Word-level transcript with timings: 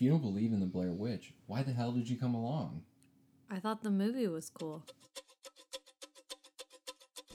if 0.00 0.04
you 0.04 0.10
don't 0.10 0.22
believe 0.22 0.54
in 0.54 0.60
the 0.60 0.66
Blair 0.66 0.92
Witch, 0.92 1.34
why 1.46 1.62
the 1.62 1.74
hell 1.74 1.92
did 1.92 2.08
you 2.08 2.16
come 2.16 2.34
along? 2.34 2.80
I 3.50 3.58
thought 3.58 3.82
the 3.82 3.90
movie 3.90 4.26
was 4.28 4.48
cool. 4.48 4.82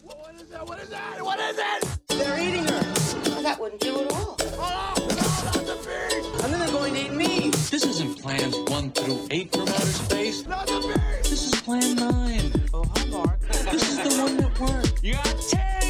What 0.01 0.33
is 0.33 0.49
that? 0.49 0.67
What 0.67 0.79
is 0.79 0.89
that? 0.89 1.23
What 1.23 1.39
is 1.39 1.59
it? 1.59 2.07
They're 2.07 2.39
eating 2.39 2.63
her. 2.63 3.41
That 3.43 3.59
wouldn't 3.59 3.81
do 3.81 4.01
at 4.01 4.11
all. 4.13 4.35
Oh, 4.39 4.95
no, 4.97 5.05
not 5.45 5.63
the 5.63 5.75
beast! 5.75 6.43
And 6.43 6.51
then 6.51 6.59
they're 6.59 6.71
going 6.71 6.95
to 6.95 7.01
eat 7.01 7.13
me. 7.13 7.51
This 7.51 7.85
isn't 7.85 8.19
plans 8.19 8.57
one 8.71 8.89
through 8.89 9.27
eight 9.29 9.51
from 9.51 9.67
outer 9.67 9.85
space. 9.85 10.47
Not 10.47 10.65
the 10.65 10.79
beast! 10.81 11.29
This 11.29 11.53
is 11.53 11.61
plan 11.61 11.95
nine. 11.97 12.51
Oh, 12.73 12.83
hi, 12.95 13.05
Mark. 13.05 13.41
This 13.41 13.91
is 13.91 13.97
the 13.97 14.23
one 14.23 14.37
that 14.37 14.59
worked. 14.59 15.03
You 15.03 15.13
are 15.17 15.23
tearing 15.23 15.84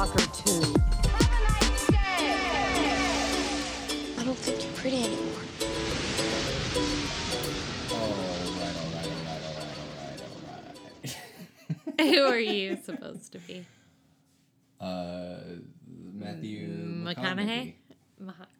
Deathstalker 0.00 0.32
too. 0.32 0.64
I 4.18 4.24
don't 4.24 4.38
think 4.38 4.64
you're 4.64 4.72
pretty 4.72 5.02
anymore. 5.04 5.42
Alright, 7.92 8.36
alright, 8.56 8.76
alright, 8.80 9.06
alright, 9.26 10.22
alright, 10.24 11.14
alright. 11.98 12.14
Who 12.14 12.22
are 12.22 12.38
you 12.38 12.78
supposed 12.82 13.32
to 13.32 13.38
be? 13.40 13.66
Uh, 14.80 15.36
Matthew 16.14 16.68
McConaughey? 17.04 17.74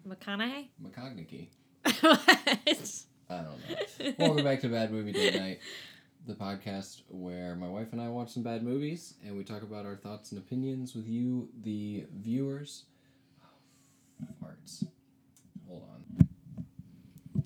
McConaughey? 0.07 0.69
McConaughey. 0.85 1.49
what? 2.01 3.05
I 3.31 3.43
don't 3.43 3.47
know. 3.47 4.15
Welcome 4.19 4.45
back 4.45 4.61
to 4.61 4.69
Bad 4.69 4.91
Movie 4.91 5.13
Day 5.13 5.39
Night, 5.39 5.61
the 6.27 6.35
podcast 6.35 7.03
where 7.09 7.57
my 7.57 7.69
wife 7.69 7.89
and 7.93 8.01
I 8.01 8.09
watch 8.09 8.31
some 8.31 8.43
bad 8.43 8.63
movies 8.63 9.15
and 9.27 9.37
we 9.37 9.43
talk 9.45 9.63
about 9.63 9.87
our 9.87 9.97
thoughts 9.97 10.33
and 10.33 10.39
opinions 10.41 10.95
with 10.95 11.09
you, 11.09 11.49
the 11.63 12.05
viewers. 12.15 12.85
Oh, 14.23 14.27
farts. 14.45 14.85
Hold 15.69 15.83
on. 15.93 17.45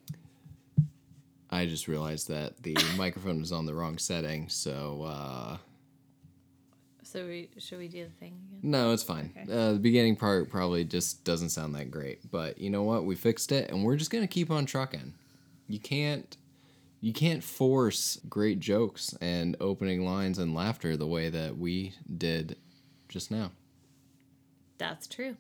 I 1.51 1.67
just 1.67 1.87
realized 1.87 2.29
that 2.29 2.63
the 2.63 2.77
microphone 2.97 3.41
was 3.41 3.53
on 3.53 3.65
the 3.67 3.75
wrong 3.75 3.97
setting, 3.97 4.49
so 4.49 5.05
uh, 5.05 5.57
So 7.05 7.27
we 7.27 7.49
should 7.59 7.79
we 7.79 7.87
do 7.87 8.05
the 8.05 8.11
thing 8.11 8.33
again? 8.49 8.59
no, 8.71 8.93
it's 8.93 9.05
fine. 9.05 9.33
Uh, 9.51 9.75
the 9.75 9.79
beginning 9.79 10.17
part 10.17 10.51
probably 10.51 10.85
just 10.85 11.23
doesn't 11.25 11.51
sound 11.51 11.75
that 11.77 11.93
great, 11.93 12.29
but 12.31 12.59
you 12.59 12.71
know 12.71 12.83
what? 12.83 13.05
We 13.05 13.15
fixed 13.15 13.53
it, 13.53 13.71
and 13.71 13.85
we're 13.85 13.97
just 13.97 14.11
gonna 14.11 14.27
keep 14.27 14.51
on 14.51 14.67
trucking. 14.67 15.15
You 15.69 15.79
can't, 15.79 16.37
you 17.05 17.13
can't 17.13 17.45
force 17.45 18.19
great 18.31 18.59
jokes 18.61 19.15
and 19.21 19.59
opening 19.61 20.07
lines 20.07 20.39
and 20.39 20.55
laughter 20.55 20.97
the 20.97 21.07
way 21.07 21.29
that 21.29 21.59
we 21.59 21.93
did 22.17 22.57
just 23.11 23.31
now. 23.31 23.51
That's 24.79 25.07
true. 25.07 25.37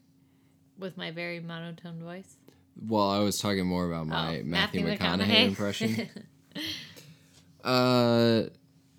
With 0.78 0.98
my 0.98 1.10
very 1.10 1.40
monotone 1.40 2.00
voice. 2.00 2.36
Well, 2.86 3.08
I 3.08 3.20
was 3.20 3.38
talking 3.38 3.64
more 3.64 3.86
about 3.86 4.06
my 4.06 4.40
Oh, 4.40 4.42
Matthew, 4.44 4.84
Matthew 4.84 4.86
McConaughey, 4.86 5.26
McConaughey. 5.26 5.46
impression. 5.48 6.10
uh, 7.64 8.42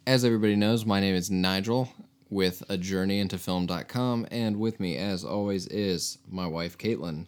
as 0.07 0.25
everybody 0.25 0.55
knows, 0.55 0.87
my 0.87 0.99
name 0.99 1.13
is 1.13 1.29
Nigel 1.29 1.93
with 2.31 2.63
a 2.67 2.79
journey 2.79 3.19
into 3.19 3.37
film.com 3.37 4.25
and 4.31 4.57
with 4.57 4.79
me 4.79 4.97
as 4.97 5.23
always 5.23 5.67
is 5.67 6.17
my 6.27 6.47
wife 6.47 6.79
Caitlin 6.79 7.27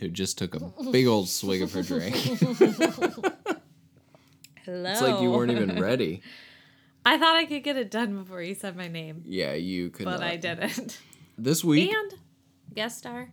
who 0.00 0.08
just 0.08 0.38
took 0.38 0.54
a 0.54 0.60
big 0.90 1.06
old 1.06 1.28
swig 1.28 1.60
of 1.62 1.72
her 1.72 1.82
drink. 1.82 2.16
Hello. 4.70 4.90
it's 4.90 5.00
like 5.02 5.20
you 5.20 5.30
weren't 5.30 5.50
even 5.50 5.80
ready. 5.80 6.22
I 7.04 7.18
thought 7.18 7.36
I 7.36 7.44
could 7.46 7.64
get 7.64 7.76
it 7.76 7.90
done 7.90 8.16
before 8.18 8.42
you 8.42 8.54
said 8.54 8.76
my 8.76 8.86
name, 8.88 9.22
Yeah, 9.26 9.54
you 9.54 9.90
could 9.90 10.04
but 10.04 10.20
not. 10.20 10.22
I 10.22 10.36
didn't. 10.36 10.98
This 11.38 11.64
week 11.64 11.90
And 11.92 12.12
guest 12.74 12.98
star. 12.98 13.30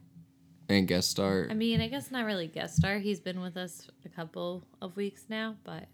and 0.70 0.88
guest 0.88 1.12
star 1.12 1.48
I 1.50 1.54
mean, 1.54 1.82
I 1.82 1.88
guess 1.90 2.10
not 2.10 2.26
really 2.26 2.48
guest 2.48 2.78
star. 2.78 2.98
He's 3.00 3.20
been 3.20 3.42
with 3.42 3.58
us 3.58 3.88
a 4.06 4.10
couple 4.10 4.64
of 4.82 4.96
weeks 4.96 5.26
now, 5.30 5.58
but 5.64 5.88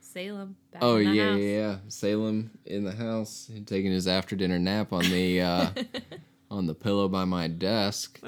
Salem. 0.00 0.56
Back 0.72 0.82
Oh 0.84 0.96
in 0.96 1.04
the 1.06 1.12
yeah, 1.16 1.30
house. 1.32 1.40
yeah, 1.40 1.46
yeah. 1.48 1.76
Salem 1.88 2.50
in 2.64 2.84
the 2.84 2.92
house, 2.94 3.50
taking 3.66 3.90
his 3.90 4.06
after 4.06 4.36
dinner 4.36 4.58
nap 4.58 4.92
on 4.92 5.02
the 5.10 5.40
uh, 5.40 5.70
on 6.50 6.66
the 6.66 6.74
pillow 6.74 7.08
by 7.08 7.24
my 7.24 7.48
desk. 7.48 8.20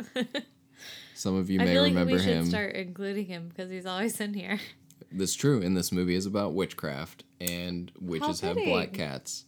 Some 1.15 1.37
of 1.37 1.51
you 1.51 1.61
I 1.61 1.65
may 1.65 1.73
feel 1.73 1.83
like 1.83 1.91
remember 1.91 2.13
we 2.15 2.19
should 2.19 2.29
him. 2.29 2.47
start 2.47 2.75
including 2.75 3.27
him 3.27 3.49
because 3.49 3.71
he's 3.71 3.87
always 3.87 4.19
in 4.21 4.35
here. 4.35 4.59
That's 5.13 5.35
true. 5.35 5.61
in 5.61 5.75
this 5.75 5.91
movie 5.93 6.15
is 6.15 6.27
about 6.27 6.55
witchcraft, 6.55 7.25
and 7.41 7.91
witches 8.01 8.41
have 8.41 8.57
black 8.57 8.93
cats. 8.93 9.45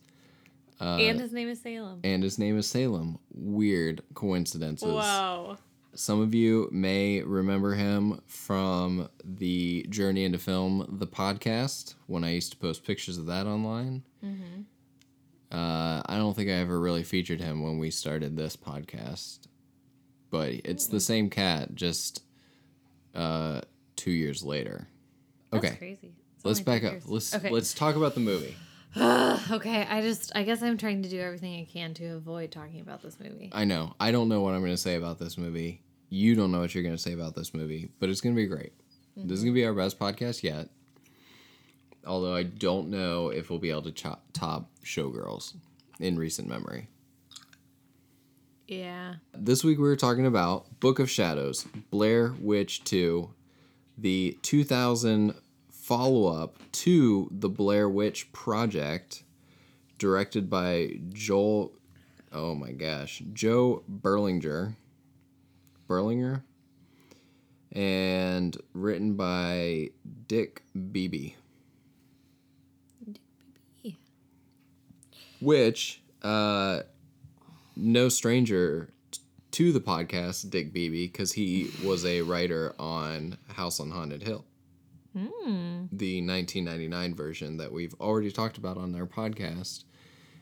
and 0.80 1.20
his 1.20 1.32
name 1.32 1.48
is 1.48 1.60
Salem. 1.60 2.00
And 2.04 2.22
his 2.22 2.38
name 2.38 2.56
is 2.58 2.66
Salem. 2.66 3.18
Weird 3.32 4.02
coincidences. 4.14 4.88
Wow. 4.92 5.58
Some 5.92 6.20
of 6.20 6.34
you 6.34 6.68
may 6.72 7.20
remember 7.22 7.74
him 7.74 8.20
from 8.26 9.08
the 9.24 9.84
Journey 9.90 10.24
into 10.24 10.38
Film, 10.38 10.86
the 10.98 11.06
podcast, 11.06 11.94
when 12.06 12.22
I 12.24 12.30
used 12.30 12.52
to 12.52 12.58
post 12.58 12.84
pictures 12.84 13.18
of 13.18 13.26
that 13.26 13.46
online. 13.46 14.04
Uh, 15.52 16.00
I 16.06 16.16
don't 16.16 16.34
think 16.36 16.48
I 16.48 16.52
ever 16.54 16.78
really 16.80 17.02
featured 17.02 17.40
him 17.40 17.60
when 17.62 17.78
we 17.78 17.90
started 17.90 18.36
this 18.36 18.56
podcast, 18.56 19.40
but 20.30 20.50
it's 20.64 20.86
the 20.86 21.00
same 21.00 21.28
cat, 21.28 21.74
just 21.74 22.22
uh, 23.16 23.62
two 23.96 24.12
years 24.12 24.44
later. 24.44 24.86
That's 25.50 25.64
Okay, 25.64 25.76
crazy. 25.76 26.12
It's 26.36 26.44
let's 26.44 26.60
back 26.60 26.84
up. 26.84 26.92
years. 26.92 27.06
Let's 27.06 27.34
okay. 27.34 27.50
let's 27.50 27.74
talk 27.74 27.96
about 27.96 28.14
the 28.14 28.20
movie. 28.20 28.56
Okay, 29.50 29.86
I 29.88 30.00
just 30.00 30.32
I 30.34 30.42
guess 30.42 30.62
I'm 30.62 30.76
trying 30.76 31.02
to 31.02 31.08
do 31.08 31.20
everything 31.20 31.60
I 31.60 31.64
can 31.64 31.94
to 31.94 32.14
avoid 32.14 32.50
talking 32.52 32.80
about 32.80 33.02
this 33.02 33.18
movie. 33.18 33.50
I 33.52 33.64
know. 33.64 33.94
I 33.98 34.10
don't 34.10 34.28
know 34.28 34.40
what 34.40 34.54
I'm 34.54 34.60
going 34.60 34.72
to 34.72 34.76
say 34.76 34.96
about 34.96 35.18
this 35.18 35.38
movie. 35.38 35.82
You 36.08 36.34
don't 36.34 36.52
know 36.52 36.60
what 36.60 36.74
you're 36.74 36.82
going 36.82 36.94
to 36.94 37.00
say 37.00 37.12
about 37.12 37.34
this 37.34 37.54
movie, 37.54 37.90
but 37.98 38.08
it's 38.08 38.20
going 38.20 38.34
to 38.34 38.40
be 38.40 38.46
great. 38.46 38.72
This 39.16 39.38
is 39.38 39.38
mm-hmm. 39.38 39.46
going 39.46 39.54
to 39.54 39.60
be 39.60 39.64
our 39.66 39.74
best 39.74 39.98
podcast 39.98 40.42
yet. 40.42 40.68
Although 42.06 42.34
I 42.34 42.44
don't 42.44 42.88
know 42.88 43.28
if 43.28 43.50
we'll 43.50 43.58
be 43.58 43.70
able 43.70 43.82
to 43.82 43.92
chop, 43.92 44.24
top 44.32 44.70
Showgirls 44.84 45.54
in 45.98 46.18
recent 46.18 46.48
memory. 46.48 46.88
Yeah. 48.66 49.16
This 49.34 49.64
week 49.64 49.78
we 49.78 49.84
were 49.84 49.96
talking 49.96 50.26
about 50.26 50.80
Book 50.80 50.98
of 50.98 51.10
Shadows, 51.10 51.66
Blair 51.90 52.34
Witch 52.40 52.84
2, 52.84 53.28
the 54.00 54.38
2000 54.42 55.34
follow 55.70 56.26
up 56.26 56.56
to 56.72 57.28
the 57.32 57.48
Blair 57.48 57.88
Witch 57.88 58.32
Project, 58.32 59.24
directed 59.98 60.48
by 60.48 61.00
Joel, 61.10 61.72
oh 62.32 62.54
my 62.54 62.72
gosh, 62.72 63.22
Joe 63.32 63.82
Berlinger. 63.90 64.74
Berlinger? 65.88 66.42
And 67.72 68.56
written 68.72 69.14
by 69.14 69.90
Dick 70.26 70.62
Beebe. 70.92 71.34
Which, 75.40 76.02
uh, 76.22 76.80
no 77.76 78.08
stranger 78.08 78.92
to 79.60 79.72
the 79.72 79.78
podcast, 79.78 80.48
Dick 80.48 80.72
Beebe, 80.72 81.06
because 81.06 81.32
he 81.32 81.70
was 81.84 82.06
a 82.06 82.22
writer 82.22 82.74
on 82.78 83.36
House 83.48 83.78
on 83.78 83.90
Haunted 83.90 84.22
Hill. 84.22 84.46
The 85.92 86.26
1999 86.26 87.14
version 87.14 87.58
that 87.58 87.70
we've 87.70 87.92
already 88.00 88.30
talked 88.30 88.56
about 88.56 88.78
on 88.78 88.94
our 88.94 89.04
podcast. 89.04 89.84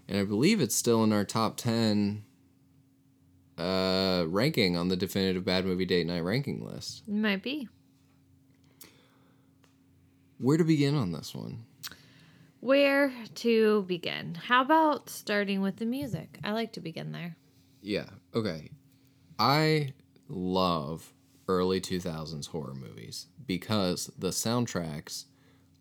And 0.07 0.19
I 0.19 0.23
believe 0.23 0.61
it's 0.61 0.77
still 0.77 1.03
in 1.03 1.13
our 1.13 1.25
top 1.25 1.57
10 1.57 2.23
uh, 3.59 4.25
ranking 4.29 4.77
on 4.77 4.87
the 4.87 4.97
definitive 4.97 5.45
bad 5.45 5.65
movie 5.65 5.85
date 5.85 6.07
night 6.07 6.21
ranking 6.21 6.65
list. 6.65 7.03
It 7.09 7.15
might 7.15 7.43
be. 7.43 7.69
Where 10.39 10.59
to 10.59 10.65
begin 10.65 10.95
on 10.95 11.11
this 11.11 11.35
one? 11.35 11.65
Where 12.61 13.13
to 13.35 13.83
begin? 13.83 14.37
How 14.37 14.63
about 14.63 15.11
starting 15.11 15.61
with 15.61 15.79
the 15.79 15.87
music? 15.87 16.39
I 16.45 16.53
like 16.53 16.73
to 16.75 16.81
begin 16.81 17.11
there. 17.11 17.37
Yeah, 17.83 18.07
okay. 18.33 18.71
I 19.39 19.93
love 20.29 21.13
early 21.47 21.81
2000s 21.81 22.49
horror 22.49 22.75
movies 22.75 23.27
because 23.47 24.11
the 24.19 24.29
soundtracks 24.31 25.25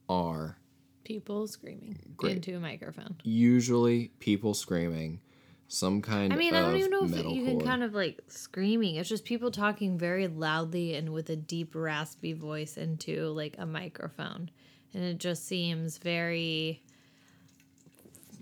are 0.08 0.58
People 1.04 1.48
screaming 1.48 1.98
Great. 2.18 2.36
into 2.38 2.56
a 2.56 2.60
microphone. 2.60 3.16
usually 3.24 4.10
people 4.20 4.54
screaming 4.54 5.22
some 5.70 6.02
kind 6.02 6.32
of. 6.32 6.38
I 6.38 6.40
mean, 6.40 6.54
I 6.54 6.62
don't 6.62 6.76
even 6.78 6.92
know 6.92 7.04
if 7.04 7.16
you 7.36 7.46
can 7.46 7.62
kind 7.62 7.84
of 7.84 7.94
like 7.94 8.22
screaming. 8.28 8.96
It's 8.96 9.10
just 9.10 9.24
people 9.26 9.52
talking 9.52 9.98
very 9.98 10.28
loudly 10.28 10.96
and 10.96 11.14
with 11.14 11.30
a 11.30 11.36
deep, 11.36 11.76
raspy 11.76 12.34
voice 12.34 12.78
into 12.78 13.28
like 13.30 13.56
a 13.58 13.66
microphone. 13.66 14.50
And 14.94 15.04
it 15.04 15.18
just 15.18 15.46
seems 15.46 15.98
very 15.98 16.84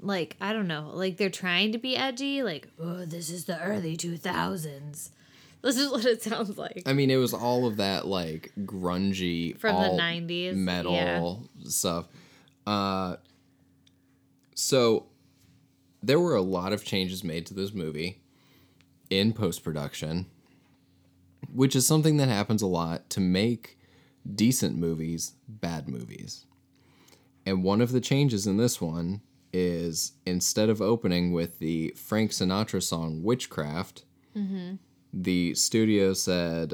like, 0.06 0.38
I 0.40 0.54
don't 0.54 0.68
know, 0.68 0.92
like 0.94 1.18
they're 1.18 1.30
trying 1.30 1.72
to 1.74 1.78
be 1.78 1.96
edgy, 1.98 2.44
like, 2.44 2.68
oh, 2.80 3.06
this 3.06 3.30
is 3.30 3.46
the 3.46 3.60
early 3.62 3.98
2000s. 3.98 5.10
This 5.62 5.78
is 5.78 5.92
what 5.92 6.06
it 6.06 6.22
sounds 6.22 6.58
like. 6.58 6.84
I 6.86 6.94
mean, 6.94 7.10
it 7.10 7.16
was 7.18 7.34
all 7.34 7.66
of 7.66 7.78
that 7.78 8.08
like 8.08 8.52
grungy 8.60 9.58
From 9.58 9.76
the 9.82 9.90
90s, 10.02 10.56
metal 10.56 11.50
yeah. 11.60 11.70
stuff. 11.70 12.08
Uh, 12.66 13.18
So 14.54 15.08
there 16.02 16.20
were 16.20 16.36
a 16.36 16.42
lot 16.42 16.72
of 16.72 16.84
changes 16.86 17.24
made 17.24 17.46
to 17.48 17.54
this 17.54 17.74
movie 17.74 18.22
in 19.10 19.34
post 19.34 19.64
production, 19.64 20.28
which 21.52 21.76
is 21.76 21.86
something 21.86 22.18
that 22.18 22.28
happens 22.28 22.62
a 22.62 22.68
lot 22.68 23.10
to 23.12 23.20
make 23.20 23.78
decent 24.36 24.78
movies 24.78 25.34
bad 25.48 25.88
movies. 25.88 26.46
And 27.46 27.64
one 27.64 27.82
of 27.82 27.92
the 27.92 28.02
changes 28.02 28.48
in 28.48 28.58
this 28.58 28.82
one 28.82 29.22
is 29.56 30.12
instead 30.26 30.70
of 30.70 30.82
opening 30.82 31.32
with 31.32 31.60
the 31.60 31.94
Frank 31.96 32.32
Sinatra 32.32 32.84
song 32.84 33.24
Witchcraft, 33.24 34.04
the 35.14 35.56
studio 35.56 36.14
said, 36.14 36.74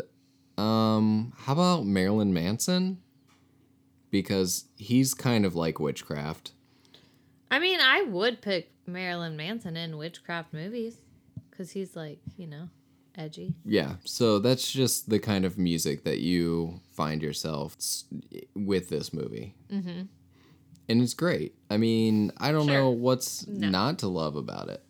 um, 0.57 1.31
how 1.37 1.53
about 1.53 1.85
Marilyn 1.85 2.33
Manson? 2.33 2.97
Because 4.09 4.65
he's 4.77 5.13
kind 5.13 5.45
of 5.45 5.55
like 5.55 5.79
witchcraft. 5.79 6.53
I 7.51 7.59
mean, 7.59 7.79
I 7.79 8.01
would 8.01 8.41
pick 8.41 8.71
Marilyn 8.87 9.37
Manson 9.37 9.77
in 9.77 9.97
witchcraft 9.97 10.53
movies 10.53 10.97
because 11.49 11.71
he's 11.71 11.95
like, 11.95 12.19
you 12.35 12.47
know, 12.47 12.69
edgy. 13.15 13.53
Yeah, 13.63 13.95
so 14.05 14.39
that's 14.39 14.71
just 14.71 15.09
the 15.09 15.19
kind 15.19 15.45
of 15.45 15.57
music 15.57 16.03
that 16.03 16.19
you 16.19 16.81
find 16.93 17.21
yourself 17.21 17.77
with 18.55 18.89
this 18.89 19.13
movie. 19.13 19.53
Mm-hmm. 19.71 20.01
And 20.91 21.01
it's 21.01 21.13
great. 21.13 21.55
I 21.69 21.77
mean, 21.77 22.31
I 22.37 22.51
don't 22.51 22.67
know 22.67 22.89
what's 22.89 23.47
No. 23.47 23.69
not 23.69 23.99
to 23.99 24.07
love 24.07 24.35
about 24.35 24.69
it. 24.69 24.83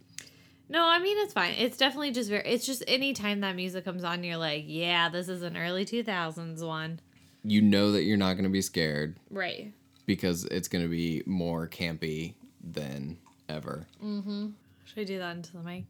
No, 0.68 0.84
I 0.84 1.00
mean 1.00 1.18
it's 1.20 1.34
fine. 1.34 1.54
It's 1.58 1.78
definitely 1.78 2.12
just 2.12 2.30
very. 2.30 2.44
It's 2.48 2.66
just 2.66 2.84
anytime 2.88 3.42
that 3.42 3.56
music 3.56 3.86
comes 3.86 4.04
on, 4.04 4.24
you're 4.24 4.38
like, 4.38 4.64
yeah, 4.68 5.10
this 5.10 5.28
is 5.30 5.42
an 5.44 5.56
early 5.58 5.86
two 5.86 6.02
thousands 6.04 6.64
one. 6.64 7.00
You 7.44 7.62
know 7.62 7.92
that 7.92 8.04
you're 8.04 8.18
not 8.18 8.34
going 8.34 8.44
to 8.46 8.50
be 8.50 8.62
scared 8.62 9.18
Right. 9.30 9.74
because 10.06 10.46
it's 10.46 10.68
going 10.68 10.84
to 10.84 10.90
be 10.90 11.24
more 11.26 11.68
campy 11.68 12.34
than 12.64 13.18
ever. 13.50 13.86
Mm-hmm. 14.04 14.50
Should 14.86 15.00
I 15.00 15.04
do 15.04 15.18
that 15.20 15.36
into 15.36 15.54
the 15.54 15.64
mic? 15.64 15.84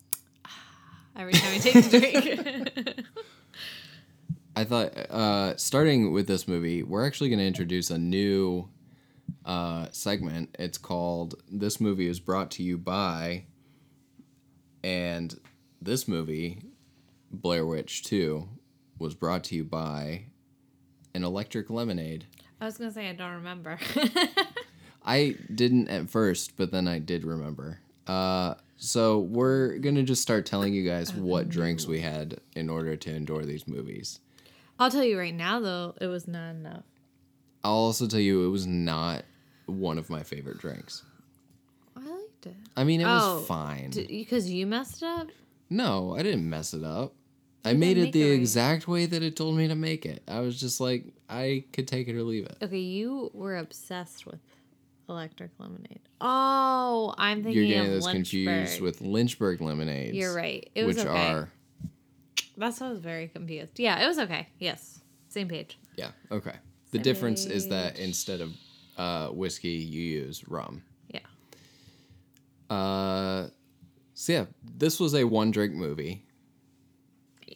Every 1.16 1.34
time 1.34 1.54
I 1.54 1.58
take 1.58 1.76
a 1.76 1.90
drink. 1.90 3.06
I 4.56 4.64
thought, 4.66 4.98
uh, 5.10 5.56
starting 5.58 6.12
with 6.12 6.28
this 6.28 6.48
movie, 6.48 6.84
we're 6.84 7.06
actually 7.06 7.30
going 7.30 7.40
to 7.40 7.46
introduce 7.46 7.90
a 7.90 7.98
new 7.98 8.68
uh, 9.46 9.88
segment. 9.92 10.56
It's 10.60 10.78
called 10.78 11.36
This 11.50 11.80
Movie 11.80 12.08
is 12.08 12.20
Brought 12.20 12.52
to 12.52 12.64
You 12.64 12.78
by. 12.78 13.46
And 14.84 15.40
this 15.82 16.08
movie, 16.08 16.64
Blair 17.32 17.66
Witch 17.66 18.04
2, 18.04 18.48
was 19.00 19.14
brought 19.14 19.44
to 19.46 19.56
you 19.56 19.64
by 19.64 20.26
an 21.14 21.24
electric 21.24 21.70
lemonade. 21.70 22.26
I 22.60 22.66
was 22.66 22.78
gonna 22.78 22.92
say 22.92 23.10
I 23.10 23.14
don't 23.14 23.34
remember. 23.34 23.80
I 25.04 25.36
didn't 25.54 25.90
at 25.90 26.10
first, 26.10 26.56
but 26.58 26.72
then 26.72 26.88
I 26.88 27.00
did 27.00 27.24
remember. 27.24 27.80
Uh, 28.06 28.56
so 28.78 29.20
we're 29.20 29.78
going 29.78 29.96
to 29.96 30.04
just 30.04 30.22
start 30.22 30.46
telling 30.46 30.74
you 30.74 30.88
guys 30.88 31.14
what 31.14 31.50
drinks 31.50 31.86
we 31.86 32.02
had 32.02 32.40
in 32.56 32.70
order 32.70 32.96
to 32.96 33.14
endure 33.14 33.44
these 33.44 33.68
movies. 33.68 34.20
I'll 34.80 34.90
tell 34.92 35.04
you 35.04 35.20
right 35.20 35.34
now, 35.34 35.60
though, 35.60 35.94
it 36.02 36.08
was 36.08 36.28
not 36.28 36.50
enough. 36.50 36.84
I'll 37.64 37.74
also 37.74 38.08
tell 38.08 38.20
you 38.20 38.46
it 38.46 38.50
was 38.50 38.66
not 38.66 39.24
one 39.72 39.98
of 39.98 40.10
my 40.10 40.24
favorite 40.24 40.58
drinks. 40.60 41.04
I 41.96 42.00
liked 42.02 42.46
it 42.48 42.56
I 42.76 42.84
mean, 42.84 43.02
it 43.02 43.06
was 43.06 43.24
Oh, 43.24 43.40
fine. 43.42 43.92
because 43.92 44.50
you 44.50 44.66
messed 44.68 45.02
it 45.02 45.06
up. 45.06 45.28
no, 45.70 46.16
I 46.18 46.24
didn't 46.24 46.50
mess 46.50 46.74
it 46.74 46.84
up. 46.84 47.14
I 47.64 47.74
made 47.74 47.98
it 47.98 48.12
the 48.12 48.24
it 48.24 48.30
right. 48.32 48.40
exact 48.40 48.88
way 48.88 49.06
that 49.06 49.22
it 49.22 49.36
told 49.36 49.56
me 49.56 49.68
to 49.68 49.76
make 49.76 50.06
it. 50.06 50.24
I 50.28 50.40
was 50.40 50.60
just 50.60 50.80
like, 50.82 51.06
I 51.30 51.66
could 51.74 51.88
take 51.88 52.08
it 52.08 52.16
or 52.16 52.24
leave 52.24 52.46
it. 52.46 52.58
Okay, 52.62 52.80
you 52.80 53.30
were 53.36 53.58
obsessed 53.58 54.26
with 54.26 54.40
electric 55.08 55.52
lemonade. 55.60 56.00
Oh, 56.20 57.14
I'm 57.20 57.44
thinking 57.44 57.54
You're 57.64 57.68
getting 57.68 57.94
of 57.94 58.04
this 58.04 58.08
confused 58.12 58.82
with 58.82 59.02
Lynchburg 59.02 59.62
lemonades. 59.62 60.14
You're 60.18 60.34
right. 60.34 60.68
It 60.74 60.86
was 60.86 60.98
which 60.98 61.06
okay. 61.06 61.28
are 61.28 61.50
That's 62.58 62.80
why 62.80 62.88
I 62.88 62.90
was 62.90 63.00
very 63.00 63.28
confused. 63.28 63.80
Yeah, 63.80 64.04
it 64.04 64.08
was 64.08 64.18
okay. 64.18 64.48
Yes, 64.58 65.02
same 65.30 65.48
page. 65.48 65.78
yeah 65.96 66.12
okay. 66.32 66.56
The 66.92 67.00
difference 67.00 67.46
is 67.46 67.68
that 67.70 68.00
instead 68.00 68.42
of 68.42 68.52
uh, 68.98 69.28
whiskey, 69.30 69.70
you 69.70 70.02
use 70.24 70.48
rum. 70.48 70.84
Yeah. 71.10 71.20
Uh, 72.70 73.48
so 74.14 74.34
yeah, 74.34 74.46
this 74.78 75.00
was 75.00 75.14
a 75.16 75.24
one 75.24 75.52
drink 75.52 75.74
movie. 75.74 76.26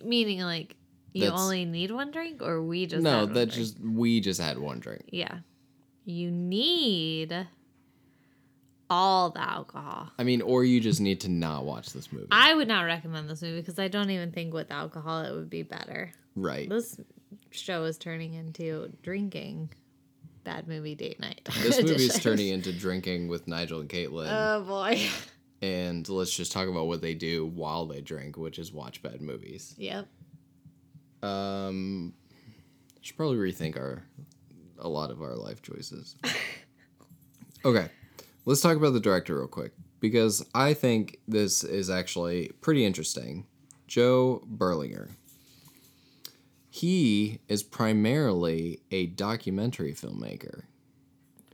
Meaning, 0.04 0.42
like, 0.42 0.76
you 1.14 1.24
That's- 1.24 1.40
only 1.40 1.66
need 1.66 1.92
one 1.92 2.12
drink, 2.12 2.42
or 2.42 2.62
we 2.62 2.86
just 2.86 3.04
no, 3.04 3.12
had 3.12 3.20
one 3.26 3.34
that 3.34 3.46
drink? 3.48 3.54
just 3.54 3.80
we 3.80 4.20
just 4.20 4.40
had 4.42 4.58
one 4.60 4.80
drink. 4.80 5.04
yeah. 5.12 5.40
You 6.08 6.30
need 6.30 7.48
all 8.92 9.32
the 9.32 9.42
alcohol. 9.42 10.12
I 10.20 10.24
mean, 10.24 10.44
or 10.44 10.64
you 10.64 10.80
just 10.80 11.02
need 11.02 11.22
to 11.22 11.30
not 11.30 11.66
watch 11.66 11.94
this 11.94 12.12
movie. 12.14 12.28
I 12.30 12.54
would 12.54 12.68
not 12.68 12.84
recommend 12.84 13.28
this 13.28 13.42
movie 13.42 13.62
because 13.62 13.80
I 13.80 13.88
don't 13.88 14.12
even 14.12 14.32
think 14.32 14.54
with 14.54 14.70
alcohol 14.72 15.22
it 15.22 15.34
would 15.34 15.50
be 15.50 15.64
better. 15.64 16.12
right. 16.36 16.70
This 16.70 17.00
show 17.50 17.86
is 17.86 17.98
turning 17.98 18.34
into 18.36 18.92
drinking 19.02 19.72
bad 20.46 20.68
movie 20.68 20.96
date 20.96 21.20
night. 21.20 21.42
This 21.62 21.82
movie 21.82 22.06
is 22.06 22.20
turning 22.20 22.48
into 22.54 22.72
drinking 22.72 23.28
with 23.28 23.48
Nigel 23.48 23.82
and 23.82 23.90
Caitlin. 23.90 24.28
Oh 24.30 24.64
boy. 24.64 25.02
and 25.62 26.08
let's 26.08 26.34
just 26.34 26.52
talk 26.54 26.70
about 26.70 26.88
what 26.88 27.02
they 27.02 27.14
do 27.14 27.46
while 27.46 27.86
they 27.86 28.00
drink, 28.00 28.38
which 28.38 28.58
is 28.60 28.72
watch 28.72 29.02
bad 29.02 29.22
movies. 29.22 29.76
Yep. 29.78 30.08
Um, 31.22 32.14
should 33.02 33.18
probably 33.18 33.38
rethink 33.38 33.76
our 33.78 34.04
a 34.80 34.88
lot 34.88 35.12
of 35.12 35.22
our 35.22 35.36
life 35.36 35.62
choices. 35.62 36.16
okay, 37.66 37.90
let's 38.46 38.62
talk 38.62 38.78
about 38.78 38.94
the 38.94 39.00
director 39.00 39.38
real 39.38 39.48
quick 39.48 39.74
because 40.00 40.46
I 40.54 40.74
think 40.74 41.20
this 41.28 41.64
is 41.64 41.90
actually 41.90 42.52
pretty 42.62 42.86
interesting. 42.86 43.48
Joe 43.88 44.44
Berlinger. 44.48 45.10
He 46.76 47.40
is 47.48 47.64
primarily 47.64 48.82
a 48.92 49.06
documentary 49.06 49.94
filmmaker. 49.94 50.64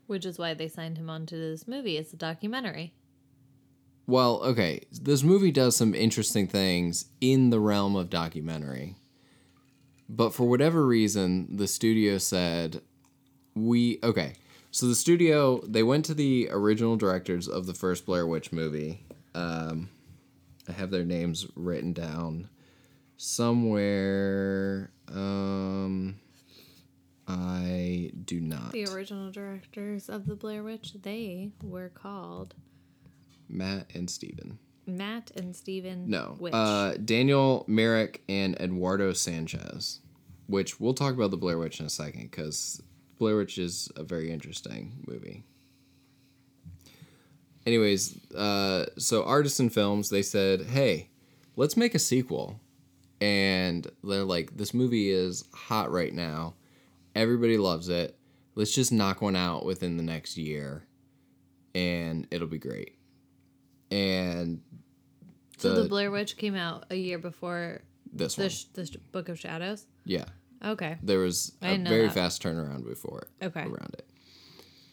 Which 0.08 0.26
is 0.26 0.40
why 0.40 0.56
they 0.56 0.68
signed 0.68 0.98
him 0.98 1.12
onto 1.12 1.38
this 1.38 1.68
movie. 1.68 1.98
It's 1.98 2.12
a 2.12 2.18
documentary. 2.18 2.96
Well, 4.08 4.42
okay, 4.42 4.82
this 4.92 5.22
movie 5.22 5.52
does 5.52 5.78
some 5.78 5.94
interesting 5.94 6.48
things 6.48 7.06
in 7.22 7.52
the 7.52 7.60
realm 7.60 7.96
of 7.96 8.10
documentary. 8.10 8.96
But 10.10 10.34
for 10.34 10.50
whatever 10.50 10.88
reason, 10.88 11.56
the 11.56 11.68
studio 11.68 12.18
said, 12.18 12.82
we. 13.54 14.00
Okay, 14.02 14.34
so 14.72 14.88
the 14.88 14.96
studio, 14.96 15.62
they 15.68 15.84
went 15.84 16.04
to 16.06 16.16
the 16.16 16.50
original 16.50 16.96
directors 16.96 17.48
of 17.48 17.68
the 17.68 17.76
first 17.76 18.08
Blair 18.08 18.26
Witch 18.26 18.52
movie. 18.52 19.06
Um, 19.36 19.92
I 20.68 20.72
have 20.72 20.90
their 20.90 21.06
names 21.06 21.46
written 21.56 21.94
down 21.94 22.50
somewhere. 23.18 24.90
Um, 25.13 26.20
I 27.27 28.12
do 28.25 28.39
not. 28.39 28.72
The 28.72 28.86
original 28.86 29.32
directors 29.32 30.10
of 30.10 30.25
the 30.25 30.36
Blair 30.36 30.63
Witch, 30.63 30.94
they 31.01 31.51
were 31.63 31.89
called 31.89 32.56
Matt 33.48 33.88
and 33.94 34.10
Steven. 34.10 34.60
Matt 34.88 35.32
and 35.36 35.56
Steven 35.56 36.10
No. 36.10 36.36
Witch. 36.39 36.53
Uh, 36.53 36.94
Daniel 37.03 37.65
Myrick 37.68 38.22
and 38.27 38.56
Eduardo 38.60 39.13
Sanchez, 39.13 40.00
which 40.48 40.80
we'll 40.80 40.94
talk 40.94 41.13
about 41.13 41.32
the 41.32 41.38
Blair 41.38 41.58
Witch 41.58 41.80
in 41.80 41.86
a 41.86 41.89
second 41.89 42.32
because 42.32 42.82
Blair 43.20 43.38
Witch 43.38 43.58
is 43.58 43.89
a 43.96 44.03
very 44.03 44.32
interesting 44.32 45.03
movie. 45.08 45.44
Anyways, 47.65 48.18
uh, 48.34 48.88
so 48.98 49.24
Artisan 49.24 49.70
Films, 49.70 50.10
they 50.10 50.24
said, 50.24 50.62
hey, 50.63 51.10
let's 51.56 51.77
make 51.77 51.94
a 51.94 52.00
sequel. 52.00 52.60
And 53.22 53.90
they're 54.04 54.24
like, 54.24 54.58
this 54.58 54.74
movie 54.74 55.12
is 55.12 55.44
hot 55.54 55.92
right 55.92 56.13
now. 56.13 56.56
Everybody 57.16 57.58
loves 57.58 57.88
it. 57.88 58.18
Let's 58.56 58.74
just 58.74 58.92
knock 58.92 59.22
one 59.22 59.36
out 59.36 59.63
within 59.66 59.96
the 59.98 60.04
next 60.04 60.38
year 60.38 60.86
and 61.74 62.28
it'll 62.32 62.48
be 62.48 62.58
great. 62.58 62.98
And 63.90 64.62
so 65.58 65.84
the 65.84 65.90
Blair 65.90 66.12
Witch 66.12 66.38
came 66.38 66.56
out 66.56 66.86
a 66.90 66.96
year 66.96 67.20
before 67.20 67.82
this 68.12 68.36
the, 68.36 68.44
one. 68.44 68.51
the 68.74 68.98
Book 69.12 69.30
of 69.30 69.40
Shadows. 69.40 69.86
Yeah. 70.06 70.25
Okay. 70.63 70.98
There 71.01 71.20
was 71.20 71.54
a 71.62 71.78
very 71.78 72.08
that. 72.08 72.13
fast 72.13 72.44
turnaround 72.44 72.86
before 72.88 73.28
Okay. 73.42 73.62
around 73.62 73.96
it. 73.98 74.08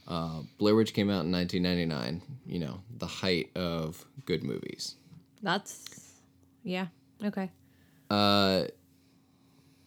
Uh, 0.07 0.41
Blair 0.57 0.75
Witch 0.75 0.95
came 0.95 1.11
out 1.11 1.25
in 1.25 1.33
1999. 1.33 2.23
You 2.47 2.59
know, 2.61 2.81
the 2.97 3.07
height 3.07 3.51
of 3.57 4.05
good 4.25 4.43
movies. 4.43 4.97
That's 5.43 5.85
yeah. 6.63 6.87
Okay. 7.23 7.51
Uh, 8.11 8.65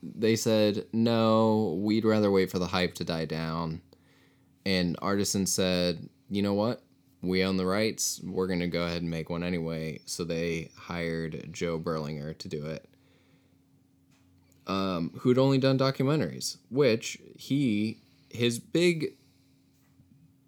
they 0.03 0.35
said 0.35 0.85
no. 0.93 1.79
We'd 1.81 2.05
rather 2.05 2.31
wait 2.31 2.51
for 2.51 2.59
the 2.59 2.67
hype 2.67 2.95
to 2.95 3.03
die 3.03 3.25
down. 3.25 3.81
And 4.65 4.95
Artisan 5.01 5.45
said, 5.45 6.09
you 6.29 6.41
know 6.41 6.53
what? 6.53 6.81
We 7.21 7.43
own 7.43 7.57
the 7.57 7.65
rights. 7.65 8.19
We're 8.23 8.47
gonna 8.47 8.67
go 8.67 8.83
ahead 8.83 9.01
and 9.01 9.11
make 9.11 9.29
one 9.29 9.43
anyway. 9.43 10.01
So 10.05 10.23
they 10.23 10.71
hired 10.75 11.49
Joe 11.51 11.79
Berlinger 11.79 12.37
to 12.39 12.47
do 12.47 12.65
it. 12.65 12.87
Um, 14.67 15.11
who'd 15.19 15.37
only 15.37 15.57
done 15.57 15.77
documentaries, 15.77 16.57
which 16.69 17.19
he 17.35 17.99
his 18.29 18.59
big 18.59 19.15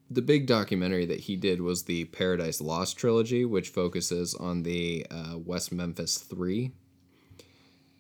the 0.10 0.22
big 0.22 0.46
documentary 0.46 1.06
that 1.06 1.22
he 1.22 1.36
did 1.36 1.62
was 1.62 1.84
the 1.84 2.06
Paradise 2.06 2.62
Lost 2.62 2.98
trilogy, 2.98 3.46
which 3.46 3.70
focuses 3.70 4.36
on 4.36 4.64
the 4.64 5.06
uh, 5.10 5.38
West 5.38 5.72
Memphis 5.72 6.18
Three. 6.18 6.72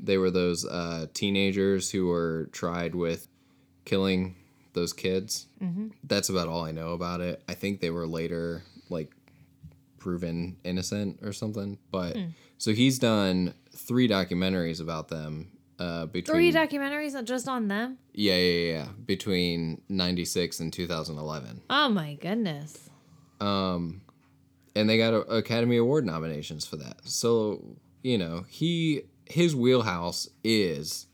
They 0.03 0.17
were 0.17 0.29
those 0.29 0.65
uh, 0.65 1.07
teenagers 1.13 1.89
who 1.89 2.07
were 2.07 2.49
tried 2.51 2.93
with 2.93 3.27
killing 3.85 4.35
those 4.73 4.91
kids. 4.93 5.47
Mm-hmm. 5.61 5.87
That's 6.03 6.29
about 6.29 6.47
all 6.47 6.65
I 6.65 6.71
know 6.71 6.89
about 6.89 7.21
it. 7.21 7.41
I 7.47 7.53
think 7.53 7.79
they 7.79 7.89
were 7.89 8.05
later 8.05 8.63
like 8.89 9.11
proven 9.99 10.57
innocent 10.63 11.19
or 11.23 11.31
something. 11.31 11.77
But 11.89 12.17
so 12.57 12.73
he's 12.73 12.99
done 12.99 13.53
three 13.75 14.07
documentaries 14.07 14.81
about 14.81 15.07
them. 15.07 15.49
Uh, 15.79 16.05
between 16.05 16.35
Three 16.35 16.51
documentaries 16.51 17.21
just 17.25 17.47
on 17.47 17.67
them? 17.67 17.97
yeah, 18.13 18.35
yeah, 18.35 18.51
yeah, 18.51 18.73
yeah, 18.73 18.87
between 19.05 19.81
'96 19.89 20.59
and 20.59 20.71
2011. 20.71 21.61
Oh 21.69 21.89
my 21.89 22.13
goodness. 22.15 22.89
Um, 23.41 24.01
and 24.75 24.87
they 24.87 24.97
got 24.97 25.13
a, 25.13 25.21
Academy 25.21 25.77
Award 25.77 26.05
nominations 26.05 26.65
for 26.65 26.75
that. 26.77 26.97
So 27.05 27.77
you 28.03 28.17
know, 28.17 28.45
he 28.47 29.01
his 29.25 29.55
wheelhouse 29.55 30.29
is 30.43 31.07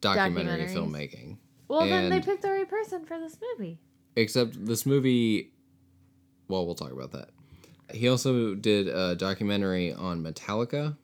documentary 0.00 0.66
filmmaking. 0.66 1.38
Well, 1.68 1.86
then 1.86 2.10
they 2.10 2.20
picked 2.20 2.42
the 2.42 2.50
right 2.50 2.68
person 2.68 3.04
for 3.06 3.18
this 3.18 3.36
movie. 3.56 3.78
Except 4.16 4.66
this 4.66 4.84
movie, 4.84 5.52
well, 6.48 6.66
we'll 6.66 6.74
talk 6.74 6.92
about 6.92 7.12
that. 7.12 7.30
He 7.94 8.08
also 8.08 8.54
did 8.54 8.88
a 8.88 9.14
documentary 9.14 9.92
on 9.92 10.22
Metallica, 10.22 10.96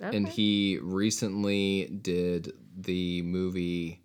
and 0.00 0.28
he 0.28 0.78
recently 0.82 1.86
did 1.86 2.52
the 2.76 3.22
movie 3.22 4.00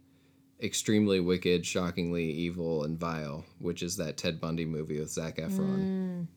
Extremely 0.61 1.19
Wicked, 1.19 1.65
Shockingly 1.65 2.25
Evil, 2.25 2.83
and 2.83 2.99
Vile, 2.99 3.45
which 3.59 3.81
is 3.81 3.97
that 3.97 4.17
Ted 4.17 4.39
Bundy 4.41 4.65
movie 4.65 4.99
with 4.99 5.09
Zac 5.09 5.37
Efron. 5.37 6.27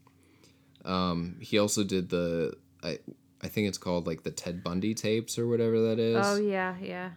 Um, 0.84 1.36
he 1.40 1.58
also 1.58 1.84
did 1.84 2.08
the 2.08 2.56
I 2.82 2.98
I 3.42 3.48
think 3.48 3.68
it's 3.68 3.78
called 3.78 4.06
like 4.06 4.22
the 4.22 4.30
Ted 4.30 4.62
Bundy 4.62 4.94
tapes 4.94 5.38
or 5.38 5.48
whatever 5.48 5.80
that 5.88 5.98
is. 5.98 6.16
Oh 6.24 6.36
yeah, 6.36 6.76
yeah. 6.80 7.10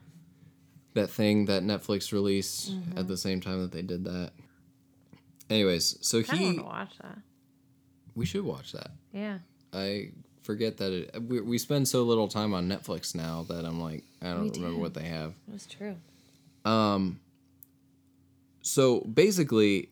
that 0.94 1.10
thing 1.10 1.46
that 1.46 1.63
Netflix 1.63 2.12
released 2.12 2.72
at 2.96 3.08
the 3.08 3.17
same 3.17 3.41
time 3.41 3.62
that 3.62 3.72
they 3.72 3.82
did 3.82 4.05
that. 4.05 4.32
Anyways, 5.50 5.98
so 6.01 6.20
he. 6.22 6.25
I 6.29 6.34
want 6.34 6.41
he 6.41 6.58
to 6.58 6.63
watch 6.63 6.98
that. 7.01 7.17
we 8.15 8.25
should 8.25 8.44
watch 8.44 8.72
that. 8.72 8.91
Yeah. 9.13 9.39
I 9.72 10.12
forget 10.41 10.77
that 10.77 10.91
it, 10.91 11.24
we, 11.24 11.41
we 11.41 11.58
spend 11.58 11.88
so 11.88 12.03
little 12.03 12.27
time 12.27 12.53
on 12.53 12.67
Netflix 12.70 13.13
now 13.13 13.46
that 13.50 13.65
I'm 13.65 13.79
like 13.79 14.03
I 14.22 14.27
don't 14.27 14.50
remember 14.55 14.75
do. 14.77 14.82
what 14.82 14.94
they 14.94 15.05
have. 15.05 15.34
That's 15.48 15.67
true. 15.67 15.96
Um. 16.63 17.20
So 18.62 19.01
basically, 19.01 19.89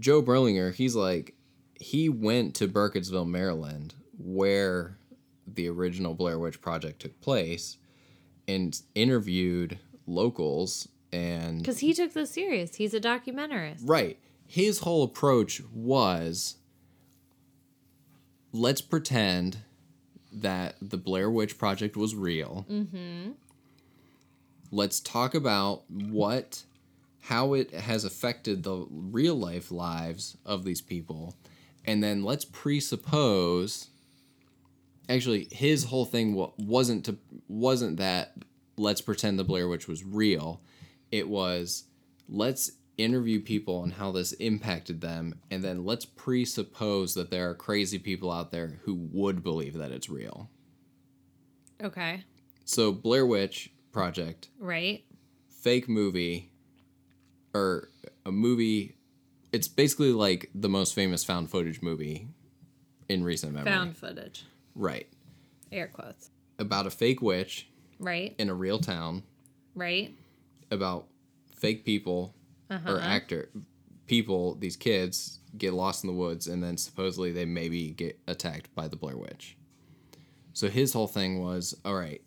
Joe 0.00 0.20
Berlinger, 0.20 0.74
he's 0.74 0.96
like 0.96 1.34
he 1.78 2.08
went 2.08 2.56
to 2.56 2.66
Burkittsville, 2.66 3.28
Maryland, 3.28 3.94
where 4.18 4.95
the 5.46 5.68
original 5.68 6.14
Blair 6.14 6.38
Witch 6.38 6.60
Project 6.60 7.00
took 7.00 7.20
place, 7.20 7.76
and 8.48 8.80
interviewed 8.94 9.78
locals 10.06 10.88
and 11.12 11.58
Because 11.58 11.78
he 11.78 11.92
took 11.94 12.12
this 12.12 12.30
serious. 12.30 12.76
He's 12.76 12.94
a 12.94 13.00
documentarist. 13.00 13.80
Right. 13.84 14.18
His 14.46 14.80
whole 14.80 15.02
approach 15.02 15.62
was 15.72 16.56
let's 18.52 18.80
pretend 18.80 19.58
that 20.32 20.76
the 20.80 20.96
Blair 20.96 21.30
Witch 21.30 21.58
Project 21.58 21.96
was 21.96 22.14
real. 22.14 22.66
Mm-hmm. 22.70 23.32
Let's 24.70 25.00
talk 25.00 25.34
about 25.34 25.84
what, 25.88 26.64
how 27.22 27.54
it 27.54 27.72
has 27.72 28.04
affected 28.04 28.62
the 28.62 28.86
real 28.90 29.34
life 29.34 29.70
lives 29.70 30.36
of 30.44 30.64
these 30.64 30.80
people. 30.80 31.34
And 31.84 32.02
then 32.02 32.22
let's 32.24 32.44
presuppose. 32.44 33.88
Actually, 35.08 35.48
his 35.52 35.84
whole 35.84 36.04
thing 36.04 36.34
wasn't 36.58 37.04
to 37.04 37.16
wasn't 37.48 37.96
that 37.98 38.34
let's 38.76 39.00
pretend 39.00 39.38
the 39.38 39.44
Blair 39.44 39.68
Witch 39.68 39.86
was 39.88 40.04
real. 40.04 40.60
It 41.10 41.28
was 41.28 41.84
let's 42.28 42.72
interview 42.98 43.40
people 43.40 43.76
on 43.76 43.90
how 43.90 44.10
this 44.10 44.32
impacted 44.32 45.02
them 45.02 45.34
and 45.50 45.62
then 45.62 45.84
let's 45.84 46.06
presuppose 46.06 47.12
that 47.12 47.30
there 47.30 47.48
are 47.50 47.54
crazy 47.54 47.98
people 47.98 48.32
out 48.32 48.50
there 48.50 48.78
who 48.84 48.94
would 49.12 49.42
believe 49.42 49.74
that 49.74 49.92
it's 49.92 50.08
real 50.08 50.48
Okay. 51.84 52.24
so 52.64 52.92
blair 52.92 53.26
witch 53.26 53.70
project 53.92 54.48
Right. 54.58 55.04
fake 55.60 55.90
movie 55.90 56.50
or 57.52 57.90
a 58.24 58.32
movie 58.32 58.96
it's 59.52 59.68
basically 59.68 60.12
like 60.12 60.48
the 60.54 60.70
most 60.70 60.94
famous 60.94 61.22
found 61.22 61.50
footage 61.50 61.82
movie 61.82 62.28
in 63.10 63.22
recent 63.24 63.52
memory 63.52 63.70
Found 63.72 63.96
footage. 63.98 64.46
Right 64.76 65.08
Air 65.72 65.88
quotes. 65.88 66.30
about 66.58 66.86
a 66.86 66.90
fake 66.90 67.20
witch 67.22 67.68
Right. 67.98 68.34
in 68.38 68.48
a 68.50 68.54
real 68.54 68.78
town 68.78 69.22
Right. 69.74 70.14
about 70.70 71.06
fake 71.56 71.84
people 71.84 72.34
or 72.70 72.76
uh-huh. 72.76 72.98
actor 73.00 73.48
people 74.06 74.54
these 74.56 74.76
kids 74.76 75.40
get 75.56 75.72
lost 75.72 76.04
in 76.04 76.08
the 76.08 76.14
woods 76.14 76.46
and 76.46 76.62
then 76.62 76.76
supposedly 76.76 77.32
they 77.32 77.44
maybe 77.44 77.90
get 77.90 78.18
attacked 78.28 78.72
by 78.74 78.86
the 78.86 78.96
blair 78.96 79.16
witch 79.16 79.56
so 80.52 80.68
his 80.68 80.92
whole 80.92 81.06
thing 81.08 81.40
was 81.40 81.74
all 81.84 81.94
right 81.94 82.20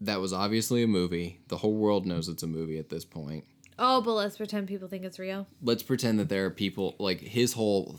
that 0.00 0.20
was 0.20 0.32
obviously 0.32 0.82
a 0.82 0.86
movie 0.86 1.40
the 1.48 1.56
whole 1.56 1.74
world 1.74 2.04
knows 2.06 2.28
it's 2.28 2.42
a 2.42 2.46
movie 2.46 2.78
at 2.78 2.88
this 2.90 3.04
point 3.04 3.44
Oh, 3.78 4.00
but 4.02 4.12
let's 4.12 4.36
pretend 4.36 4.68
people 4.68 4.86
think 4.86 5.02
it's 5.02 5.18
real. 5.18 5.46
let's 5.62 5.82
pretend 5.82 6.18
that 6.20 6.28
there 6.28 6.44
are 6.44 6.50
people 6.50 6.94
like 6.98 7.20
his 7.20 7.54
whole 7.54 7.96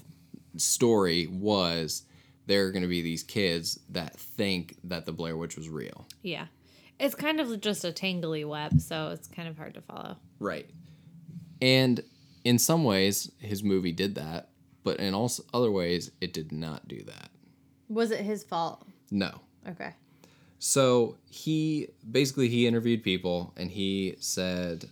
story 0.55 1.27
was 1.27 2.03
there 2.45 2.65
are 2.67 2.71
going 2.71 2.81
to 2.83 2.87
be 2.87 3.01
these 3.01 3.23
kids 3.23 3.79
that 3.89 4.19
think 4.19 4.77
that 4.83 5.05
the 5.05 5.11
blair 5.11 5.37
witch 5.37 5.55
was 5.57 5.69
real 5.69 6.07
Yeah. 6.21 6.47
It's 6.99 7.15
kind 7.15 7.39
of 7.39 7.59
just 7.59 7.83
a 7.83 7.91
tangly 7.91 8.47
web, 8.47 8.79
so 8.79 9.09
it's 9.09 9.27
kind 9.27 9.47
of 9.47 9.57
hard 9.57 9.73
to 9.73 9.81
follow. 9.81 10.15
Right. 10.39 10.69
And 11.61 12.03
in 12.43 12.59
some 12.59 12.83
ways, 12.83 13.31
his 13.39 13.63
movie 13.63 13.91
did 13.91 14.15
that, 14.15 14.49
but 14.83 14.97
in 14.99 15.13
all 15.13 15.31
other 15.53 15.71
ways, 15.71 16.11
it 16.21 16.33
did 16.33 16.51
not 16.51 16.87
do 16.87 17.03
that. 17.03 17.29
Was 17.89 18.11
it 18.11 18.19
his 18.21 18.43
fault? 18.43 18.85
No. 19.09 19.41
Okay. 19.67 19.93
So 20.59 21.17
he 21.29 21.89
basically 22.09 22.47
he 22.47 22.67
interviewed 22.67 23.03
people 23.03 23.53
and 23.57 23.71
he 23.71 24.15
said, 24.19 24.85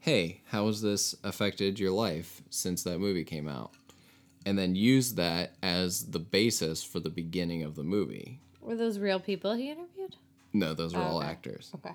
"Hey, 0.00 0.42
how 0.48 0.66
has 0.66 0.82
this 0.82 1.14
affected 1.24 1.78
your 1.78 1.92
life 1.92 2.42
since 2.50 2.82
that 2.82 2.98
movie 2.98 3.24
came 3.24 3.48
out?" 3.48 3.72
And 4.48 4.58
then 4.58 4.74
use 4.74 5.14
that 5.16 5.56
as 5.62 6.06
the 6.06 6.18
basis 6.18 6.82
for 6.82 7.00
the 7.00 7.10
beginning 7.10 7.62
of 7.64 7.74
the 7.76 7.82
movie. 7.82 8.40
Were 8.62 8.76
those 8.76 8.98
real 8.98 9.20
people 9.20 9.52
he 9.54 9.70
interviewed? 9.70 10.16
No, 10.54 10.72
those 10.72 10.94
were 10.94 11.02
oh, 11.02 11.04
all 11.04 11.18
Okay. 11.18 11.26
actors. 11.28 11.70
Okay. 11.74 11.94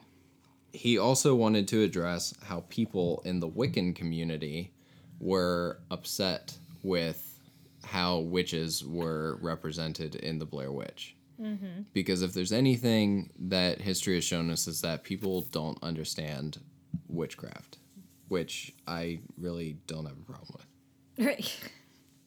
he 0.72 1.00
also 1.00 1.34
wanted 1.34 1.68
to 1.70 1.82
address 1.82 2.34
how 2.44 2.64
people 2.70 3.24
in 3.26 3.40
the 3.40 3.50
Wiccan 3.50 3.96
community 3.96 4.72
were 5.20 5.80
upset 5.90 6.56
with 6.84 7.40
how 7.84 8.20
witches 8.20 8.86
were 8.86 9.40
represented 9.42 10.14
in 10.16 10.38
the 10.38 10.46
Blair 10.46 10.72
Witch. 10.72 11.16
Mm-hmm. 11.42 11.84
Because 11.92 12.22
if 12.22 12.34
there's 12.34 12.52
anything 12.52 13.32
that 13.40 13.82
history 13.82 14.14
has 14.16 14.24
shown 14.24 14.52
us 14.52 14.68
is 14.68 14.82
that 14.82 15.04
people 15.04 15.42
don't 15.52 15.82
understand 15.82 16.60
witchcraft, 17.08 17.80
which 18.28 18.74
I 18.88 19.22
really 19.40 19.78
don't 19.88 20.06
have 20.06 20.18
a 20.18 20.32
problem 20.32 20.56
with. 20.58 21.26
Right. 21.26 21.58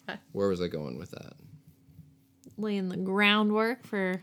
Where 0.32 0.48
was 0.48 0.60
I 0.60 0.68
going 0.68 0.98
with 0.98 1.10
that? 1.12 1.34
Laying 2.56 2.88
the 2.88 2.96
groundwork 2.96 3.84
for. 3.86 4.22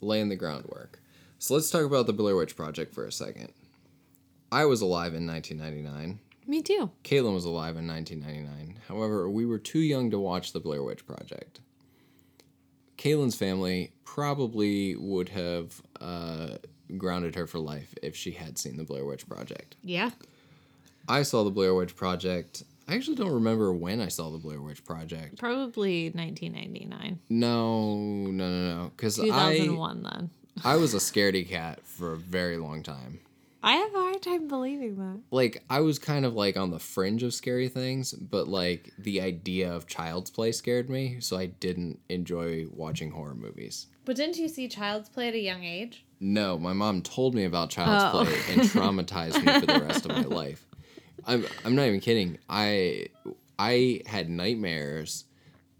laying 0.00 0.28
the 0.28 0.36
groundwork. 0.36 1.00
So 1.38 1.54
let's 1.54 1.70
talk 1.70 1.84
about 1.84 2.06
the 2.06 2.12
Blair 2.12 2.36
Witch 2.36 2.56
Project 2.56 2.94
for 2.94 3.04
a 3.06 3.12
second. 3.12 3.52
I 4.50 4.64
was 4.66 4.80
alive 4.80 5.14
in 5.14 5.26
1999. 5.26 6.20
Me 6.46 6.60
too. 6.62 6.90
Caitlin 7.04 7.34
was 7.34 7.44
alive 7.44 7.76
in 7.76 7.86
1999. 7.86 8.80
However, 8.88 9.30
we 9.30 9.46
were 9.46 9.58
too 9.58 9.78
young 9.78 10.10
to 10.10 10.18
watch 10.18 10.52
the 10.52 10.60
Blair 10.60 10.82
Witch 10.82 11.06
Project. 11.06 11.60
Caitlin's 12.98 13.34
family 13.34 13.92
probably 14.04 14.94
would 14.96 15.30
have 15.30 15.80
uh, 16.00 16.56
grounded 16.98 17.34
her 17.34 17.46
for 17.46 17.58
life 17.58 17.94
if 18.02 18.14
she 18.14 18.32
had 18.32 18.58
seen 18.58 18.76
the 18.76 18.84
Blair 18.84 19.04
Witch 19.04 19.26
Project. 19.28 19.76
Yeah. 19.82 20.10
I 21.08 21.22
saw 21.22 21.42
the 21.42 21.50
Blair 21.50 21.74
Witch 21.74 21.96
Project. 21.96 22.62
I 22.92 22.96
actually 22.96 23.16
don't 23.16 23.32
remember 23.32 23.72
when 23.72 24.00
I 24.00 24.08
saw 24.08 24.30
the 24.30 24.38
Blair 24.38 24.60
Witch 24.60 24.84
Project. 24.84 25.38
Probably 25.38 26.10
1999. 26.10 27.18
No, 27.30 27.96
no, 27.96 28.30
no, 28.30 28.74
no. 28.82 28.90
Because 28.96 29.18
I, 29.18 29.24
2001 29.24 30.02
then. 30.02 30.30
I 30.64 30.76
was 30.76 30.92
a 30.94 30.98
scaredy 30.98 31.48
cat 31.48 31.80
for 31.86 32.12
a 32.12 32.16
very 32.16 32.58
long 32.58 32.82
time. 32.82 33.20
I 33.64 33.74
have 33.76 33.94
a 33.94 33.98
hard 33.98 34.20
time 34.22 34.48
believing 34.48 34.96
that. 34.96 35.20
like 35.30 35.62
I 35.70 35.80
was 35.80 35.98
kind 36.00 36.26
of 36.26 36.34
like 36.34 36.56
on 36.56 36.70
the 36.72 36.80
fringe 36.80 37.22
of 37.22 37.32
scary 37.32 37.68
things, 37.68 38.12
but 38.12 38.48
like 38.48 38.90
the 38.98 39.20
idea 39.20 39.72
of 39.72 39.86
Child's 39.86 40.30
Play 40.30 40.50
scared 40.52 40.90
me, 40.90 41.18
so 41.20 41.38
I 41.38 41.46
didn't 41.46 42.00
enjoy 42.08 42.66
watching 42.72 43.12
horror 43.12 43.36
movies. 43.36 43.86
But 44.04 44.16
didn't 44.16 44.36
you 44.36 44.48
see 44.48 44.66
Child's 44.68 45.08
Play 45.08 45.28
at 45.28 45.34
a 45.34 45.38
young 45.38 45.62
age? 45.62 46.04
No, 46.18 46.58
my 46.58 46.72
mom 46.72 47.02
told 47.02 47.34
me 47.36 47.44
about 47.44 47.70
Child's 47.70 48.04
Oh. 48.14 48.24
Play 48.24 48.40
and 48.52 48.62
traumatized 48.62 49.42
me 49.44 49.60
for 49.60 49.66
the 49.66 49.80
rest 49.86 50.06
of 50.06 50.10
my 50.10 50.22
life. 50.36 50.66
I'm 51.26 51.46
I'm 51.64 51.74
not 51.74 51.86
even 51.86 52.00
kidding. 52.00 52.38
I 52.48 53.06
I 53.58 54.02
had 54.06 54.28
nightmares 54.28 55.24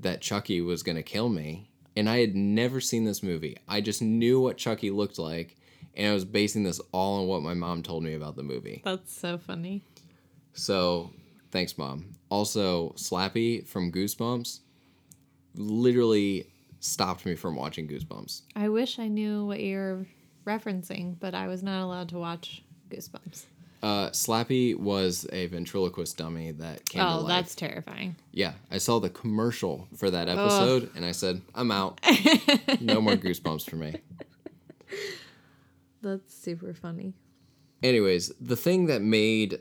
that 0.00 0.20
Chucky 0.20 0.60
was 0.60 0.82
going 0.82 0.96
to 0.96 1.02
kill 1.02 1.28
me, 1.28 1.70
and 1.96 2.08
I 2.08 2.18
had 2.18 2.34
never 2.34 2.80
seen 2.80 3.04
this 3.04 3.22
movie. 3.22 3.56
I 3.68 3.80
just 3.80 4.02
knew 4.02 4.40
what 4.40 4.56
Chucky 4.56 4.90
looked 4.90 5.18
like, 5.18 5.56
and 5.94 6.10
I 6.10 6.14
was 6.14 6.24
basing 6.24 6.64
this 6.64 6.80
all 6.92 7.20
on 7.20 7.28
what 7.28 7.42
my 7.42 7.54
mom 7.54 7.82
told 7.82 8.02
me 8.02 8.14
about 8.14 8.36
the 8.36 8.42
movie. 8.42 8.82
That's 8.84 9.16
so 9.16 9.38
funny. 9.38 9.82
So, 10.54 11.10
thanks, 11.50 11.78
mom. 11.78 12.12
Also, 12.28 12.90
Slappy 12.90 13.66
from 13.66 13.90
Goosebumps 13.92 14.60
literally 15.54 16.46
stopped 16.80 17.24
me 17.24 17.34
from 17.34 17.56
watching 17.56 17.86
Goosebumps. 17.88 18.42
I 18.56 18.68
wish 18.68 18.98
I 18.98 19.08
knew 19.08 19.46
what 19.46 19.60
you're 19.60 20.04
referencing, 20.46 21.18
but 21.18 21.34
I 21.34 21.46
was 21.46 21.62
not 21.62 21.82
allowed 21.82 22.08
to 22.10 22.18
watch 22.18 22.62
Goosebumps. 22.90 23.44
Uh, 23.82 24.10
Slappy 24.10 24.76
was 24.78 25.26
a 25.32 25.46
ventriloquist 25.46 26.16
dummy 26.16 26.52
that 26.52 26.88
came 26.88 27.02
to 27.02 27.08
Oh, 27.08 27.18
life. 27.20 27.28
that's 27.28 27.54
terrifying. 27.56 28.14
Yeah, 28.30 28.52
I 28.70 28.78
saw 28.78 29.00
the 29.00 29.10
commercial 29.10 29.88
for 29.96 30.08
that 30.10 30.28
episode 30.28 30.90
and 30.94 31.04
I 31.04 31.10
said, 31.10 31.42
I'm 31.54 31.72
out. 31.72 31.98
no 32.80 33.00
more 33.00 33.14
goosebumps 33.16 33.68
for 33.68 33.74
me. 33.76 33.96
That's 36.00 36.34
super 36.34 36.74
funny. 36.74 37.14
Anyways, 37.82 38.32
the 38.40 38.56
thing 38.56 38.86
that 38.86 39.02
made 39.02 39.60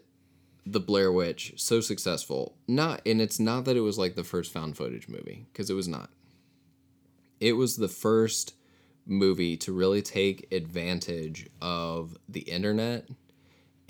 the 0.66 0.80
Blair 0.80 1.12
Witch 1.12 1.54
so 1.58 1.82
successful, 1.82 2.56
not 2.68 3.02
and 3.06 3.20
it's 3.22 3.40
not 3.40 3.66
that 3.66 3.76
it 3.78 3.82
was 3.82 3.98
like 3.98 4.16
the 4.16 4.24
first 4.24 4.52
found 4.52 4.78
footage 4.78 5.08
movie, 5.08 5.48
because 5.52 5.70
it 5.70 5.74
was 5.74 5.88
not. 5.88 6.10
It 7.40 7.54
was 7.54 7.78
the 7.78 7.88
first 7.88 8.54
movie 9.08 9.58
to 9.58 9.72
really 9.74 10.04
take 10.04 10.48
advantage 10.54 11.50
of 11.60 12.16
the 12.30 12.42
internet 12.42 13.08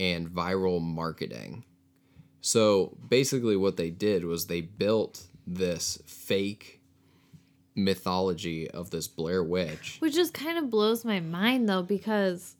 and 0.01 0.27
viral 0.29 0.81
marketing. 0.81 1.63
So 2.41 2.97
basically, 3.07 3.55
what 3.55 3.77
they 3.77 3.91
did 3.91 4.25
was 4.25 4.47
they 4.47 4.61
built 4.61 5.27
this 5.45 6.01
fake 6.07 6.81
mythology 7.75 8.69
of 8.69 8.89
this 8.89 9.07
Blair 9.07 9.43
Witch. 9.43 9.97
Which 9.99 10.15
just 10.15 10.33
kind 10.33 10.57
of 10.57 10.71
blows 10.71 11.05
my 11.05 11.19
mind 11.19 11.69
though, 11.69 11.83
because 11.83 12.55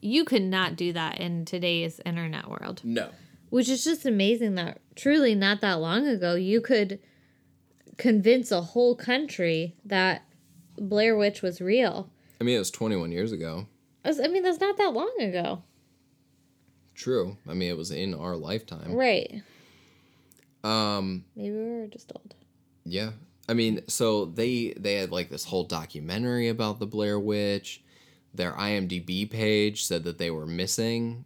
you 0.00 0.24
could 0.24 0.42
not 0.42 0.74
do 0.74 0.92
that 0.92 1.20
in 1.20 1.44
today's 1.44 2.00
internet 2.04 2.50
world. 2.50 2.80
No. 2.82 3.10
Which 3.50 3.68
is 3.68 3.84
just 3.84 4.04
amazing 4.04 4.56
that 4.56 4.80
truly 4.96 5.36
not 5.36 5.60
that 5.60 5.74
long 5.74 6.08
ago 6.08 6.34
you 6.34 6.60
could 6.60 6.98
convince 7.96 8.50
a 8.50 8.60
whole 8.60 8.96
country 8.96 9.76
that 9.84 10.24
Blair 10.76 11.16
Witch 11.16 11.42
was 11.42 11.60
real. 11.60 12.10
I 12.40 12.44
mean, 12.44 12.56
it 12.56 12.58
was 12.58 12.72
21 12.72 13.12
years 13.12 13.30
ago. 13.30 13.68
I 14.04 14.26
mean, 14.26 14.42
that's 14.42 14.58
not 14.58 14.76
that 14.78 14.92
long 14.92 15.14
ago. 15.20 15.62
True. 16.94 17.36
I 17.48 17.54
mean, 17.54 17.70
it 17.70 17.76
was 17.76 17.90
in 17.90 18.14
our 18.14 18.36
lifetime. 18.36 18.92
Right. 18.92 19.42
Um, 20.64 21.24
Maybe 21.34 21.50
we 21.56 21.80
were 21.80 21.86
just 21.88 22.12
old. 22.14 22.34
yeah. 22.84 23.10
I 23.48 23.54
mean, 23.54 23.82
so 23.88 24.26
they 24.26 24.72
they 24.76 24.94
had 24.94 25.10
like 25.10 25.28
this 25.28 25.44
whole 25.44 25.64
documentary 25.64 26.48
about 26.48 26.78
the 26.78 26.86
Blair 26.86 27.18
Witch. 27.18 27.82
Their 28.34 28.52
IMDb 28.52 29.28
page 29.28 29.84
said 29.84 30.04
that 30.04 30.18
they 30.18 30.30
were 30.30 30.46
missing. 30.46 31.24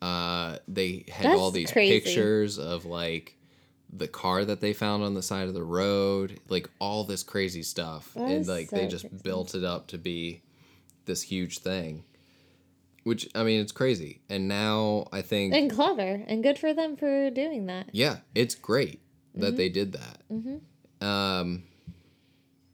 Uh, 0.00 0.58
they 0.68 1.04
had 1.12 1.34
all 1.34 1.50
these 1.50 1.72
crazy. 1.72 2.00
pictures 2.00 2.58
of 2.58 2.84
like 2.84 3.36
the 3.92 4.06
car 4.06 4.44
that 4.44 4.60
they 4.60 4.72
found 4.72 5.02
on 5.02 5.14
the 5.14 5.22
side 5.22 5.48
of 5.48 5.54
the 5.54 5.64
road, 5.64 6.38
like 6.48 6.70
all 6.78 7.02
this 7.04 7.22
crazy 7.24 7.62
stuff, 7.62 8.12
That 8.14 8.22
and 8.30 8.46
like 8.46 8.70
they 8.70 8.86
just 8.86 9.08
crazy. 9.08 9.22
built 9.24 9.54
it 9.54 9.64
up 9.64 9.88
to 9.88 9.98
be 9.98 10.42
this 11.06 11.22
huge 11.22 11.58
thing. 11.58 12.04
Which 13.06 13.28
I 13.36 13.44
mean, 13.44 13.60
it's 13.60 13.70
crazy. 13.70 14.20
And 14.28 14.48
now 14.48 15.06
I 15.12 15.22
think 15.22 15.54
And 15.54 15.70
clever. 15.70 16.24
And 16.26 16.42
good 16.42 16.58
for 16.58 16.74
them 16.74 16.96
for 16.96 17.30
doing 17.30 17.66
that. 17.66 17.90
yeah, 17.92 18.16
it's 18.34 18.56
great 18.56 19.00
that 19.36 19.56
they 19.56 19.68
did 19.68 19.92
that. 19.92 20.22
Hmm. 20.28 21.06
Um. 21.06 21.62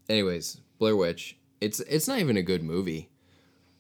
Anyways, 0.08 0.60
Blair 0.78 0.96
Witch. 0.96 1.36
It's 1.60 1.80
it's 1.80 2.08
not 2.08 2.18
even 2.18 2.36
a 2.38 2.42
good 2.42 2.62
movie. 2.62 3.10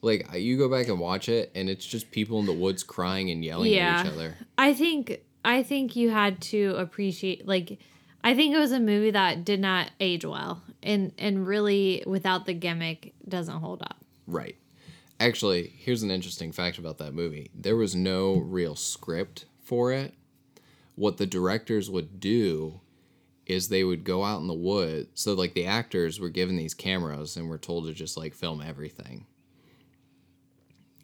Like 0.02 0.28
you 0.34 0.58
go 0.58 0.68
back 0.68 0.88
and 0.88 0.98
watch 1.00 1.28
it, 1.28 1.50
and 1.54 1.70
it's 1.70 1.86
just 1.86 2.10
people 2.10 2.38
in 2.40 2.46
the 2.46 2.52
woods 2.52 2.82
crying 2.82 3.30
and 3.30 3.42
yelling 3.44 3.72
Yeah. 3.72 4.00
at 4.00 4.06
each 4.06 4.12
other. 4.12 4.34
I 4.58 4.74
think 4.74 5.20
I 5.44 5.62
think 5.62 5.96
you 5.96 6.10
had 6.10 6.40
to 6.42 6.74
appreciate 6.76 7.46
like 7.46 7.78
I 8.22 8.34
think 8.34 8.54
it 8.54 8.58
was 8.58 8.72
a 8.72 8.80
movie 8.80 9.10
that 9.12 9.44
did 9.44 9.60
not 9.60 9.90
age 10.00 10.24
well 10.26 10.62
and 10.82 11.12
and 11.18 11.46
really 11.46 12.02
without 12.06 12.44
the 12.46 12.52
gimmick 12.54 13.14
doesn't 13.28 13.58
hold 13.60 13.80
up. 13.82 14.04
Right. 14.26 14.56
Actually, 15.22 15.72
here's 15.76 16.02
an 16.02 16.10
interesting 16.10 16.50
fact 16.50 16.78
about 16.78 16.98
that 16.98 17.14
movie. 17.14 17.48
There 17.54 17.76
was 17.76 17.94
no 17.94 18.38
real 18.38 18.74
script 18.74 19.44
for 19.62 19.92
it. 19.92 20.14
What 20.96 21.16
the 21.16 21.26
directors 21.26 21.88
would 21.88 22.18
do 22.18 22.80
is 23.46 23.68
they 23.68 23.84
would 23.84 24.02
go 24.02 24.24
out 24.24 24.40
in 24.40 24.48
the 24.48 24.52
woods. 24.52 25.10
So 25.14 25.34
like 25.34 25.54
the 25.54 25.64
actors 25.64 26.18
were 26.18 26.28
given 26.28 26.56
these 26.56 26.74
cameras 26.74 27.36
and 27.36 27.48
were 27.48 27.56
told 27.56 27.86
to 27.86 27.92
just 27.92 28.16
like 28.16 28.34
film 28.34 28.60
everything. 28.60 29.26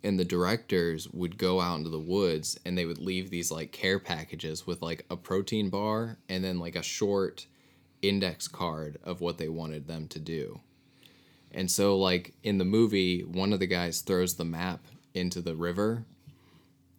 And 0.02 0.18
the 0.18 0.24
directors 0.24 1.09
would 1.11 1.38
go 1.38 1.61
out 1.61 1.78
into 1.78 1.90
the 1.90 2.00
woods 2.00 2.59
and 2.66 2.76
they 2.76 2.87
would 2.87 2.98
leave 2.98 3.31
these 3.31 3.52
like 3.52 3.70
care 3.70 4.00
packages 4.00 4.66
with 4.66 4.83
like 4.83 5.07
a 5.09 5.16
protein 5.16 5.70
bar 5.70 6.18
and 6.28 6.42
then 6.42 6.59
like 6.59 6.74
a 6.74 6.83
short 6.83 7.46
index 8.02 8.48
card 8.48 8.98
of 9.04 9.20
what 9.20 9.38
they 9.38 9.48
wanted 9.48 9.87
them 9.87 10.09
to 10.09 10.18
do. 10.18 10.59
And 11.52 11.70
so, 11.70 11.96
like 11.96 12.34
in 12.42 12.58
the 12.58 12.64
movie, 12.64 13.22
one 13.22 13.52
of 13.52 13.61
the 13.61 13.66
guys 13.66 14.00
throws 14.00 14.34
the 14.34 14.44
map 14.44 14.84
into 15.14 15.40
the 15.40 15.54
river, 15.54 16.04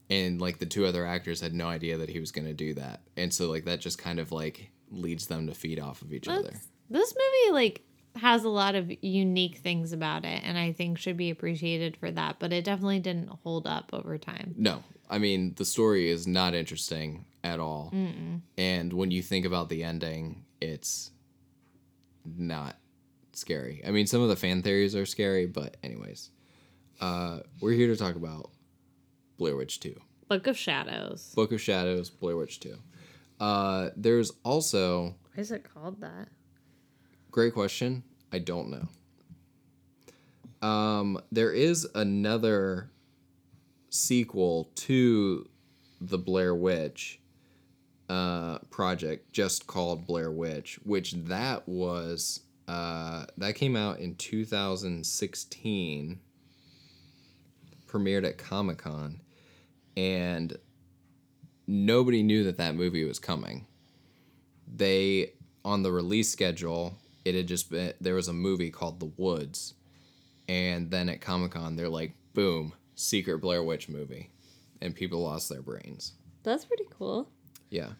and 0.10 0.42
like 0.42 0.60
the 0.60 0.66
two 0.66 0.86
other 0.86 1.06
actors 1.06 1.42
had 1.42 1.54
no 1.54 1.68
idea 1.68 1.98
that 1.98 2.10
he 2.10 2.20
was 2.20 2.32
going 2.32 2.48
to 2.48 2.54
do 2.54 2.74
that. 2.76 3.02
And 3.16 3.34
so, 3.34 3.50
like, 3.50 3.66
that 3.66 3.80
just 3.80 3.98
kind 3.98 4.20
of 4.20 4.32
like 4.32 4.72
leads 4.92 5.28
them 5.28 5.48
to 5.48 5.54
feed 5.54 5.80
off 5.80 6.02
of 6.02 6.14
each 6.14 6.28
other. 6.28 6.52
This 6.90 7.14
movie 7.14 7.54
like 7.54 7.82
has 8.16 8.44
a 8.44 8.50
lot 8.50 8.74
of 8.74 8.92
unique 9.04 9.58
things 9.58 9.94
about 9.94 10.26
it 10.26 10.42
and 10.44 10.58
I 10.58 10.72
think 10.72 10.98
should 10.98 11.16
be 11.16 11.30
appreciated 11.30 11.96
for 11.96 12.10
that, 12.10 12.38
but 12.40 12.52
it 12.52 12.66
definitely 12.66 13.00
didn't 13.00 13.30
hold 13.44 13.68
up 13.68 13.92
over 13.94 14.18
time. 14.18 14.56
No, 14.58 14.84
I 15.10 15.20
mean, 15.20 15.54
the 15.56 15.66
story 15.66 16.10
is 16.10 16.26
not 16.26 16.56
interesting 16.56 17.26
at 17.44 17.60
all. 17.60 17.94
And 18.58 18.92
when 18.94 19.12
you 19.12 19.22
think 19.22 19.46
about 19.46 19.70
the 19.70 19.84
ending, 19.84 20.44
it's 20.60 21.12
not 22.26 22.76
scary. 23.40 23.82
I 23.88 23.92
mean, 23.92 24.06
some 24.08 24.22
of 24.22 24.30
the 24.30 24.36
fan 24.36 24.62
theories 24.62 24.96
are 24.96 25.06
scary, 25.06 25.46
but, 25.46 25.78
anyways, 25.84 26.30
uh, 27.02 27.40
we're 27.62 27.74
here 27.74 27.88
to 27.88 27.96
talk 27.96 28.16
about 28.16 28.52
Blair 29.38 29.56
Witch 29.56 29.80
2. 29.80 29.96
Book 30.28 30.48
of 30.48 30.58
Shadows. 30.58 31.32
Book 31.36 31.52
of 31.52 31.62
Shadows, 31.62 32.10
Blair 32.10 32.38
Witch 32.38 32.60
2. 32.60 32.76
Uh, 33.40 33.90
there's 33.96 34.32
also, 34.44 35.16
Why 35.34 35.42
is 35.42 35.52
it 35.52 35.64
called 35.64 36.02
that? 36.02 36.28
great 37.32 37.54
question, 37.54 38.04
I 38.34 38.40
don't 38.40 38.70
know. 38.70 40.68
Um, 40.68 41.22
there 41.32 41.52
is 41.54 41.88
another 41.96 42.92
sequel 43.90 44.70
to 44.76 45.48
the 46.02 46.18
Blair 46.18 46.54
Witch 46.54 47.20
uh, 48.10 48.58
project 48.70 49.32
just 49.32 49.68
called 49.68 50.06
Blair 50.06 50.32
Witch, 50.32 50.80
which 50.84 51.14
that 51.14 51.68
was, 51.68 52.42
uh, 52.70 53.26
that 53.38 53.56
came 53.56 53.76
out 53.76 53.98
in 53.98 54.14
2016, 54.14 56.20
premiered 57.88 58.28
at 58.28 58.38
Comic 58.38 58.78
Con, 58.78 59.22
and 59.98 60.56
nobody 61.66 62.22
knew 62.22 62.44
that 62.44 62.58
that 62.58 62.76
movie 62.76 63.06
was 63.06 63.18
coming. 63.18 63.66
They 64.72 65.34
on 65.66 65.82
the 65.82 65.92
release 65.92 66.32
schedule, 66.32 66.94
it 67.26 67.34
had 67.34 67.48
just 67.48 67.72
been 67.72 67.94
there 68.00 68.14
was 68.14 68.28
a 68.28 68.34
movie 68.34 68.70
called 68.70 69.00
The 69.00 69.12
Woods, 69.18 69.74
and 70.48 70.92
then 70.92 71.10
at 71.10 71.22
Comic 71.22 71.54
Con 71.54 71.76
they're 71.76 71.90
like, 71.90 72.14
boom, 72.36 72.74
secret 72.94 73.40
Blair 73.40 73.64
Witch 73.64 73.90
movie, 73.90 74.30
and 74.80 74.96
people 74.96 75.24
lost 75.24 75.50
their 75.50 75.64
brains. 75.64 76.14
That's 76.44 76.66
pretty 76.66 76.86
cool. 76.92 77.32
Yeah, 77.72 77.94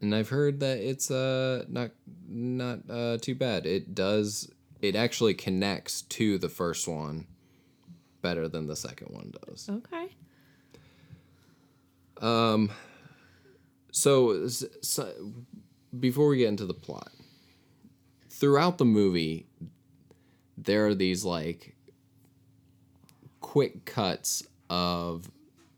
and 0.00 0.14
I've 0.14 0.28
heard 0.28 0.60
that 0.60 0.78
it's 0.78 1.10
uh 1.10 1.64
not 1.68 1.90
not 2.28 2.80
uh 2.88 3.18
too 3.18 3.34
bad. 3.34 3.66
It 3.66 3.94
does 3.94 4.50
it 4.80 4.96
actually 4.96 5.34
connects 5.34 6.02
to 6.02 6.38
the 6.38 6.48
first 6.48 6.88
one 6.88 7.26
better 8.22 8.48
than 8.48 8.66
the 8.66 8.76
second 8.76 9.08
one 9.14 9.32
does. 9.46 9.68
Okay. 9.68 10.08
Um 12.20 12.70
So, 13.92 14.46
so 14.46 15.12
before 15.98 16.28
we 16.28 16.38
get 16.38 16.48
into 16.48 16.64
the 16.64 16.74
plot, 16.74 17.10
throughout 18.30 18.78
the 18.78 18.84
movie, 18.84 19.46
there 20.56 20.86
are 20.86 20.94
these 20.94 21.24
like 21.24 21.74
quick 23.40 23.84
cuts 23.84 24.44
of 24.68 25.28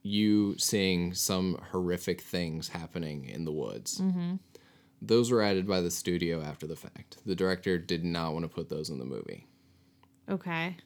you 0.03 0.57
seeing 0.59 1.15
some 1.15 1.59
horrific 1.71 2.21
things 2.21 2.69
happening 2.69 3.25
in 3.27 3.45
the 3.45 3.53
woods. 3.53 4.03
Those 5.01 5.31
were 5.31 5.43
added 5.43 5.67
by 5.67 5.81
the 5.81 5.91
studio 5.91 6.41
after 6.43 6.67
the 6.67 6.77
fact. 6.77 7.19
The 7.27 7.35
director 7.35 7.77
did 7.79 8.05
not 8.05 8.33
want 8.33 8.45
to 8.45 8.49
put 8.49 8.69
those 8.69 8.89
in 8.91 8.99
the 8.99 9.05
movie. 9.05 9.47
Okay. 10.29 10.77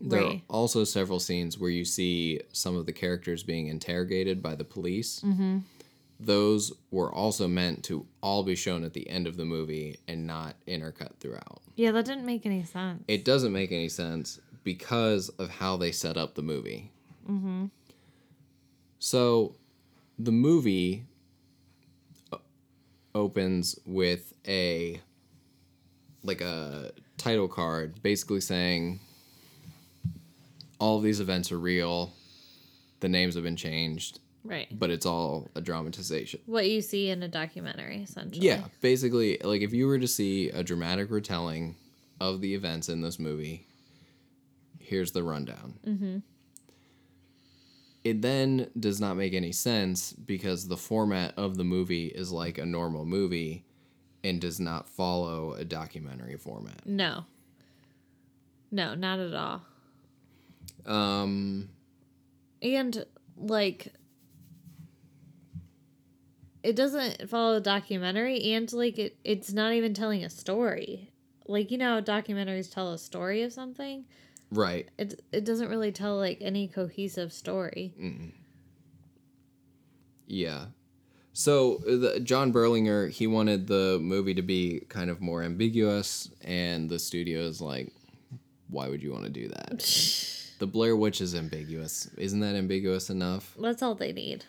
There 0.00 0.22
Right. 0.22 0.36
are 0.36 0.42
also 0.54 0.84
several 0.84 1.18
scenes 1.20 1.58
where 1.58 1.70
you 1.70 1.84
see 1.84 2.40
some 2.52 2.76
of 2.76 2.86
the 2.86 2.92
characters 2.92 3.42
being 3.42 3.66
interrogated 3.66 4.42
by 4.42 4.54
the 4.54 4.64
police. 4.64 5.22
those 6.20 6.72
were 6.90 7.12
also 7.14 7.46
meant 7.46 7.84
to 7.84 8.04
all 8.24 8.42
be 8.42 8.56
shown 8.56 8.82
at 8.82 8.92
the 8.92 9.08
end 9.08 9.28
of 9.28 9.36
the 9.36 9.44
movie 9.44 9.96
and 10.08 10.26
not 10.26 10.56
intercut 10.66 11.14
throughout. 11.20 11.62
Yeah, 11.76 11.92
that 11.92 12.06
didn't 12.06 12.26
make 12.26 12.44
any 12.44 12.64
sense. 12.64 13.04
It 13.06 13.24
doesn't 13.24 13.52
make 13.52 13.70
any 13.70 13.88
sense 13.88 14.40
because 14.64 15.28
of 15.28 15.48
how 15.48 15.76
they 15.76 15.92
set 15.92 16.16
up 16.16 16.34
the 16.34 16.42
movie. 16.42 16.90
Mm-hmm. 17.30 17.66
So, 18.98 19.54
the 20.18 20.32
movie 20.32 21.04
opens 23.14 23.78
with 23.84 24.32
a 24.46 25.00
like 26.24 26.40
a 26.40 26.90
title 27.16 27.48
card, 27.48 28.02
basically 28.02 28.40
saying 28.40 29.00
all 30.78 30.96
of 30.96 31.02
these 31.02 31.20
events 31.20 31.52
are 31.52 31.58
real. 31.58 32.12
The 33.00 33.08
names 33.08 33.34
have 33.34 33.44
been 33.44 33.56
changed, 33.56 34.18
right. 34.44 34.66
but 34.76 34.90
it's 34.90 35.06
all 35.06 35.48
a 35.54 35.60
dramatization. 35.60 36.40
What 36.46 36.68
you 36.68 36.82
see 36.82 37.10
in 37.10 37.22
a 37.22 37.28
documentary, 37.28 38.02
essentially. 38.02 38.44
Yeah, 38.46 38.64
basically, 38.80 39.38
like 39.42 39.62
if 39.62 39.72
you 39.72 39.86
were 39.86 39.98
to 39.98 40.08
see 40.08 40.50
a 40.50 40.64
dramatic 40.64 41.10
retelling 41.10 41.76
of 42.20 42.40
the 42.40 42.54
events 42.54 42.88
in 42.88 43.00
this 43.00 43.18
movie, 43.18 43.66
here's 44.80 45.12
the 45.12 45.22
rundown. 45.22 45.78
Mm-hmm. 45.86 46.18
It 48.08 48.22
then 48.22 48.70
does 48.80 49.02
not 49.02 49.18
make 49.18 49.34
any 49.34 49.52
sense 49.52 50.14
because 50.14 50.66
the 50.66 50.78
format 50.78 51.34
of 51.36 51.58
the 51.58 51.64
movie 51.64 52.06
is 52.06 52.32
like 52.32 52.56
a 52.56 52.64
normal 52.64 53.04
movie 53.04 53.66
and 54.24 54.40
does 54.40 54.58
not 54.58 54.88
follow 54.88 55.52
a 55.52 55.62
documentary 55.62 56.38
format. 56.38 56.86
No. 56.86 57.26
No, 58.70 58.94
not 58.94 59.18
at 59.18 59.34
all. 59.34 59.62
Um, 60.86 61.68
And 62.62 63.04
like 63.36 63.92
it 66.62 66.74
doesn't 66.74 67.28
follow 67.28 67.56
a 67.56 67.60
documentary 67.60 68.54
and 68.54 68.72
like 68.72 68.98
it 68.98 69.18
it's 69.22 69.52
not 69.52 69.74
even 69.74 69.92
telling 69.92 70.24
a 70.24 70.30
story. 70.30 71.12
Like 71.46 71.70
you 71.70 71.76
know 71.76 72.00
documentaries 72.00 72.72
tell 72.72 72.90
a 72.90 72.98
story 72.98 73.42
of 73.42 73.52
something? 73.52 74.06
Right. 74.50 74.88
It 74.98 75.22
it 75.32 75.44
doesn't 75.44 75.68
really 75.68 75.92
tell 75.92 76.16
like 76.16 76.38
any 76.40 76.68
cohesive 76.68 77.32
story. 77.32 77.94
Yeah. 80.26 80.66
So 81.32 81.76
uh, 81.86 81.96
the, 81.96 82.20
John 82.20 82.52
Berlinger, 82.52 83.10
he 83.10 83.26
wanted 83.26 83.68
the 83.68 83.98
movie 84.00 84.34
to 84.34 84.42
be 84.42 84.84
kind 84.88 85.08
of 85.08 85.20
more 85.20 85.42
ambiguous, 85.42 86.30
and 86.42 86.90
the 86.90 86.98
studio 86.98 87.40
is 87.40 87.60
like, 87.60 87.92
"Why 88.68 88.88
would 88.88 89.02
you 89.02 89.12
want 89.12 89.24
to 89.24 89.30
do 89.30 89.48
that?" 89.48 89.78
the 90.58 90.66
Blair 90.66 90.96
Witch 90.96 91.20
is 91.20 91.34
ambiguous. 91.34 92.10
Isn't 92.16 92.40
that 92.40 92.56
ambiguous 92.56 93.10
enough? 93.10 93.54
That's 93.58 93.82
all 93.82 93.94
they 93.94 94.12
need. 94.12 94.44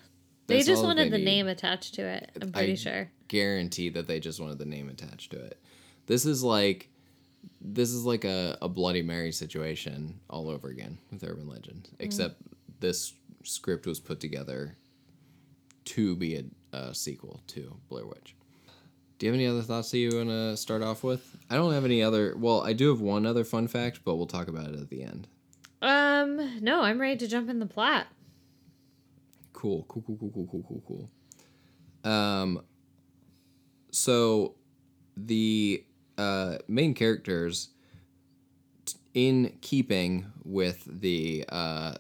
They 0.48 0.64
just 0.64 0.84
wanted 0.84 1.06
they 1.06 1.10
the 1.12 1.18
need. 1.20 1.26
name 1.26 1.48
attached 1.48 1.94
to 1.96 2.02
it. 2.02 2.32
I'm 2.42 2.52
pretty 2.52 2.72
I 2.72 2.76
sure. 2.76 3.12
Guarantee 3.28 3.90
that 3.90 4.08
they 4.08 4.20
just 4.20 4.40
wanted 4.42 4.58
the 4.58 4.66
name 4.66 4.90
attached 4.90 5.32
to 5.32 5.38
it. 5.38 5.60
This 6.08 6.26
is 6.26 6.44
like, 6.44 6.90
this 7.62 7.90
is 7.90 8.06
like 8.06 8.24
a, 8.24 8.58
a 8.62 8.70
Bloody 8.70 9.02
Mary 9.02 9.32
situation 9.32 10.20
all 10.30 10.50
over 10.50 10.70
again 10.70 10.98
with 11.12 11.24
urban 11.24 11.48
legend. 11.48 11.90
Except 12.00 12.36
this 12.80 13.14
script 13.44 13.86
was 13.86 14.00
put 14.00 14.20
together 14.20 14.76
to 15.86 16.16
be 16.16 16.36
a, 16.36 16.78
a 16.78 16.94
sequel 16.94 17.42
to 17.48 17.76
Blair 17.90 18.06
Witch. 18.06 18.36
Do 19.18 19.26
you 19.26 19.32
have 19.34 19.38
any 19.38 19.48
other 19.48 19.62
thoughts 19.62 19.92
that 19.92 19.98
you 19.98 20.16
want 20.16 20.30
to 20.30 20.56
start 20.56 20.82
off 20.82 21.04
with? 21.04 21.36
I 21.50 21.56
don't 21.56 21.74
have 21.74 21.84
any 21.84 22.02
other. 22.02 22.36
Well, 22.38 22.62
I 22.62 22.72
do 22.72 22.88
have 22.90 23.02
one 23.02 23.26
other 23.26 23.44
fun 23.44 23.68
fact, 23.68 24.00
but 24.06 24.16
we'll 24.16 24.28
talk 24.28 24.48
about 24.48 24.70
it 24.70 24.80
at 24.80 24.90
the 24.90 25.04
end. 25.04 25.28
Um, 25.82 26.64
no, 26.64 26.82
I'm 26.82 27.00
ready 27.00 27.18
to 27.18 27.28
jump 27.28 27.50
in 27.50 27.60
the 27.60 27.66
plot. 27.66 28.08
Cool, 29.52 29.86
cool, 29.90 30.04
cool, 30.08 30.18
cool, 30.18 30.32
cool, 30.34 30.48
cool, 30.50 30.64
cool, 30.88 31.10
cool. 32.04 32.10
Um, 32.10 32.62
so 33.92 34.56
the 35.18 35.84
uh, 36.20 36.58
main 36.68 36.94
characters, 36.94 37.70
t- 38.86 38.98
in 39.14 39.58
keeping 39.62 40.26
with 40.44 40.84
the 41.02 41.46
uh, 41.50 41.94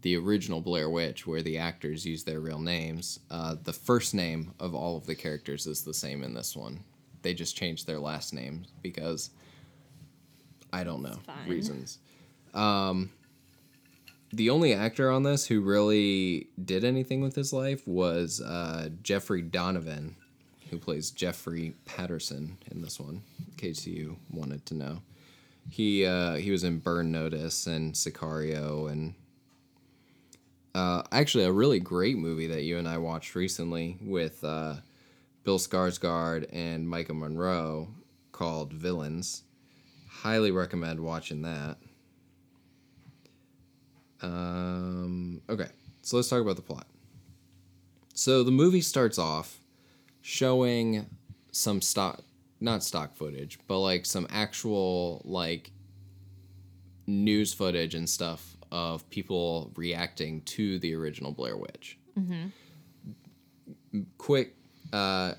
the 0.00 0.16
original 0.16 0.60
Blair 0.60 0.88
Witch, 0.90 1.26
where 1.26 1.42
the 1.42 1.58
actors 1.58 2.04
use 2.06 2.24
their 2.24 2.40
real 2.40 2.58
names, 2.58 3.20
uh, 3.30 3.56
the 3.62 3.72
first 3.72 4.14
name 4.14 4.52
of 4.58 4.74
all 4.74 4.96
of 4.96 5.06
the 5.06 5.14
characters 5.14 5.66
is 5.66 5.82
the 5.82 5.94
same 5.94 6.22
in 6.22 6.34
this 6.34 6.56
one. 6.56 6.82
They 7.22 7.34
just 7.34 7.56
changed 7.56 7.86
their 7.86 8.00
last 8.00 8.32
names 8.32 8.68
because 8.82 9.30
I 10.72 10.84
don't 10.84 11.02
know 11.02 11.18
reasons. 11.46 11.98
Um, 12.54 13.10
the 14.32 14.50
only 14.50 14.72
actor 14.72 15.10
on 15.10 15.22
this 15.22 15.46
who 15.46 15.60
really 15.60 16.48
did 16.64 16.84
anything 16.84 17.20
with 17.20 17.34
his 17.34 17.52
life 17.52 17.86
was 17.86 18.40
uh, 18.40 18.88
Jeffrey 19.02 19.42
Donovan, 19.42 20.16
who 20.72 20.78
plays 20.78 21.10
Jeffrey 21.10 21.74
Patterson 21.84 22.56
in 22.70 22.80
this 22.80 22.98
one. 22.98 23.22
In 23.38 23.54
case 23.58 23.86
you 23.86 24.16
wanted 24.30 24.64
to 24.66 24.74
know, 24.74 25.02
he 25.68 26.06
uh, 26.06 26.36
he 26.36 26.50
was 26.50 26.64
in 26.64 26.78
Burn 26.78 27.12
Notice 27.12 27.66
and 27.66 27.92
Sicario 27.92 28.90
and 28.90 29.14
uh, 30.74 31.02
actually 31.12 31.44
a 31.44 31.52
really 31.52 31.78
great 31.78 32.16
movie 32.16 32.46
that 32.46 32.62
you 32.62 32.78
and 32.78 32.88
I 32.88 32.96
watched 32.96 33.34
recently 33.34 33.98
with 34.00 34.42
uh, 34.42 34.76
Bill 35.44 35.58
Skarsgård 35.58 36.48
and 36.50 36.88
Maika 36.88 37.14
Monroe 37.14 37.88
called 38.32 38.72
Villains. 38.72 39.42
Highly 40.08 40.52
recommend 40.52 41.00
watching 41.00 41.42
that. 41.42 41.76
Um, 44.22 45.42
okay, 45.50 45.68
so 46.00 46.16
let's 46.16 46.30
talk 46.30 46.40
about 46.40 46.56
the 46.56 46.62
plot. 46.62 46.86
So 48.14 48.42
the 48.42 48.50
movie 48.50 48.80
starts 48.80 49.18
off 49.18 49.61
showing 50.22 51.06
some 51.50 51.82
stock, 51.82 52.22
not 52.60 52.82
stock 52.82 53.14
footage, 53.14 53.58
but 53.66 53.78
like 53.80 54.06
some 54.06 54.26
actual 54.30 55.20
like 55.24 55.70
news 57.06 57.52
footage 57.52 57.94
and 57.94 58.08
stuff 58.08 58.56
of 58.70 59.08
people 59.10 59.70
reacting 59.76 60.40
to 60.42 60.78
the 60.78 60.94
original 60.94 61.32
Blair 61.32 61.56
Witch. 61.56 61.98
Quick, 64.16 64.54
uh, 64.92 65.32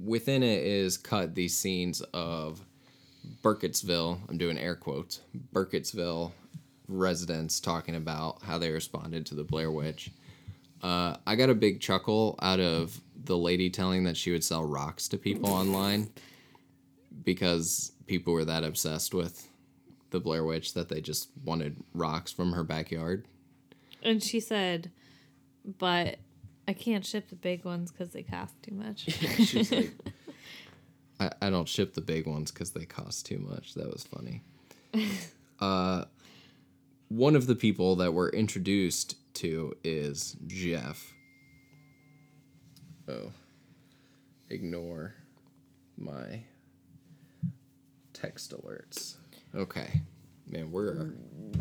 within 0.00 0.42
it 0.42 0.64
is 0.64 0.96
cut 0.98 1.34
these 1.34 1.56
scenes 1.56 2.00
of 2.12 2.60
Burkittsville. 3.42 4.18
I'm 4.28 4.38
doing 4.38 4.58
air 4.58 4.74
quotes. 4.74 5.20
Burkittsville 5.52 6.32
residents 6.88 7.60
talking 7.60 7.94
about 7.94 8.42
how 8.42 8.58
they 8.58 8.70
responded 8.70 9.26
to 9.26 9.34
the 9.34 9.44
Blair 9.44 9.70
Witch. 9.70 10.10
Uh, 10.82 11.16
I 11.26 11.36
got 11.36 11.48
a 11.48 11.54
big 11.54 11.80
chuckle 11.80 12.38
out 12.42 12.60
of 12.60 13.00
the 13.24 13.36
lady 13.36 13.70
telling 13.70 14.04
that 14.04 14.16
she 14.16 14.30
would 14.30 14.44
sell 14.44 14.64
rocks 14.64 15.08
to 15.08 15.18
people 15.18 15.50
online 15.50 16.10
because 17.24 17.92
people 18.06 18.32
were 18.32 18.44
that 18.44 18.64
obsessed 18.64 19.14
with 19.14 19.48
the 20.10 20.20
Blair 20.20 20.44
Witch 20.44 20.74
that 20.74 20.88
they 20.88 21.00
just 21.00 21.30
wanted 21.44 21.76
rocks 21.92 22.32
from 22.32 22.52
her 22.52 22.64
backyard. 22.64 23.26
And 24.02 24.22
she 24.22 24.40
said, 24.40 24.90
but 25.78 26.18
I 26.68 26.72
can't 26.72 27.04
ship 27.04 27.28
the 27.28 27.36
big 27.36 27.64
ones 27.64 27.90
because 27.90 28.12
they 28.12 28.22
cost 28.22 28.54
too 28.62 28.74
much. 28.74 29.00
She's 29.38 29.72
like, 29.72 29.92
I, 31.20 31.30
I 31.42 31.50
don't 31.50 31.68
ship 31.68 31.94
the 31.94 32.00
big 32.00 32.26
ones 32.26 32.50
because 32.50 32.72
they 32.72 32.84
cost 32.84 33.26
too 33.26 33.38
much. 33.38 33.74
That 33.74 33.92
was 33.92 34.04
funny. 34.04 34.42
Uh, 35.60 36.04
one 37.08 37.36
of 37.36 37.46
the 37.46 37.54
people 37.54 37.94
that 37.94 38.12
we're 38.12 38.28
introduced 38.30 39.16
to 39.34 39.72
is 39.84 40.36
Jeff. 40.48 41.13
Oh, 43.08 43.32
ignore 44.48 45.14
my 45.96 46.42
text 48.12 48.52
alerts. 48.52 49.16
Okay, 49.54 50.00
man, 50.50 50.72
we're 50.72 51.12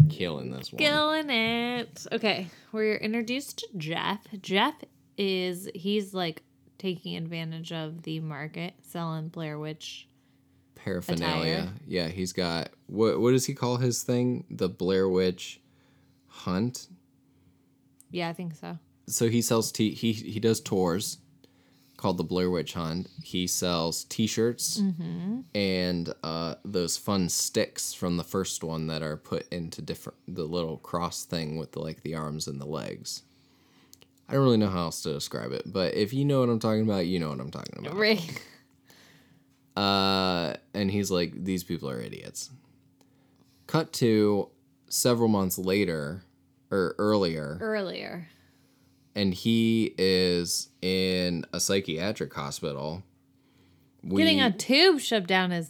killing 0.09 0.51
this 0.51 0.71
one. 0.71 0.77
Killing 0.79 1.29
it. 1.29 2.07
Okay, 2.11 2.47
we're 2.71 2.95
introduced 2.95 3.59
to 3.59 3.67
Jeff. 3.77 4.19
Jeff 4.41 4.75
is 5.17 5.69
he's 5.75 6.13
like 6.13 6.43
taking 6.77 7.15
advantage 7.15 7.71
of 7.71 8.03
the 8.03 8.19
market, 8.19 8.73
selling 8.81 9.27
Blair 9.27 9.59
Witch. 9.59 10.07
paraphernalia. 10.75 11.53
attire. 11.53 11.69
Yeah, 11.85 12.07
he's 12.07 12.33
got 12.33 12.69
what 12.87 13.19
what 13.19 13.31
does 13.31 13.45
he 13.45 13.53
call 13.53 13.77
his 13.77 14.03
thing? 14.03 14.45
The 14.49 14.69
Blair 14.69 15.07
Witch 15.09 15.59
hunt. 16.27 16.87
Yeah, 18.11 18.29
I 18.29 18.33
think 18.33 18.55
so. 18.55 18.77
So 19.07 19.27
he 19.27 19.41
sells 19.41 19.71
t 19.71 19.91
he 19.91 20.13
he 20.13 20.39
does 20.39 20.61
tours 20.61 21.17
called 22.03 22.17
the 22.17 22.23
Blair 22.25 22.49
Witch 22.51 22.73
Hunt. 22.73 23.09
He 23.23 23.47
sells 23.47 24.03
T-shirts 24.03 24.81
and 25.55 26.13
uh, 26.21 26.55
those 26.65 26.97
fun 26.97 27.29
sticks 27.29 27.93
from 27.93 28.17
the 28.17 28.25
first 28.25 28.61
one 28.61 28.87
that 28.87 29.01
are 29.01 29.15
put 29.15 29.47
into 29.53 29.81
different 29.81 30.17
the 30.27 30.43
little 30.43 30.79
cross 30.79 31.23
thing 31.23 31.55
with 31.55 31.71
the, 31.71 31.79
like 31.79 32.03
the 32.03 32.13
arms 32.13 32.45
and 32.45 32.59
the 32.59 32.65
legs. 32.65 33.23
I 34.27 34.33
don't 34.33 34.43
really 34.43 34.57
know 34.57 34.67
how 34.69 34.81
else 34.81 35.01
to 35.03 35.13
describe 35.13 35.53
it, 35.53 35.63
but 35.65 35.93
if 35.93 36.13
you 36.13 36.25
know 36.25 36.41
what 36.41 36.49
I'm 36.49 36.59
talking 36.59 36.83
about, 36.83 37.05
you 37.05 37.19
know 37.19 37.29
what 37.29 37.39
I'm 37.39 37.51
talking 37.51 37.79
about. 37.79 37.95
Right. 37.97 38.41
Uh, 39.75 40.53
and 40.75 40.91
he's 40.91 41.09
like, 41.09 41.33
these 41.43 41.63
people 41.63 41.89
are 41.89 41.99
idiots. 41.99 42.51
Cut 43.65 43.91
to 43.93 44.49
several 44.87 45.29
months 45.29 45.57
later, 45.57 46.25
or 46.69 46.93
earlier, 46.99 47.57
Earlier. 47.59 48.27
And 49.15 49.33
he 49.33 49.93
is 49.97 50.69
in 50.81 51.45
a 51.53 51.59
psychiatric 51.59 52.33
hospital. 52.33 53.03
We, 54.03 54.21
Getting 54.23 54.41
a 54.41 54.51
tube 54.51 54.99
shoved 54.99 55.27
down 55.27 55.51
his 55.51 55.69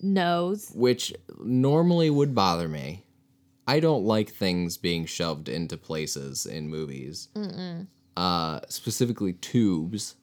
nose. 0.00 0.70
which 0.74 1.12
normally 1.42 2.10
would 2.10 2.34
bother 2.34 2.68
me. 2.68 3.04
I 3.66 3.80
don't 3.80 4.04
like 4.04 4.30
things 4.30 4.76
being 4.76 5.06
shoved 5.06 5.48
into 5.48 5.76
places 5.76 6.44
in 6.46 6.68
movies, 6.68 7.28
uh, 8.16 8.60
specifically 8.68 9.34
tubes. 9.34 10.16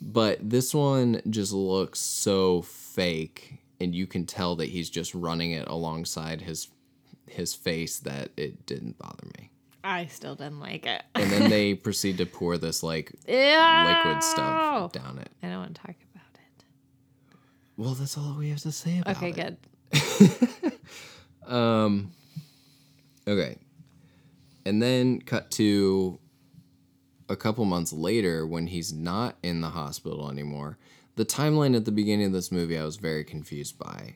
But 0.00 0.38
this 0.48 0.72
one 0.74 1.20
just 1.28 1.52
looks 1.52 1.98
so 2.00 2.62
fake, 2.62 3.58
and 3.78 3.94
you 3.94 4.06
can 4.06 4.24
tell 4.24 4.56
that 4.56 4.70
he's 4.70 4.88
just 4.88 5.14
running 5.14 5.50
it 5.52 5.68
alongside 5.68 6.40
his 6.42 6.68
his 7.26 7.54
face 7.54 7.98
that 8.00 8.30
it 8.38 8.64
didn't 8.66 8.98
bother 8.98 9.26
me. 9.38 9.50
I 9.82 10.06
still 10.06 10.34
didn't 10.34 10.60
like 10.60 10.84
it. 10.86 11.02
And 11.14 11.30
then 11.30 11.48
they 11.50 11.74
proceed 11.86 12.18
to 12.18 12.26
pour 12.26 12.58
this 12.58 12.82
like 12.82 13.12
Ew. 13.26 13.34
liquid 13.34 14.22
stuff 14.22 14.92
down 14.92 15.18
it. 15.18 15.30
I 15.42 15.48
don't 15.48 15.58
want 15.58 15.74
to 15.76 15.80
talk 15.80 15.96
about 16.14 16.26
it. 16.34 16.64
Well, 17.76 17.94
that's 17.94 18.18
all 18.18 18.36
we 18.38 18.50
have 18.50 18.60
to 18.60 18.72
say 18.72 18.98
about 19.00 19.16
Okay, 19.16 19.30
it. 19.30 19.58
good. 19.92 20.72
Um, 21.46 22.12
okay. 23.26 23.56
And 24.64 24.80
then 24.80 25.20
cut 25.20 25.50
to 25.52 26.20
a 27.28 27.34
couple 27.34 27.64
months 27.64 27.92
later 27.92 28.46
when 28.46 28.68
he's 28.68 28.92
not 28.92 29.36
in 29.42 29.60
the 29.60 29.70
hospital 29.70 30.30
anymore. 30.30 30.78
The 31.16 31.24
timeline 31.24 31.74
at 31.74 31.86
the 31.86 31.90
beginning 31.92 32.26
of 32.26 32.32
this 32.32 32.52
movie 32.52 32.78
I 32.78 32.84
was 32.84 32.96
very 32.98 33.24
confused 33.24 33.78
by. 33.80 34.14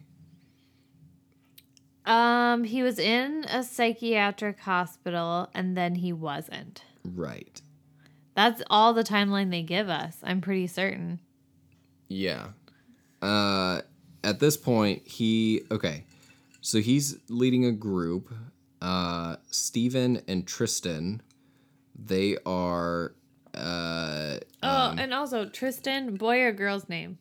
Um, 2.07 2.64
he 2.64 2.83
was 2.83 2.99
in 2.99 3.45
a 3.49 3.62
psychiatric 3.62 4.61
hospital 4.61 5.49
and 5.55 5.77
then 5.77 5.95
he 5.97 6.12
wasn't. 6.12 6.83
Right. 7.05 7.61
That's 8.35 8.62
all 8.69 8.93
the 8.93 9.05
timeline 9.05 9.51
they 9.51 9.62
give 9.62 9.88
us. 9.88 10.19
I'm 10.23 10.40
pretty 10.40 10.67
certain. 10.67 11.21
Yeah. 12.09 12.49
Uh 13.23 13.83
at 14.23 14.40
this 14.40 14.57
point 14.57 15.07
he 15.07 15.62
okay. 15.71 16.05
So 16.61 16.79
he's 16.81 17.19
leading 17.29 17.64
a 17.64 17.73
group. 17.73 18.33
Uh 18.83 19.37
Steven 19.51 20.21
and 20.29 20.47
Tristan 20.47 21.23
they 21.97 22.37
are 22.45 23.14
uh 23.55 24.38
Oh, 24.62 24.95
and 24.99 25.14
also 25.14 25.49
Tristan, 25.49 26.17
boy 26.17 26.40
or 26.43 26.53
girl's 26.53 26.88
name? 26.88 27.19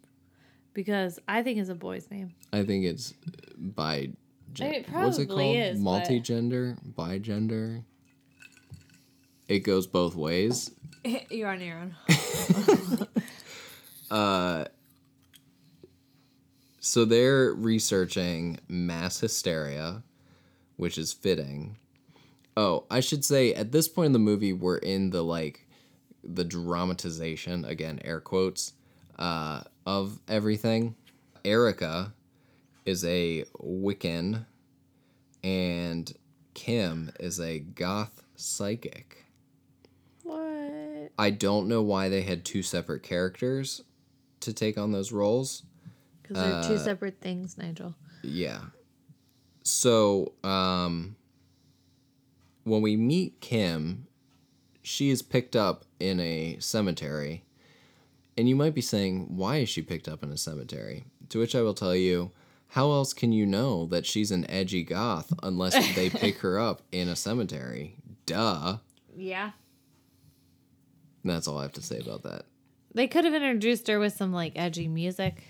Because 0.73 1.19
I 1.27 1.43
think 1.43 1.59
it's 1.59 1.69
a 1.69 1.75
boy's 1.75 2.09
name. 2.09 2.33
I 2.51 2.63
think 2.63 2.85
it's 2.85 3.13
by 3.57 4.09
It 4.59 4.89
what's 4.89 5.19
it 5.19 5.27
called? 5.27 5.55
is, 5.55 5.77
but- 5.77 5.83
Multi-gender, 5.83 6.77
bigender. 6.97 7.83
It 9.47 9.59
goes 9.59 9.87
both 9.87 10.15
ways. 10.15 10.71
You're 11.29 11.49
on 11.49 11.61
your 11.61 11.77
own. 11.77 11.95
So 16.85 17.05
they're 17.05 17.53
researching 17.53 18.59
mass 18.67 19.21
hysteria, 19.21 20.03
which 20.75 20.97
is 20.97 21.13
fitting. 21.13 21.77
Oh, 22.57 22.83
I 22.91 22.99
should 22.99 23.23
say 23.23 23.53
at 23.53 23.71
this 23.71 23.87
point 23.87 24.07
in 24.07 24.11
the 24.11 24.19
movie 24.19 24.51
we're 24.51 24.77
in 24.77 25.11
the 25.11 25.23
like 25.23 25.65
the 26.23 26.43
dramatization 26.43 27.63
again, 27.63 28.01
air 28.03 28.19
quotes, 28.19 28.73
uh, 29.17 29.61
of 29.85 30.19
everything. 30.27 30.95
Erica 31.45 32.13
is 32.85 33.03
a 33.05 33.45
Wiccan 33.61 34.45
and 35.43 36.13
Kim 36.53 37.11
is 37.19 37.39
a 37.39 37.59
goth 37.59 38.23
psychic. 38.35 39.25
What? 40.23 41.11
I 41.17 41.29
don't 41.29 41.67
know 41.67 41.81
why 41.81 42.09
they 42.09 42.21
had 42.21 42.45
two 42.45 42.63
separate 42.63 43.03
characters 43.03 43.83
to 44.41 44.53
take 44.53 44.77
on 44.77 44.91
those 44.91 45.11
roles. 45.11 45.63
Because 46.21 46.37
they're 46.37 46.77
two 46.77 46.83
separate 46.83 47.19
things, 47.19 47.57
Nigel. 47.57 47.95
Yeah. 48.21 48.59
So, 49.63 50.33
um, 50.43 51.15
when 52.63 52.81
we 52.81 52.95
meet 52.95 53.39
Kim, 53.41 54.07
she 54.81 55.09
is 55.09 55.21
picked 55.21 55.55
up 55.55 55.85
in 55.99 56.19
a 56.19 56.57
cemetery. 56.59 57.43
And 58.37 58.49
you 58.49 58.55
might 58.55 58.73
be 58.73 58.81
saying, 58.81 59.35
why 59.35 59.57
is 59.57 59.69
she 59.69 59.81
picked 59.81 60.07
up 60.07 60.23
in 60.23 60.31
a 60.31 60.37
cemetery? 60.37 61.05
To 61.29 61.39
which 61.39 61.55
I 61.55 61.61
will 61.61 61.73
tell 61.73 61.95
you, 61.95 62.31
how 62.73 62.91
else 62.91 63.13
can 63.13 63.31
you 63.31 63.45
know 63.45 63.85
that 63.85 64.03
she's 64.03 64.31
an 64.31 64.49
edgy 64.49 64.83
goth 64.83 65.31
unless 65.43 65.75
they 65.93 66.09
pick 66.09 66.39
her 66.39 66.57
up 66.59 66.81
in 66.91 67.07
a 67.07 67.15
cemetery? 67.15 67.97
Duh. 68.25 68.77
Yeah. 69.15 69.51
That's 71.23 71.47
all 71.47 71.59
I 71.59 71.61
have 71.61 71.73
to 71.73 71.83
say 71.83 71.99
about 71.99 72.23
that. 72.23 72.45
They 72.95 73.05
could 73.07 73.25
have 73.25 73.33
introduced 73.35 73.87
her 73.89 73.99
with 73.99 74.13
some 74.13 74.33
like 74.33 74.53
edgy 74.55 74.87
music. 74.87 75.43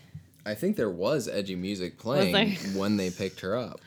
I 0.45 0.53
think 0.53 0.75
there 0.75 0.89
was 0.89 1.29
edgy 1.29 1.55
music 1.55 1.97
playing 1.97 2.55
when 2.75 2.97
they 2.97 3.09
picked 3.09 3.39
her 3.39 3.55
up. 3.55 3.79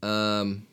Um, 0.00 0.68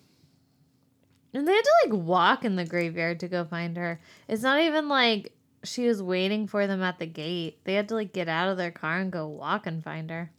And 1.33 1.47
they 1.47 1.53
had 1.53 1.63
to 1.63 1.73
like 1.85 1.93
walk 2.05 2.45
in 2.45 2.55
the 2.55 2.65
graveyard 2.65 3.19
to 3.21 3.27
go 3.27 3.43
find 3.45 3.75
her. 3.77 3.99
It's 4.27 4.43
not 4.43 4.59
even 4.61 4.87
like 4.89 5.33
she 5.63 5.87
was 5.87 6.03
waiting 6.03 6.45
for 6.47 6.67
them 6.67 6.83
at 6.83 6.99
the 6.99 7.07
gate. 7.07 7.57
They 7.63 7.73
had 7.73 7.89
to 7.89 7.95
like 7.95 8.13
get 8.13 8.27
out 8.29 8.49
of 8.49 8.57
their 8.57 8.69
car 8.69 8.99
and 8.99 9.11
go 9.11 9.27
walk 9.27 9.65
and 9.65 9.83
find 9.83 10.11
her. 10.11 10.29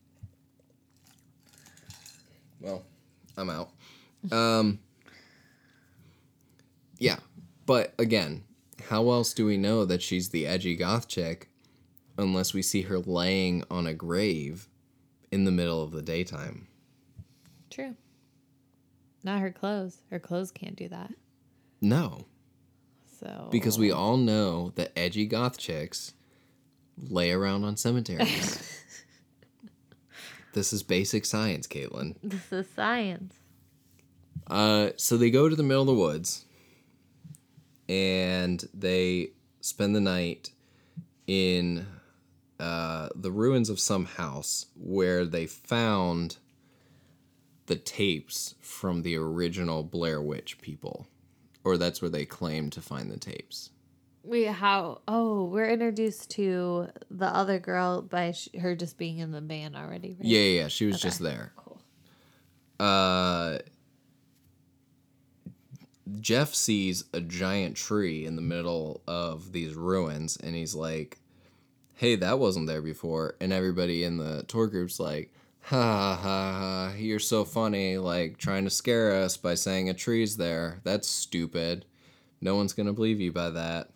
Well, 2.60 2.84
I'm 3.36 3.50
out. 3.50 3.70
Um, 4.32 4.80
yeah, 6.98 7.18
but 7.66 7.94
again, 8.00 8.42
how 8.88 9.10
else 9.10 9.32
do 9.32 9.46
we 9.46 9.56
know 9.56 9.84
that 9.84 10.02
she's 10.02 10.30
the 10.30 10.44
edgy 10.44 10.74
goth 10.74 11.06
chick 11.06 11.48
unless 12.18 12.52
we 12.52 12.60
see 12.62 12.82
her 12.82 12.98
laying 12.98 13.62
on 13.70 13.86
a 13.86 13.94
grave 13.94 14.68
in 15.30 15.44
the 15.44 15.52
middle 15.52 15.80
of 15.82 15.92
the 15.92 16.02
daytime? 16.02 16.66
True. 17.70 17.94
Not 19.22 19.40
her 19.40 19.52
clothes. 19.52 19.98
Her 20.10 20.18
clothes 20.18 20.50
can't 20.50 20.74
do 20.74 20.88
that. 20.88 21.12
No, 21.80 22.26
So 23.20 23.46
because 23.52 23.78
we 23.78 23.92
all 23.92 24.16
know 24.16 24.72
that 24.74 24.90
edgy 24.98 25.26
goth 25.26 25.58
chicks 25.58 26.12
lay 26.96 27.30
around 27.30 27.62
on 27.62 27.76
cemeteries. 27.76 28.82
this 30.58 30.72
is 30.72 30.82
basic 30.82 31.24
science, 31.24 31.68
Caitlin. 31.68 32.16
this 32.22 32.52
is 32.52 32.66
science. 32.74 33.36
Uh, 34.48 34.90
so 34.96 35.16
they 35.16 35.30
go 35.30 35.48
to 35.48 35.54
the 35.54 35.62
middle 35.62 35.82
of 35.82 35.86
the 35.86 35.94
woods 35.94 36.44
and 37.88 38.68
they 38.74 39.30
spend 39.60 39.94
the 39.94 40.00
night 40.00 40.50
in 41.28 41.86
uh, 42.58 43.08
the 43.14 43.30
ruins 43.30 43.70
of 43.70 43.78
some 43.78 44.04
house 44.04 44.66
where 44.74 45.24
they 45.24 45.46
found 45.46 46.38
the 47.66 47.76
tapes 47.76 48.56
from 48.60 49.02
the 49.02 49.14
original 49.14 49.84
Blair 49.84 50.20
Witch 50.20 50.60
people. 50.60 51.06
Or 51.62 51.76
that's 51.76 52.02
where 52.02 52.10
they 52.10 52.24
claim 52.24 52.70
to 52.70 52.80
find 52.80 53.10
the 53.10 53.18
tapes. 53.18 53.70
Wait, 54.28 54.48
how? 54.48 55.00
Oh, 55.08 55.44
we're 55.44 55.70
introduced 55.70 56.32
to 56.32 56.88
the 57.10 57.24
other 57.24 57.58
girl 57.58 58.02
by 58.02 58.32
sh- 58.32 58.50
her 58.60 58.76
just 58.76 58.98
being 58.98 59.20
in 59.20 59.32
the 59.32 59.40
band 59.40 59.74
already. 59.74 60.18
Right? 60.18 60.18
Yeah, 60.20 60.40
yeah, 60.40 60.60
yeah, 60.60 60.68
she 60.68 60.84
was 60.84 61.00
just 61.00 61.18
there. 61.18 61.52
Cool. 61.56 61.80
Uh, 62.78 63.58
Jeff 66.20 66.54
sees 66.54 67.04
a 67.14 67.22
giant 67.22 67.74
tree 67.74 68.26
in 68.26 68.36
the 68.36 68.42
middle 68.42 69.00
of 69.08 69.52
these 69.52 69.74
ruins, 69.74 70.36
and 70.36 70.54
he's 70.54 70.74
like, 70.74 71.18
"Hey, 71.94 72.14
that 72.16 72.38
wasn't 72.38 72.66
there 72.66 72.82
before." 72.82 73.34
And 73.40 73.50
everybody 73.50 74.04
in 74.04 74.18
the 74.18 74.42
tour 74.42 74.66
group's 74.66 75.00
like, 75.00 75.32
"Ha 75.62 75.74
ha 76.14 76.18
ha! 76.20 76.94
You're 76.98 77.18
so 77.18 77.46
funny! 77.46 77.96
Like 77.96 78.36
trying 78.36 78.64
to 78.64 78.70
scare 78.70 79.14
us 79.14 79.38
by 79.38 79.54
saying 79.54 79.88
a 79.88 79.94
tree's 79.94 80.36
there. 80.36 80.80
That's 80.84 81.08
stupid. 81.08 81.86
No 82.42 82.56
one's 82.56 82.74
gonna 82.74 82.92
believe 82.92 83.22
you 83.22 83.32
by 83.32 83.48
that." 83.48 83.88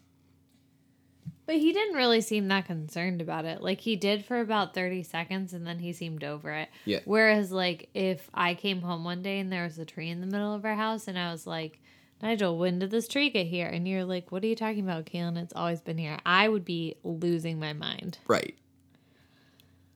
But 1.45 1.57
he 1.57 1.73
didn't 1.73 1.97
really 1.97 2.21
seem 2.21 2.49
that 2.49 2.67
concerned 2.67 3.21
about 3.21 3.45
it. 3.45 3.63
Like 3.63 3.81
he 3.81 3.97
did 3.97 4.25
for 4.25 4.41
about 4.41 4.75
30 4.75 5.03
seconds 5.03 5.53
and 5.53 5.67
then 5.67 5.81
he 5.81 5.93
seemed 5.93 6.23
over 6.23 6.53
it. 6.53 6.69
Yeah. 6.85 7.01
Whereas 7.05 7.51
like 7.51 7.89
if 7.95 8.31
I 8.33 8.55
came 8.55 8.81
home 8.81 9.03
one 9.05 9.23
day 9.23 9.41
and 9.41 9.53
there 9.53 9.65
was 9.65 9.79
a 9.79 9.85
tree 9.85 10.09
in 10.09 10.21
the 10.21 10.27
middle 10.27 10.55
of 10.55 10.65
our 10.65 10.75
house 10.77 11.09
and 11.09 11.19
I 11.19 11.33
was 11.33 11.47
like, 11.47 11.81
Nigel, 12.23 12.57
when 12.57 12.79
did 12.79 12.93
this 12.93 13.09
tree 13.09 13.31
get 13.31 13.49
here? 13.49 13.67
And 13.67 13.89
you're 13.89 14.05
like, 14.05 14.31
what 14.31 14.45
are 14.45 14.47
you 14.47 14.55
talking 14.55 14.85
about, 14.85 15.07
Kaylin? 15.07 15.37
It's 15.37 15.53
always 15.57 15.81
been 15.81 15.99
here. 15.99 16.19
I 16.25 16.49
would 16.49 16.65
be 16.65 16.95
losing 17.03 17.59
my 17.59 17.73
mind. 17.73 18.19
Right. 18.29 18.57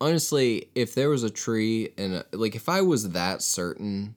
Honestly, 0.00 0.68
if 0.74 0.94
there 0.94 1.08
was 1.08 1.22
a 1.22 1.30
tree 1.30 1.92
and 1.96 2.24
like 2.32 2.56
if 2.56 2.68
I 2.68 2.82
was 2.82 3.10
that 3.10 3.40
certain 3.40 4.16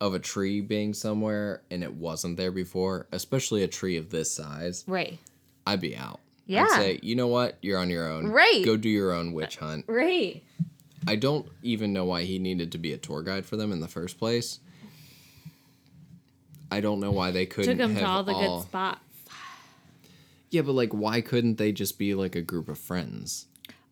of 0.00 0.14
a 0.14 0.18
tree 0.20 0.60
being 0.60 0.94
somewhere 0.94 1.62
and 1.70 1.82
it 1.82 1.92
wasn't 1.92 2.36
there 2.36 2.52
before, 2.52 3.08
especially 3.12 3.64
a 3.64 3.68
tree 3.68 3.96
of 3.96 4.10
this 4.10 4.30
size, 4.32 4.84
Right. 4.86 5.18
I'd 5.66 5.80
be 5.80 5.96
out. 5.96 6.20
Yeah. 6.50 6.66
Say, 6.76 6.98
you 7.02 7.14
know 7.16 7.28
what? 7.28 7.58
You're 7.62 7.78
on 7.78 7.90
your 7.90 8.08
own. 8.10 8.26
Right. 8.26 8.62
Go 8.64 8.76
do 8.76 8.88
your 8.88 9.12
own 9.12 9.32
witch 9.32 9.56
hunt. 9.56 9.84
Uh, 9.88 9.92
right. 9.92 10.42
I 11.06 11.16
don't 11.16 11.46
even 11.62 11.92
know 11.92 12.04
why 12.04 12.24
he 12.24 12.38
needed 12.38 12.72
to 12.72 12.78
be 12.78 12.92
a 12.92 12.98
tour 12.98 13.22
guide 13.22 13.46
for 13.46 13.56
them 13.56 13.72
in 13.72 13.80
the 13.80 13.88
first 13.88 14.18
place. 14.18 14.58
I 16.70 16.80
don't 16.80 17.00
know 17.00 17.10
why 17.10 17.30
they 17.30 17.46
couldn't 17.46 17.78
Took 17.78 17.84
him 17.84 17.94
have 17.94 18.02
to 18.02 18.08
all 18.08 18.22
the 18.24 18.32
all- 18.32 18.58
good 18.60 18.68
spots. 18.68 19.00
Yeah, 20.50 20.62
but 20.62 20.72
like, 20.72 20.92
why 20.92 21.20
couldn't 21.20 21.58
they 21.58 21.70
just 21.72 21.98
be 21.98 22.14
like 22.14 22.34
a 22.34 22.42
group 22.42 22.68
of 22.68 22.78
friends? 22.78 23.46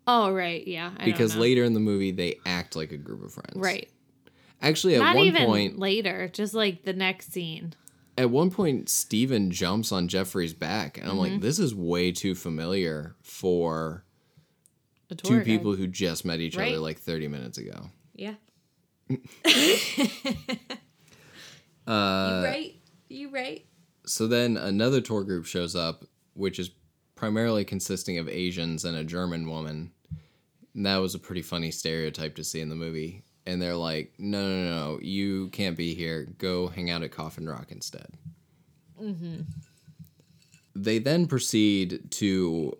Oh 0.06 0.32
right, 0.32 0.66
yeah. 0.66 0.90
I 0.98 1.04
Because 1.04 1.36
later 1.36 1.62
in 1.64 1.74
the 1.74 1.80
movie, 1.80 2.10
they 2.10 2.36
act 2.46 2.74
like 2.74 2.90
a 2.92 2.96
group 2.96 3.22
of 3.24 3.32
friends. 3.32 3.54
right. 3.56 3.88
Actually, 4.60 4.96
at 4.96 5.00
Not 5.00 5.14
one 5.14 5.26
even 5.26 5.46
point, 5.46 5.78
later, 5.78 6.28
just 6.32 6.52
like 6.54 6.82
the 6.82 6.92
next 6.92 7.32
scene. 7.32 7.74
At 8.18 8.30
one 8.30 8.50
point, 8.50 8.88
Steven 8.88 9.50
jumps 9.50 9.92
on 9.92 10.08
Jeffrey's 10.08 10.52
back, 10.54 10.98
and 10.98 11.06
I'm 11.06 11.12
Mm-hmm. 11.16 11.32
like, 11.34 11.40
this 11.40 11.58
is 11.58 11.74
way 11.74 12.12
too 12.12 12.34
familiar 12.34 13.14
for 13.22 14.04
two 15.16 15.36
guide. 15.38 15.44
people 15.46 15.74
who 15.74 15.86
just 15.86 16.24
met 16.24 16.40
each 16.40 16.56
Right. 16.56 16.68
other 16.72 16.80
like 16.80 16.98
30 16.98 17.28
minutes 17.28 17.56
ago. 17.58 17.90
Yeah. 18.14 18.34
Uh, 21.86 22.40
you 22.42 22.44
right. 22.46 22.74
You 23.08 23.30
right. 23.30 23.64
So 24.04 24.26
then 24.26 24.58
another 24.58 25.00
tour 25.00 25.24
group 25.24 25.46
shows 25.46 25.74
up, 25.74 26.04
which 26.34 26.58
is 26.58 26.70
primarily 27.14 27.64
consisting 27.64 28.18
of 28.18 28.28
Asians 28.28 28.84
and 28.84 28.94
a 28.96 29.04
German 29.04 29.48
woman. 29.48 29.92
And 30.74 30.84
that 30.84 30.98
was 30.98 31.14
a 31.14 31.18
pretty 31.18 31.40
funny 31.42 31.70
stereotype 31.70 32.36
to 32.36 32.44
see 32.44 32.60
in 32.60 32.68
the 32.68 32.74
movie. 32.76 33.24
And 33.48 33.62
they're 33.62 33.74
like, 33.76 34.12
no, 34.18 34.46
no, 34.46 34.64
no, 34.92 34.98
you 35.00 35.48
can't 35.48 35.74
be 35.74 35.94
here. 35.94 36.28
Go 36.36 36.68
hang 36.68 36.90
out 36.90 37.02
at 37.02 37.12
Coffin 37.12 37.48
Rock 37.48 37.68
instead. 37.72 38.08
Mm-hmm. 39.02 39.40
They 40.74 40.98
then 40.98 41.26
proceed 41.26 42.10
to 42.12 42.76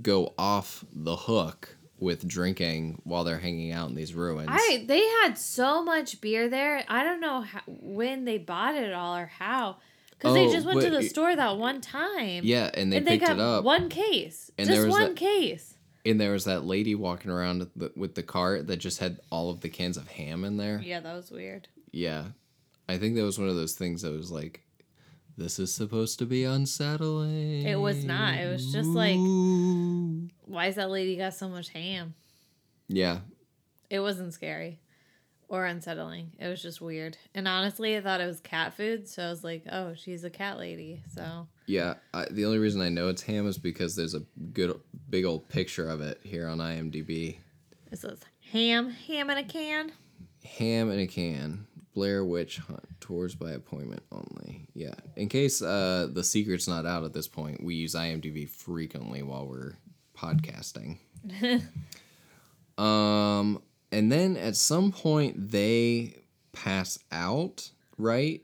go 0.00 0.32
off 0.38 0.82
the 0.94 1.14
hook 1.14 1.76
with 1.98 2.26
drinking 2.26 3.02
while 3.04 3.22
they're 3.22 3.38
hanging 3.38 3.70
out 3.70 3.90
in 3.90 3.94
these 3.94 4.14
ruins. 4.14 4.48
I 4.50 4.84
they 4.88 5.06
had 5.22 5.36
so 5.36 5.84
much 5.84 6.20
beer 6.22 6.48
there. 6.48 6.84
I 6.88 7.04
don't 7.04 7.20
know 7.20 7.42
how, 7.42 7.60
when 7.66 8.24
they 8.24 8.38
bought 8.38 8.74
it 8.74 8.92
all 8.94 9.14
or 9.16 9.26
how. 9.26 9.76
Because 10.10 10.34
they 10.34 10.46
Oh, 10.46 10.52
just 10.52 10.66
went 10.66 10.80
to 10.80 10.90
the 10.90 11.00
it- 11.00 11.10
store 11.10 11.36
that 11.36 11.58
one 11.58 11.80
time. 11.82 12.44
yeah, 12.44 12.70
and 12.72 12.90
they 12.92 12.96
and 12.96 13.06
they 13.06 13.18
got 13.18 13.32
it 13.32 13.40
up. 13.40 13.62
one 13.64 13.88
case. 13.90 14.50
And 14.56 14.68
just 14.68 14.88
one 14.88 15.00
that- 15.08 15.16
case. 15.16 15.71
And 16.04 16.20
there 16.20 16.32
was 16.32 16.44
that 16.44 16.64
lady 16.64 16.94
walking 16.94 17.30
around 17.30 17.60
with 17.60 17.74
the, 17.74 17.92
with 17.96 18.14
the 18.14 18.22
cart 18.22 18.66
that 18.66 18.78
just 18.78 18.98
had 18.98 19.20
all 19.30 19.50
of 19.50 19.60
the 19.60 19.68
cans 19.68 19.96
of 19.96 20.08
ham 20.08 20.44
in 20.44 20.56
there. 20.56 20.80
Yeah, 20.82 21.00
that 21.00 21.14
was 21.14 21.30
weird. 21.30 21.68
Yeah. 21.90 22.26
I 22.88 22.98
think 22.98 23.14
that 23.16 23.22
was 23.22 23.38
one 23.38 23.48
of 23.48 23.54
those 23.54 23.74
things 23.74 24.02
that 24.02 24.12
was 24.12 24.30
like, 24.30 24.62
this 25.38 25.58
is 25.58 25.74
supposed 25.74 26.18
to 26.18 26.26
be 26.26 26.44
unsettling. 26.44 27.62
It 27.62 27.80
was 27.80 28.04
not. 28.04 28.34
It 28.34 28.50
was 28.50 28.70
just 28.72 28.88
like, 28.88 29.16
why 30.44 30.66
is 30.66 30.74
that 30.74 30.90
lady 30.90 31.16
got 31.16 31.34
so 31.34 31.48
much 31.48 31.70
ham? 31.70 32.14
Yeah. 32.88 33.20
It 33.88 34.00
wasn't 34.00 34.34
scary 34.34 34.81
or 35.52 35.66
unsettling. 35.66 36.32
It 36.38 36.48
was 36.48 36.62
just 36.62 36.80
weird. 36.80 37.18
And 37.34 37.46
honestly, 37.46 37.94
I 37.94 38.00
thought 38.00 38.22
it 38.22 38.26
was 38.26 38.40
cat 38.40 38.72
food. 38.74 39.06
So 39.06 39.22
I 39.22 39.28
was 39.28 39.44
like, 39.44 39.64
oh, 39.70 39.92
she's 39.94 40.24
a 40.24 40.30
cat 40.30 40.56
lady. 40.58 41.02
So 41.14 41.46
Yeah. 41.66 41.94
I, 42.14 42.24
the 42.30 42.46
only 42.46 42.56
reason 42.58 42.80
I 42.80 42.88
know 42.88 43.08
it's 43.08 43.20
ham 43.22 43.46
is 43.46 43.58
because 43.58 43.94
there's 43.94 44.14
a 44.14 44.22
good, 44.54 44.80
big 45.10 45.26
old 45.26 45.50
picture 45.50 45.90
of 45.90 46.00
it 46.00 46.20
here 46.24 46.48
on 46.48 46.56
IMDb. 46.56 47.36
it 47.90 47.98
says 47.98 48.20
ham, 48.50 48.88
ham 48.90 49.28
in 49.28 49.36
a 49.36 49.44
can. 49.44 49.92
Ham 50.56 50.90
in 50.90 50.98
a 51.00 51.06
can. 51.06 51.66
Blair 51.94 52.24
Witch 52.24 52.56
Hunt. 52.56 52.88
Tours 53.00 53.34
by 53.34 53.50
appointment 53.50 54.02
only. 54.10 54.68
Yeah. 54.72 54.94
In 55.16 55.28
case 55.28 55.60
uh, 55.60 56.08
the 56.10 56.24
secret's 56.24 56.66
not 56.66 56.86
out 56.86 57.04
at 57.04 57.12
this 57.12 57.28
point, 57.28 57.62
we 57.62 57.74
use 57.74 57.94
IMDb 57.94 58.48
frequently 58.48 59.22
while 59.22 59.46
we're 59.46 59.74
podcasting. 60.16 60.96
um, 62.78 63.60
and 63.92 64.10
then 64.10 64.36
at 64.36 64.56
some 64.56 64.90
point 64.90 65.50
they 65.52 66.24
pass 66.52 66.98
out, 67.12 67.70
right? 67.98 68.42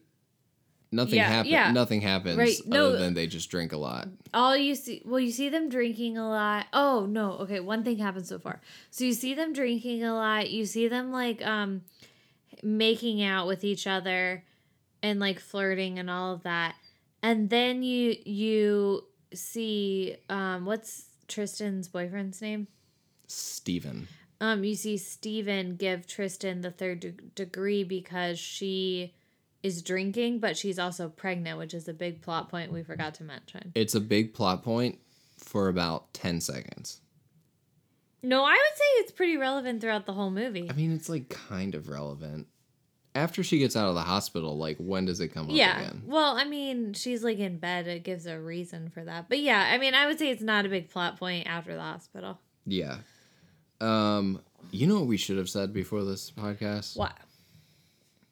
Nothing 0.92 1.16
Yeah, 1.16 1.28
happens. 1.28 1.52
yeah. 1.52 1.70
Nothing 1.72 2.00
happens 2.00 2.38
Right, 2.38 2.56
no. 2.66 2.88
other 2.88 2.98
than 2.98 3.12
they 3.14 3.26
just 3.26 3.50
drink 3.50 3.72
a 3.72 3.76
lot. 3.76 4.08
all 4.32 4.56
you 4.56 4.74
see 4.74 5.02
well 5.04 5.20
you 5.20 5.30
see 5.30 5.48
them 5.50 5.68
drinking 5.68 6.16
a 6.18 6.26
lot 6.28 6.66
oh 6.72 7.06
no 7.08 7.32
okay 7.32 7.60
one 7.60 7.82
thing 7.84 7.98
happened 7.98 8.26
so 8.26 8.38
far 8.38 8.60
so 8.90 9.02
you 9.04 9.12
see 9.14 9.32
them 9.34 9.52
drinking 9.54 10.04
a 10.04 10.12
lot 10.14 10.50
you 10.50 10.64
see 10.66 10.86
them 10.88 11.10
like 11.10 11.44
um 11.46 11.80
making 12.62 13.22
out 13.22 13.46
with 13.46 13.64
each 13.64 13.86
other 13.86 14.44
and 15.02 15.18
like 15.20 15.38
flirting 15.40 15.98
and 15.98 16.08
all 16.10 16.32
of 16.34 16.42
that 16.42 16.74
and 17.22 17.48
then 17.50 17.82
you 17.82 18.14
you 18.24 19.04
see 19.34 20.14
um 20.30 20.64
what's 20.66 21.04
tristan's 21.26 21.88
boyfriend's 21.88 22.40
name 22.42 22.66
Steven. 23.26 24.08
Um 24.40 24.64
you 24.64 24.74
see 24.74 24.96
steven 24.96 25.76
give 25.76 26.06
tristan 26.06 26.60
the 26.60 26.70
third 26.70 27.00
de- 27.00 27.10
degree 27.34 27.84
because 27.84 28.38
she 28.38 29.14
is 29.62 29.82
drinking 29.82 30.38
but 30.38 30.56
she's 30.56 30.78
also 30.78 31.08
pregnant 31.08 31.58
which 31.58 31.74
is 31.74 31.88
a 31.88 31.92
big 31.92 32.22
plot 32.22 32.48
point 32.48 32.72
we 32.72 32.82
forgot 32.82 33.14
to 33.14 33.24
mention 33.24 33.72
It's 33.74 33.94
a 33.94 34.00
big 34.00 34.34
plot 34.34 34.62
point 34.62 34.98
for 35.38 35.68
about 35.68 36.12
10 36.14 36.40
seconds. 36.40 37.00
No, 38.22 38.44
I 38.44 38.50
would 38.50 38.76
say 38.76 38.84
it's 38.96 39.12
pretty 39.12 39.36
relevant 39.36 39.80
throughout 39.80 40.06
the 40.06 40.12
whole 40.12 40.30
movie. 40.30 40.68
I 40.68 40.72
mean, 40.72 40.92
it's 40.92 41.08
like 41.08 41.28
kind 41.28 41.74
of 41.74 41.88
relevant. 41.88 42.48
After 43.14 43.42
she 43.42 43.58
gets 43.58 43.74
out 43.74 43.88
of 43.88 43.94
the 43.94 44.02
hospital, 44.02 44.58
like 44.58 44.76
when 44.78 45.06
does 45.06 45.20
it 45.20 45.28
come 45.28 45.46
up 45.46 45.52
yeah. 45.52 45.80
again? 45.80 46.02
Well, 46.06 46.36
I 46.36 46.44
mean, 46.44 46.94
she's 46.94 47.24
like 47.24 47.38
in 47.38 47.58
bed. 47.58 47.86
It 47.86 48.04
gives 48.04 48.26
a 48.26 48.38
reason 48.38 48.90
for 48.90 49.04
that. 49.04 49.28
But 49.28 49.38
yeah, 49.40 49.70
I 49.72 49.78
mean, 49.78 49.94
I 49.94 50.06
would 50.06 50.18
say 50.18 50.30
it's 50.30 50.42
not 50.42 50.66
a 50.66 50.68
big 50.68 50.90
plot 50.90 51.18
point 51.18 51.46
after 51.46 51.74
the 51.74 51.80
hospital. 51.80 52.38
Yeah. 52.66 52.98
Um, 53.80 54.40
you 54.70 54.86
know 54.86 54.96
what 54.96 55.06
we 55.06 55.16
should 55.16 55.38
have 55.38 55.48
said 55.48 55.72
before 55.72 56.04
this 56.04 56.30
podcast? 56.30 56.96
What? 56.96 57.16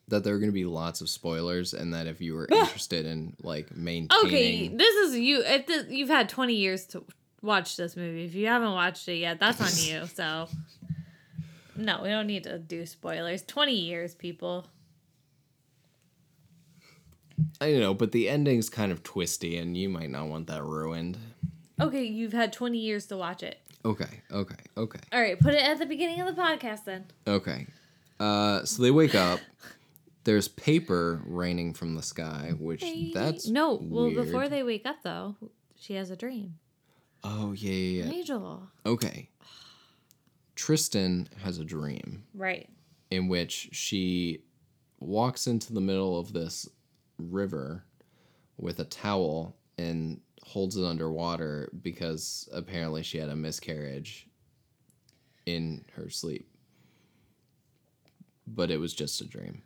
That 0.08 0.22
there 0.22 0.34
are 0.34 0.38
going 0.38 0.50
to 0.50 0.54
be 0.54 0.64
lots 0.64 1.00
of 1.00 1.08
spoilers, 1.08 1.74
and 1.74 1.94
that 1.94 2.06
if 2.06 2.20
you 2.20 2.34
were 2.34 2.48
interested 2.52 3.06
in 3.06 3.36
like 3.42 3.74
maintaining, 3.76 4.26
Okay, 4.26 4.68
this 4.68 4.94
is 4.96 5.16
you. 5.16 5.42
If 5.44 5.66
this, 5.66 5.86
you've 5.88 6.08
had 6.08 6.28
20 6.28 6.54
years 6.54 6.84
to 6.86 7.04
watch 7.42 7.76
this 7.76 7.96
movie, 7.96 8.24
if 8.24 8.34
you 8.34 8.46
haven't 8.46 8.72
watched 8.72 9.08
it 9.08 9.16
yet, 9.16 9.40
that's 9.40 9.60
on 9.60 9.68
you. 10.00 10.06
So, 10.06 10.48
no, 11.76 12.00
we 12.02 12.08
don't 12.08 12.26
need 12.26 12.44
to 12.44 12.58
do 12.58 12.86
spoilers. 12.86 13.42
20 13.42 13.72
years, 13.72 14.14
people. 14.14 14.66
I 17.60 17.72
know, 17.72 17.94
but 17.94 18.12
the 18.12 18.28
ending's 18.28 18.68
kind 18.70 18.92
of 18.92 19.02
twisty, 19.02 19.56
and 19.58 19.76
you 19.76 19.88
might 19.88 20.10
not 20.10 20.28
want 20.28 20.46
that 20.48 20.62
ruined. 20.62 21.18
Okay, 21.80 22.04
you've 22.04 22.32
had 22.32 22.52
20 22.52 22.78
years 22.78 23.06
to 23.06 23.16
watch 23.16 23.42
it. 23.42 23.58
Okay, 23.86 24.20
okay, 24.32 24.56
okay, 24.76 24.98
All 25.12 25.20
right, 25.20 25.38
put 25.38 25.54
it 25.54 25.62
at 25.62 25.78
the 25.78 25.86
beginning 25.86 26.20
of 26.20 26.34
the 26.34 26.40
podcast 26.42 26.84
then. 26.84 27.04
okay. 27.26 27.66
Uh, 28.18 28.64
so 28.64 28.82
they 28.82 28.90
wake 28.90 29.14
up. 29.14 29.38
There's 30.24 30.48
paper 30.48 31.22
raining 31.24 31.72
from 31.72 31.94
the 31.94 32.02
sky, 32.02 32.52
which 32.58 32.82
that's 33.14 33.46
no. 33.48 33.74
Well, 33.80 34.06
weird. 34.10 34.16
before 34.26 34.48
they 34.48 34.62
wake 34.64 34.84
up, 34.86 34.96
though, 35.04 35.36
she 35.78 35.94
has 35.94 36.10
a 36.10 36.16
dream. 36.16 36.54
Oh 37.22 37.52
yeah, 37.52 37.70
yeah, 37.72 38.04
yeah. 38.06 38.12
Angel. 38.12 38.62
Okay. 38.84 39.28
Tristan 40.56 41.28
has 41.44 41.58
a 41.58 41.64
dream 41.64 42.24
Right. 42.34 42.68
in 43.10 43.28
which 43.28 43.68
she 43.72 44.42
walks 44.98 45.46
into 45.46 45.72
the 45.72 45.80
middle 45.80 46.18
of 46.18 46.32
this 46.32 46.68
river 47.18 47.84
with 48.56 48.80
a 48.80 48.84
towel 48.84 49.54
and 49.78 50.20
holds 50.46 50.76
it 50.76 50.84
underwater 50.84 51.68
because 51.82 52.48
apparently 52.52 53.02
she 53.02 53.18
had 53.18 53.28
a 53.28 53.34
miscarriage 53.36 54.28
in 55.44 55.84
her 55.94 56.08
sleep. 56.08 56.48
But 58.46 58.70
it 58.70 58.78
was 58.78 58.94
just 58.94 59.20
a 59.20 59.24
dream. 59.24 59.62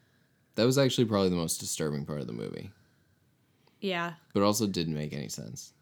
That 0.55 0.65
was 0.65 0.79
actually 0.79 1.05
probably 1.05 1.29
the 1.29 1.37
most 1.37 1.59
disturbing 1.61 2.07
part 2.07 2.21
of 2.21 2.27
the 2.27 2.33
movie, 2.33 2.71
Yeah. 3.81 4.15
but 4.33 4.43
also 4.43 4.67
didn't 4.67 4.95
make 4.95 5.13
any 5.13 5.29
sense 5.29 5.73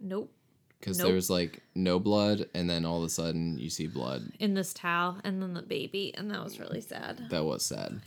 Nope. 0.00 0.32
because 0.78 0.98
Nope. 0.98 1.06
there 1.06 1.14
was 1.16 1.28
like 1.30 1.62
no 1.74 1.98
blood, 1.98 2.48
and 2.54 2.70
then 2.70 2.84
all 2.84 2.98
of 2.98 3.04
a 3.04 3.08
sudden 3.08 3.58
you 3.58 3.68
see 3.70 3.86
blood. 3.88 4.32
In 4.38 4.54
this 4.54 4.72
towel, 4.72 5.18
and 5.24 5.42
then 5.42 5.52
the 5.54 5.62
baby, 5.62 6.14
and 6.14 6.30
that 6.30 6.42
was 6.42 6.58
really 6.60 6.80
sad. 6.80 7.26
That 7.30 7.44
was 7.44 7.64
sad. 7.64 8.00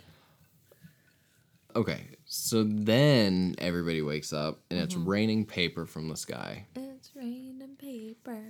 Okay, 1.75 2.01
so 2.33 2.63
then 2.63 3.55
everybody 3.57 4.01
wakes 4.01 4.31
up 4.31 4.61
and 4.69 4.79
it's 4.79 4.95
raining 4.95 5.45
paper 5.45 5.85
from 5.85 6.07
the 6.07 6.15
sky. 6.15 6.65
It's 6.77 7.13
raining 7.13 7.75
paper. 7.77 8.41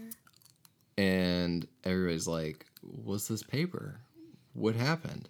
And 1.00 1.68
everybody's 1.84 2.28
like, 2.28 2.68
What's 2.84 3.28
this 3.28 3.42
paper? 3.42 4.02
What 4.54 4.76
happened? 4.76 5.30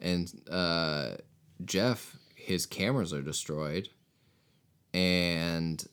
And 0.00 0.32
uh, 0.48 1.16
Jeff, 1.64 2.16
his 2.36 2.64
cameras 2.64 3.12
are 3.12 3.22
destroyed. 3.22 3.88
And 4.94 5.84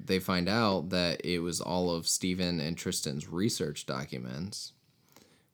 they 0.00 0.20
find 0.20 0.48
out 0.48 0.88
that 0.90 1.20
it 1.26 1.40
was 1.40 1.60
all 1.60 1.90
of 1.90 2.08
Stephen 2.08 2.58
and 2.58 2.74
Tristan's 2.74 3.28
research 3.28 3.84
documents. 3.84 4.72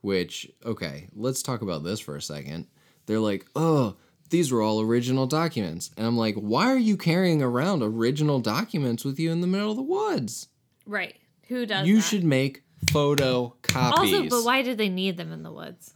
Which, 0.02 0.52
okay, 0.64 1.08
let's 1.16 1.42
talk 1.42 1.62
about 1.62 1.82
this 1.82 1.98
for 1.98 2.14
a 2.14 2.22
second. 2.22 2.68
They're 3.06 3.18
like, 3.18 3.44
oh, 3.56 3.96
these 4.30 4.50
were 4.52 4.62
all 4.62 4.80
original 4.80 5.26
documents. 5.26 5.90
And 5.96 6.06
I'm 6.06 6.16
like, 6.16 6.34
why 6.36 6.66
are 6.66 6.78
you 6.78 6.96
carrying 6.96 7.42
around 7.42 7.82
original 7.82 8.40
documents 8.40 9.04
with 9.04 9.18
you 9.18 9.30
in 9.32 9.40
the 9.40 9.46
middle 9.46 9.70
of 9.70 9.76
the 9.76 9.82
woods? 9.82 10.48
Right. 10.86 11.14
Who 11.48 11.66
does 11.66 11.86
you 11.86 11.96
that? 11.96 12.02
should 12.02 12.24
make 12.24 12.62
photo 12.90 13.54
copies. 13.62 14.14
Also, 14.14 14.28
but 14.28 14.44
why 14.44 14.62
did 14.62 14.78
they 14.78 14.88
need 14.88 15.16
them 15.16 15.32
in 15.32 15.42
the 15.42 15.52
woods? 15.52 15.94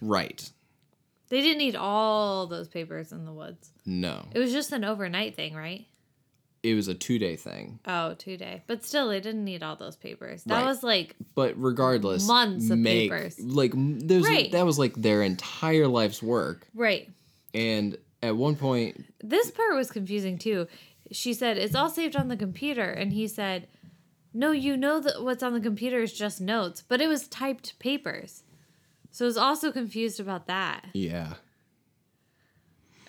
Right. 0.00 0.48
They 1.28 1.40
didn't 1.40 1.58
need 1.58 1.74
all 1.76 2.46
those 2.46 2.68
papers 2.68 3.10
in 3.12 3.24
the 3.24 3.32
woods. 3.32 3.70
No. 3.84 4.26
It 4.32 4.38
was 4.38 4.52
just 4.52 4.72
an 4.72 4.84
overnight 4.84 5.34
thing, 5.36 5.54
right? 5.54 5.86
it 6.62 6.74
was 6.74 6.88
a 6.88 6.94
two 6.94 7.18
day 7.18 7.36
thing. 7.36 7.78
Oh, 7.86 8.14
two 8.14 8.38
day. 8.38 8.62
But 8.66 8.82
still, 8.86 9.08
they 9.08 9.20
didn't 9.20 9.44
need 9.44 9.62
all 9.62 9.76
those 9.76 9.96
papers. 9.96 10.44
That 10.44 10.60
Right. 10.62 10.64
was 10.66 10.82
like, 10.82 11.14
But 11.34 11.52
regardless, 11.62 12.26
Months 12.26 12.70
of 12.70 12.78
make- 12.78 13.10
papers. 13.10 13.38
Like 13.38 13.72
there's 13.76 14.24
Right. 14.24 14.50
that 14.52 14.64
was 14.64 14.78
like 14.78 14.94
their 14.94 15.20
entire 15.22 15.86
life's 15.86 16.22
work. 16.22 16.66
right. 16.74 17.10
And 17.54 17.96
at 18.22 18.36
one 18.36 18.56
point, 18.56 19.04
This 19.22 19.50
part 19.50 19.74
was 19.74 19.90
confusing 19.90 20.38
too. 20.38 20.66
She 21.12 21.32
said, 21.32 21.56
It's 21.56 21.74
all 21.74 21.88
saved 21.88 22.16
on 22.16 22.28
the 22.28 22.36
computer. 22.36 22.90
And 22.90 23.12
he 23.12 23.28
said, 23.28 23.68
No, 24.32 24.50
you 24.52 24.76
know 24.76 25.00
that 25.00 25.22
what's 25.22 25.42
on 25.42 25.52
the 25.54 25.60
computer 25.60 26.00
is 26.00 26.12
just 26.12 26.40
notes, 26.40 26.82
but 26.86 27.00
it 27.00 27.06
was 27.06 27.28
typed 27.28 27.78
papers. 27.78 28.42
So 29.10 29.24
I 29.24 29.28
was 29.28 29.36
also 29.36 29.70
confused 29.70 30.18
about 30.18 30.46
that. 30.48 30.86
yeah, 30.92 31.34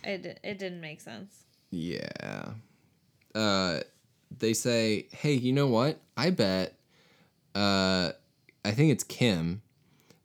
It, 0.04 0.40
it 0.44 0.60
didn't 0.60 0.82
make 0.82 1.02
sense. 1.02 1.46
yeah, 1.72 2.52
uh, 3.34 3.80
they 4.38 4.54
say, 4.54 5.08
hey, 5.12 5.34
you 5.34 5.52
know 5.52 5.68
what? 5.68 6.00
I 6.16 6.30
bet, 6.30 6.76
uh, 7.56 8.12
I 8.64 8.72
think 8.72 8.92
it's 8.92 9.04
Kim, 9.04 9.62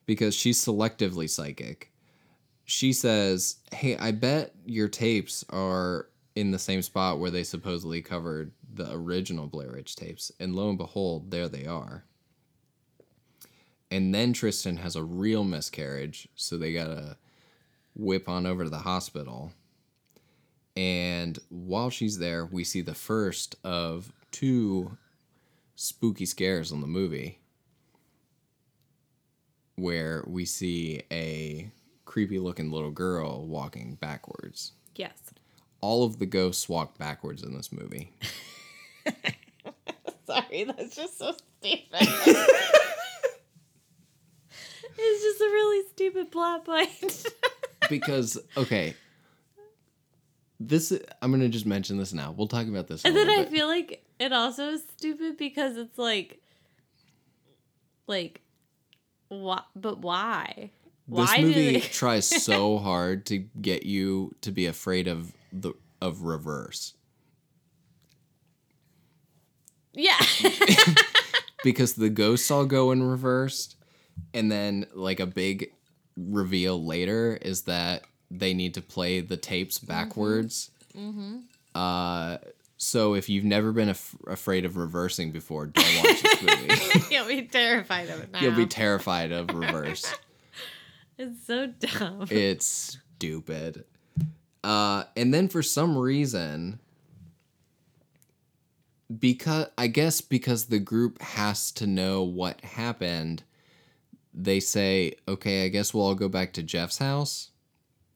because 0.07 0.35
she's 0.35 0.63
selectively 0.63 1.29
psychic. 1.31 1.90
She 2.71 2.93
says, 2.93 3.57
hey, 3.73 3.97
I 3.97 4.13
bet 4.13 4.55
your 4.65 4.87
tapes 4.87 5.45
are 5.51 6.07
in 6.37 6.53
the 6.53 6.59
same 6.59 6.83
spot 6.83 7.19
where 7.19 7.33
they 7.33 7.43
supposedly 7.43 8.01
covered 8.01 8.53
the 8.73 8.93
original 8.93 9.49
Blair 9.49 9.73
Witch 9.73 9.97
tapes, 9.97 10.31
and 10.39 10.55
lo 10.55 10.69
and 10.69 10.79
behold, 10.79 11.33
there 11.33 11.49
they 11.49 11.67
are. 11.67 12.05
And 13.91 14.15
then 14.15 14.33
Tristan 14.33 14.77
has 14.77 14.95
a 14.95 15.03
real 15.03 15.43
miscarriage, 15.43 16.29
so 16.37 16.57
they 16.57 16.73
gotta 16.73 17.17
whip 17.97 18.29
on 18.29 18.47
over 18.47 18.63
to 18.63 18.71
the 18.71 18.79
hospital. 18.79 19.53
And 20.77 21.41
while 21.49 21.91
she's 21.91 22.19
there, 22.19 22.47
we 22.47 22.63
see 22.63 22.83
the 22.83 22.95
first 22.95 23.57
of 23.65 24.13
two 24.31 24.97
spooky 25.75 26.25
scares 26.25 26.71
in 26.71 26.83
the 26.83 26.87
movie 26.87 27.41
where 29.75 30.23
we 30.29 30.45
see 30.45 31.03
a 31.11 31.73
creepy 32.11 32.41
looking 32.41 32.73
little 32.73 32.91
girl 32.91 33.47
walking 33.47 33.95
backwards. 34.01 34.73
Yes. 34.97 35.17
All 35.81 36.03
of 36.03 36.19
the 36.19 36.27
ghosts 36.27 36.69
walk 36.69 36.99
backwards 36.99 37.45
in 37.45 37.55
this 37.55 37.71
movie. 37.71 38.13
Sorry, 40.27 40.65
that's 40.65 40.97
just 40.97 41.17
so 41.17 41.33
stupid. 41.61 41.87
it's 41.93 42.43
just 45.23 45.41
a 45.41 45.45
really 45.45 45.89
stupid 45.91 46.33
plot 46.33 46.65
point. 46.65 47.27
Because, 47.89 48.37
okay, 48.57 48.97
this, 50.59 50.93
I'm 51.23 51.31
going 51.31 51.43
to 51.43 51.49
just 51.49 51.65
mention 51.65 51.97
this 51.97 52.13
now. 52.13 52.35
We'll 52.37 52.49
talk 52.49 52.67
about 52.67 52.89
this. 52.89 53.05
and 53.05 53.15
a 53.15 53.19
then 53.19 53.29
little 53.29 53.45
I 53.45 53.47
feel 53.47 53.69
like 53.69 54.05
it 54.19 54.33
also 54.33 54.71
is 54.71 54.83
stupid 54.97 55.37
because 55.37 55.77
it's 55.77 55.97
like, 55.97 56.41
like, 58.09 58.41
what? 59.29 59.67
But 59.77 59.99
why? 59.99 60.73
This 61.11 61.29
why 61.29 61.41
movie 61.43 61.73
they? 61.75 61.81
tries 61.93 62.27
so 62.27 62.79
hard 62.89 63.27
to 63.27 63.39
get 63.39 63.85
you 63.85 64.35
to 64.43 64.51
be 64.51 64.67
afraid 64.67 65.07
of 65.09 65.33
the 65.53 65.73
of 66.01 66.23
reverse 66.23 66.95
yeah. 69.93 70.19
because 71.65 71.95
the 71.95 72.09
ghosts 72.11 72.51
all 72.51 72.65
go 72.65 72.93
in 72.93 73.03
reversed 73.03 73.77
and 74.33 74.51
then 74.51 74.87
like 74.95 75.19
a 75.21 75.27
big 75.27 75.73
reveal 76.17 76.83
later 76.85 77.37
is 77.43 77.63
that 77.63 78.05
they 78.31 78.55
need 78.55 78.75
to 78.75 78.81
play 78.83 79.21
the 79.21 79.37
tapes 79.37 79.79
Mm-hmm. 79.79 79.87
backwards 79.89 80.71
uh 81.75 82.39
so 82.77 83.15
if 83.15 83.29
you've 83.29 83.45
never 83.45 83.73
been 83.73 83.89
af- 83.91 84.15
afraid 84.27 84.65
of 84.65 84.77
reversing 84.77 85.31
before 85.33 85.67
don't 85.67 85.97
watch 86.05 86.23
this 86.23 86.43
movie 86.43 87.15
You'll 87.15 87.27
be 87.29 87.43
terrified 87.43 88.09
of 88.09 88.21
it 88.21 88.33
now. 88.33 88.41
you'll 88.41 88.57
be 88.57 88.67
terrified 88.67 89.33
of 89.33 89.51
reverse 89.55 90.13
it's 91.21 91.47
so 91.47 91.67
dumb. 91.67 92.27
it's 92.31 92.99
stupid. 93.17 93.85
Uh, 94.65 95.05
and 95.17 95.33
then 95.33 95.49
for 95.49 95.63
some 95.63 95.97
reason, 95.97 96.81
because 99.19 99.67
I 99.79 99.87
guess 99.87 100.21
because 100.21 100.67
the 100.67 100.79
group 100.79 101.21
has 101.23 101.73
to 101.73 101.87
know 101.87 102.23
what 102.23 102.61
happened, 102.63 103.43
they 104.35 104.61
say, 104.61 105.15
"Okay, 105.27 105.65
I 105.65 105.69
guess 105.69 105.93
we'll 105.95 106.05
all 106.05 106.15
go 106.15 106.29
back 106.29 106.53
to 106.55 106.63
Jeff's 106.63 106.99
house." 106.99 107.51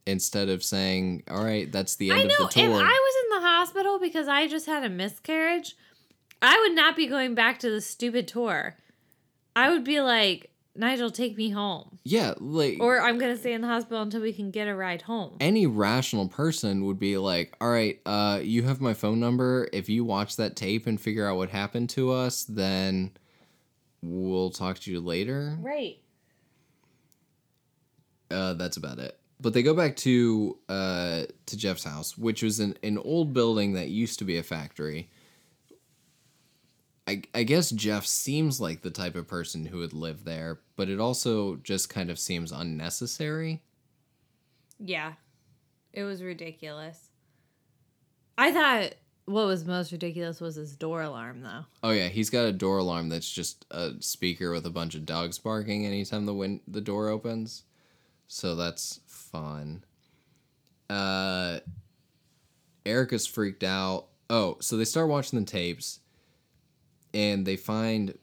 Instead 0.06 0.48
of 0.50 0.62
saying, 0.62 1.22
"All 1.28 1.42
right, 1.42 1.70
that's 1.72 1.96
the 1.96 2.10
end 2.10 2.20
I 2.20 2.24
know. 2.24 2.46
of 2.46 2.52
the 2.52 2.60
If 2.60 2.66
tour." 2.66 2.74
I 2.76 2.78
was 2.78 3.24
in 3.24 3.42
the 3.42 3.48
hospital 3.48 3.98
because 3.98 4.28
I 4.28 4.46
just 4.46 4.66
had 4.66 4.84
a 4.84 4.90
miscarriage, 4.90 5.76
I 6.42 6.58
would 6.60 6.76
not 6.76 6.94
be 6.94 7.06
going 7.06 7.34
back 7.34 7.58
to 7.60 7.70
the 7.70 7.80
stupid 7.80 8.28
tour. 8.28 8.76
I 9.56 9.70
would 9.70 9.82
be 9.84 10.00
like, 10.00 10.50
Nigel, 10.76 11.10
take 11.10 11.36
me 11.36 11.50
home. 11.50 11.98
yeah, 12.04 12.34
like 12.38 12.78
Or 12.80 13.00
I'm 13.00 13.16
going 13.18 13.32
to 13.32 13.38
stay 13.38 13.52
in 13.52 13.60
the 13.60 13.68
hospital 13.68 14.02
until 14.02 14.20
we 14.22 14.32
can 14.32 14.50
get 14.50 14.66
a 14.66 14.74
ride 14.74 15.02
home. 15.02 15.36
any 15.40 15.66
rational 15.66 16.28
person 16.28 16.84
would 16.86 16.98
be 16.98 17.16
like, 17.16 17.54
"All 17.60 17.70
right, 17.70 18.00
uh, 18.04 18.40
you 18.42 18.64
have 18.64 18.80
my 18.80 18.92
phone 18.94 19.20
number. 19.20 19.68
If 19.72 19.88
you 19.88 20.04
watch 20.04 20.36
that 20.36 20.56
tape 20.56 20.86
and 20.88 21.00
figure 21.00 21.28
out 21.28 21.36
what 21.36 21.50
happened 21.50 21.90
to 21.90 22.10
us, 22.10 22.44
then 22.44 23.12
we'll 24.02 24.50
talk 24.50 24.80
to 24.80 24.90
you 24.90 25.00
later." 25.00 25.56
Right. 25.60 25.98
Uh, 28.30 28.54
that's 28.54 28.76
about 28.76 28.98
it. 28.98 29.18
But 29.40 29.52
they 29.52 29.62
go 29.62 29.74
back 29.74 29.96
to 29.96 30.58
uh, 30.68 31.22
to 31.46 31.56
Jeff's 31.56 31.84
house, 31.84 32.16
which 32.18 32.42
was 32.42 32.60
an, 32.60 32.76
an 32.82 32.98
old 32.98 33.32
building 33.32 33.74
that 33.74 33.88
used 33.88 34.18
to 34.20 34.24
be 34.24 34.38
a 34.38 34.42
factory. 34.42 35.10
I, 37.06 37.22
I 37.34 37.42
guess 37.42 37.70
Jeff 37.70 38.06
seems 38.06 38.60
like 38.60 38.80
the 38.80 38.90
type 38.90 39.14
of 39.14 39.28
person 39.28 39.66
who 39.66 39.78
would 39.78 39.92
live 39.92 40.24
there, 40.24 40.60
but 40.76 40.88
it 40.88 40.98
also 40.98 41.56
just 41.56 41.90
kind 41.90 42.10
of 42.10 42.18
seems 42.18 42.50
unnecessary. 42.50 43.62
Yeah. 44.78 45.12
It 45.92 46.04
was 46.04 46.22
ridiculous. 46.22 47.10
I 48.38 48.52
thought 48.52 48.94
what 49.26 49.46
was 49.46 49.64
most 49.64 49.92
ridiculous 49.92 50.40
was 50.40 50.56
his 50.56 50.76
door 50.76 51.02
alarm, 51.02 51.42
though. 51.42 51.64
Oh 51.82 51.90
yeah, 51.90 52.08
he's 52.08 52.30
got 52.30 52.46
a 52.46 52.52
door 52.52 52.78
alarm 52.78 53.08
that's 53.10 53.30
just 53.30 53.64
a 53.70 53.92
speaker 54.00 54.50
with 54.50 54.66
a 54.66 54.70
bunch 54.70 54.94
of 54.94 55.06
dogs 55.06 55.38
barking 55.38 55.86
anytime 55.86 56.26
the 56.26 56.34
win- 56.34 56.60
the 56.66 56.80
door 56.80 57.08
opens. 57.08 57.64
So 58.26 58.54
that's 58.54 59.00
fun. 59.06 59.84
Uh 60.88 61.60
Erica's 62.84 63.26
freaked 63.26 63.64
out. 63.64 64.06
Oh, 64.28 64.56
so 64.60 64.76
they 64.76 64.84
start 64.84 65.08
watching 65.08 65.38
the 65.38 65.44
tapes 65.46 66.00
and 67.14 67.46
they 67.46 67.56
find 67.56 68.18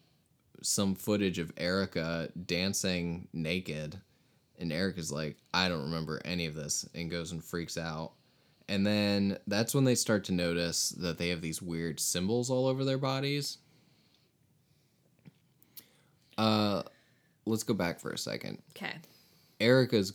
some 0.61 0.93
footage 0.93 1.39
of 1.39 1.51
Erica 1.57 2.29
dancing 2.45 3.27
naked. 3.33 3.99
And 4.59 4.71
Erica's 4.71 5.11
like, 5.11 5.37
I 5.53 5.69
don't 5.69 5.85
remember 5.85 6.21
any 6.23 6.45
of 6.45 6.53
this, 6.53 6.87
and 6.93 7.09
goes 7.09 7.31
and 7.31 7.43
freaks 7.43 7.77
out. 7.77 8.11
And 8.69 8.85
then 8.85 9.39
that's 9.47 9.73
when 9.73 9.85
they 9.85 9.95
start 9.95 10.25
to 10.25 10.33
notice 10.33 10.89
that 10.91 11.17
they 11.17 11.29
have 11.29 11.41
these 11.41 11.61
weird 11.61 11.99
symbols 11.99 12.51
all 12.51 12.67
over 12.67 12.85
their 12.85 12.99
bodies. 12.99 13.57
Uh, 16.37 16.83
let's 17.45 17.63
go 17.63 17.73
back 17.73 17.99
for 17.99 18.11
a 18.11 18.17
second. 18.17 18.59
Okay. 18.75 18.93
Erica's 19.59 20.13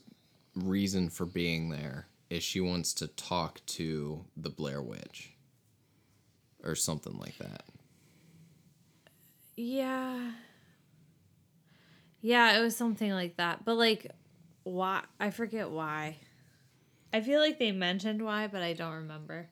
reason 0.55 1.11
for 1.11 1.27
being 1.27 1.69
there 1.71 2.07
is 2.31 2.43
she 2.43 2.61
wants 2.61 2.95
to 2.95 3.09
talk 3.09 3.61
to 3.67 4.25
the 4.37 4.51
Blair 4.51 4.81
Witch 4.81 5.33
or 6.65 6.75
something 6.75 7.19
like 7.19 7.37
that. 7.39 7.65
Yeah. 9.57 10.33
Yeah, 12.21 12.59
it 12.59 12.63
was 12.63 12.77
something 12.77 13.11
like 13.11 13.37
that. 13.37 13.65
But 13.65 13.77
like 13.77 14.11
why 14.65 15.05
I 15.19 15.31
forget 15.31 15.71
why. 15.71 16.17
I 17.13 17.21
feel 17.21 17.41
like 17.41 17.59
they 17.59 17.73
mentioned 17.73 18.23
why, 18.23 18.47
but 18.47 18.63
I 18.63 18.73
don't 18.73 18.95
remember. 18.95 19.49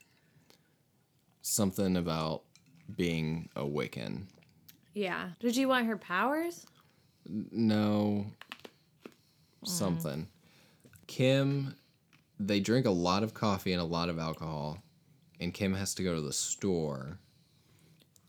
Something 1.40 1.96
about 1.96 2.42
being 2.96 3.48
a 3.56 3.62
Wiccan. 3.62 4.24
Yeah. 4.92 5.30
Did 5.40 5.56
you 5.56 5.68
want 5.68 5.86
her 5.86 5.96
powers? 5.96 6.66
No. 7.26 8.26
Mm. 9.64 9.68
Something. 9.68 10.28
Kim, 11.06 11.74
they 12.38 12.60
drink 12.60 12.86
a 12.86 12.90
lot 12.90 13.22
of 13.22 13.34
coffee 13.34 13.72
and 13.72 13.80
a 13.80 13.84
lot 13.84 14.08
of 14.08 14.18
alcohol, 14.18 14.78
and 15.40 15.54
Kim 15.54 15.74
has 15.74 15.94
to 15.94 16.02
go 16.02 16.14
to 16.14 16.20
the 16.20 16.32
store. 16.32 17.18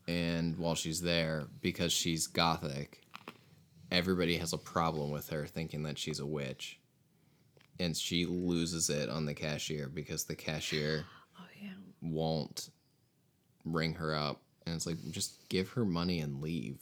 And 0.08 0.56
while 0.56 0.74
she's 0.74 1.00
there, 1.00 1.46
because 1.60 1.92
she's 1.92 2.26
gothic, 2.26 3.02
everybody 3.90 4.36
has 4.36 4.52
a 4.52 4.58
problem 4.58 5.10
with 5.10 5.28
her 5.30 5.46
thinking 5.46 5.82
that 5.84 5.98
she's 5.98 6.20
a 6.20 6.26
witch. 6.26 6.78
And 7.78 7.96
she 7.96 8.24
loses 8.24 8.88
it 8.88 9.08
on 9.10 9.26
the 9.26 9.34
cashier 9.34 9.88
because 9.88 10.24
the 10.24 10.36
cashier 10.36 11.04
Oh 11.38 11.44
yeah. 11.60 11.70
won't 12.00 12.70
ring 13.64 13.94
her 13.94 14.14
up. 14.14 14.40
And 14.64 14.74
it's 14.74 14.86
like, 14.86 14.96
just 15.10 15.48
give 15.48 15.70
her 15.70 15.84
money 15.84 16.20
and 16.20 16.40
leave. 16.40 16.78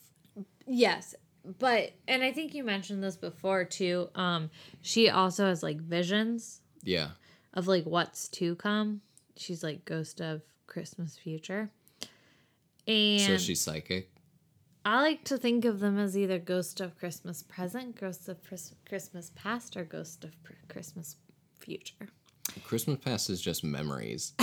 Yes. 0.67 1.15
But 1.59 1.93
and 2.09 2.23
I 2.23 2.33
think 2.33 2.55
you 2.55 2.65
mentioned 2.65 3.03
this 3.03 3.17
before 3.17 3.65
too. 3.65 4.09
Um 4.15 4.51
she 4.83 5.11
also 5.11 5.47
has 5.47 5.63
like 5.63 5.79
visions 5.81 6.61
Yeah. 6.83 7.09
of 7.53 7.67
like 7.69 7.85
what's 7.85 8.29
to 8.29 8.55
come. 8.57 9.01
She's 9.37 9.63
like 9.63 9.85
ghost 9.85 10.21
of 10.21 10.43
Christmas 10.67 11.19
future. 11.19 11.71
And 12.87 13.21
So 13.21 13.39
she's 13.39 13.61
psychic. 13.61 14.11
I 14.85 15.01
like 15.01 15.25
to 15.25 15.39
think 15.39 15.65
of 15.65 15.81
them 15.81 15.99
as 15.99 16.17
either 16.17 16.39
ghost 16.39 16.81
of 16.81 16.99
Christmas 16.99 17.43
present, 17.43 17.99
ghost 17.99 18.29
of 18.29 18.39
Christmas 18.87 19.33
past, 19.35 19.77
or 19.77 19.85
ghost 19.85 20.25
of 20.25 20.43
pr- 20.43 20.53
Christmas 20.69 21.17
future. 21.59 22.09
Christmas 22.65 22.99
past 23.03 23.31
is 23.31 23.41
just 23.41 23.65
memories. 23.65 24.35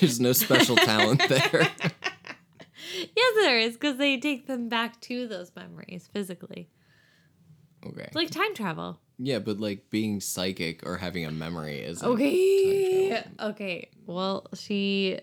There's 0.00 0.18
no 0.18 0.32
special 0.32 0.76
talent 0.76 1.22
there. 1.28 1.68
Yes, 3.16 3.34
there 3.36 3.58
is, 3.58 3.74
because 3.74 3.96
they 3.96 4.18
take 4.18 4.46
them 4.46 4.68
back 4.68 5.00
to 5.02 5.26
those 5.26 5.50
memories 5.56 6.08
physically. 6.12 6.68
Okay. 7.84 8.02
It's 8.04 8.14
like 8.14 8.30
time 8.30 8.54
travel. 8.54 9.00
Yeah, 9.18 9.38
but 9.38 9.60
like 9.60 9.90
being 9.90 10.20
psychic 10.20 10.86
or 10.86 10.96
having 10.96 11.24
a 11.24 11.30
memory 11.30 11.78
is 11.78 12.02
Okay. 12.02 13.22
Okay. 13.40 13.88
Well, 14.06 14.46
she 14.54 15.20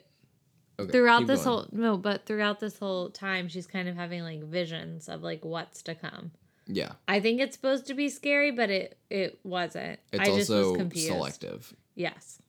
Okay, 0.80 0.92
throughout 0.92 1.28
this 1.28 1.44
going. 1.44 1.58
whole 1.58 1.68
no, 1.72 1.98
but 1.98 2.26
throughout 2.26 2.60
this 2.60 2.80
whole 2.80 3.10
time, 3.10 3.48
she's 3.50 3.68
kind 3.68 3.88
of 3.88 3.96
having 3.96 4.24
like 4.24 4.42
visions 4.44 5.10
of 5.10 5.22
like 5.22 5.44
what's 5.46 5.84
to 5.84 5.94
come. 5.96 6.32
Yeah. 6.68 6.94
I 7.08 7.20
think 7.20 7.42
it's 7.42 7.56
supposed 7.56 7.88
to 7.88 7.94
be 7.94 8.10
scary, 8.10 8.52
but 8.52 8.70
it 8.70 8.98
it 9.10 9.40
wasn't. 9.44 10.00
It's 10.12 10.22
I 10.22 10.26
just 10.26 10.50
also 10.50 10.70
was 10.70 10.78
confused. 10.78 11.08
selective. 11.08 11.74
Yes. 11.96 12.40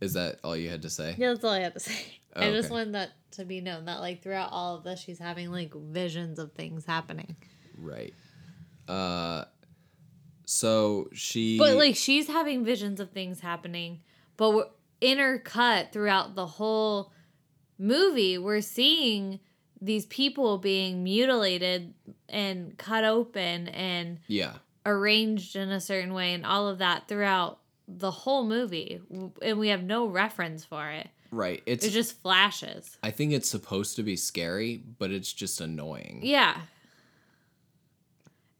Is 0.00 0.14
that 0.14 0.38
all 0.44 0.56
you 0.56 0.70
had 0.70 0.82
to 0.82 0.90
say? 0.90 1.14
Yeah, 1.18 1.28
that's 1.32 1.44
all 1.44 1.50
I 1.50 1.60
had 1.60 1.74
to 1.74 1.80
say. 1.88 1.92
I 2.34 2.46
oh, 2.48 2.52
just 2.52 2.66
Okay. 2.66 2.74
wanted 2.74 2.94
that 2.94 3.10
to 3.32 3.44
be 3.44 3.60
known 3.60 3.86
that 3.86 4.00
like 4.00 4.22
throughout 4.22 4.50
all 4.52 4.76
of 4.76 4.84
this, 4.84 5.00
she's 5.00 5.18
having 5.18 5.50
like 5.50 5.74
visions 5.74 6.38
of 6.38 6.52
things 6.52 6.84
happening. 6.86 7.36
Right. 7.76 8.14
Uh 8.88 9.44
so 10.44 11.08
she 11.12 11.58
But 11.58 11.76
like 11.76 11.94
she's 11.96 12.26
having 12.28 12.64
visions 12.64 13.00
of 13.00 13.10
things 13.10 13.40
happening, 13.40 14.00
but 14.36 14.50
we're 14.54 14.66
intercut 15.02 15.92
throughout 15.92 16.34
the 16.34 16.46
whole 16.46 17.12
movie, 17.78 18.38
we're 18.38 18.60
seeing 18.62 19.40
these 19.80 20.06
people 20.06 20.58
being 20.58 21.04
mutilated 21.04 21.94
and 22.28 22.76
cut 22.78 23.04
open 23.04 23.68
and 23.68 24.18
Yeah. 24.26 24.54
arranged 24.86 25.54
in 25.54 25.70
a 25.70 25.80
certain 25.80 26.14
way 26.14 26.32
and 26.34 26.44
all 26.46 26.66
of 26.66 26.78
that 26.78 27.06
throughout 27.08 27.60
the 27.86 28.10
whole 28.10 28.44
movie 28.44 29.00
and 29.42 29.58
we 29.58 29.68
have 29.68 29.82
no 29.82 30.06
reference 30.06 30.64
for 30.64 30.88
it. 30.90 31.08
Right. 31.30 31.62
It's 31.66 31.84
It 31.84 31.90
just 31.90 32.20
flashes. 32.22 32.96
I 33.02 33.10
think 33.10 33.32
it's 33.32 33.48
supposed 33.50 33.96
to 33.96 34.02
be 34.02 34.16
scary, 34.16 34.78
but 34.98 35.10
it's 35.10 35.32
just 35.32 35.60
annoying. 35.60 36.20
Yeah. 36.22 36.62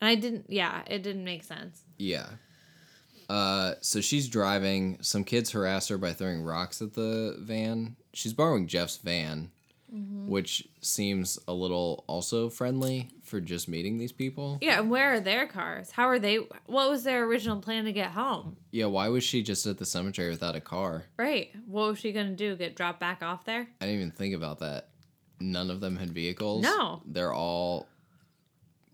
And 0.00 0.08
I 0.08 0.14
didn't 0.14 0.46
yeah, 0.48 0.82
it 0.86 1.02
didn't 1.02 1.24
make 1.24 1.44
sense. 1.44 1.82
Yeah. 1.98 2.26
Uh, 3.28 3.74
so 3.80 4.00
she's 4.00 4.28
driving. 4.28 4.98
Some 5.02 5.24
kids 5.24 5.50
harass 5.50 5.88
her 5.88 5.98
by 5.98 6.12
throwing 6.12 6.42
rocks 6.42 6.80
at 6.80 6.94
the 6.94 7.36
van. 7.40 7.96
She's 8.14 8.32
borrowing 8.32 8.66
Jeff's 8.66 8.96
van, 8.98 9.50
Mm-hmm. 9.94 10.28
which 10.28 10.68
seems 10.82 11.38
a 11.48 11.52
little 11.54 12.04
also 12.06 12.50
friendly 12.50 13.08
for 13.22 13.40
just 13.40 13.68
meeting 13.70 13.96
these 13.96 14.12
people. 14.12 14.58
Yeah, 14.60 14.80
and 14.80 14.90
where 14.90 15.14
are 15.14 15.20
their 15.20 15.46
cars? 15.46 15.90
How 15.90 16.04
are 16.08 16.18
they 16.18 16.36
what 16.66 16.90
was 16.90 17.04
their 17.04 17.24
original 17.24 17.58
plan 17.62 17.84
to 17.86 17.92
get 17.92 18.10
home? 18.10 18.58
Yeah, 18.70 18.84
why 18.84 19.08
was 19.08 19.24
she 19.24 19.42
just 19.42 19.64
at 19.66 19.78
the 19.78 19.86
cemetery 19.86 20.28
without 20.28 20.54
a 20.54 20.60
car? 20.60 21.04
Right. 21.16 21.52
What 21.66 21.88
was 21.88 21.98
she 22.00 22.12
gonna 22.12 22.36
do? 22.36 22.54
Get 22.54 22.76
dropped 22.76 23.00
back 23.00 23.22
off 23.22 23.46
there? 23.46 23.66
I 23.80 23.86
didn't 23.86 24.00
even 24.00 24.10
think 24.10 24.34
about 24.34 24.58
that. 24.58 24.90
None 25.40 25.70
of 25.70 25.80
them 25.80 25.96
had 25.96 26.10
vehicles. 26.12 26.64
No. 26.64 27.00
They're 27.06 27.32
all 27.32 27.88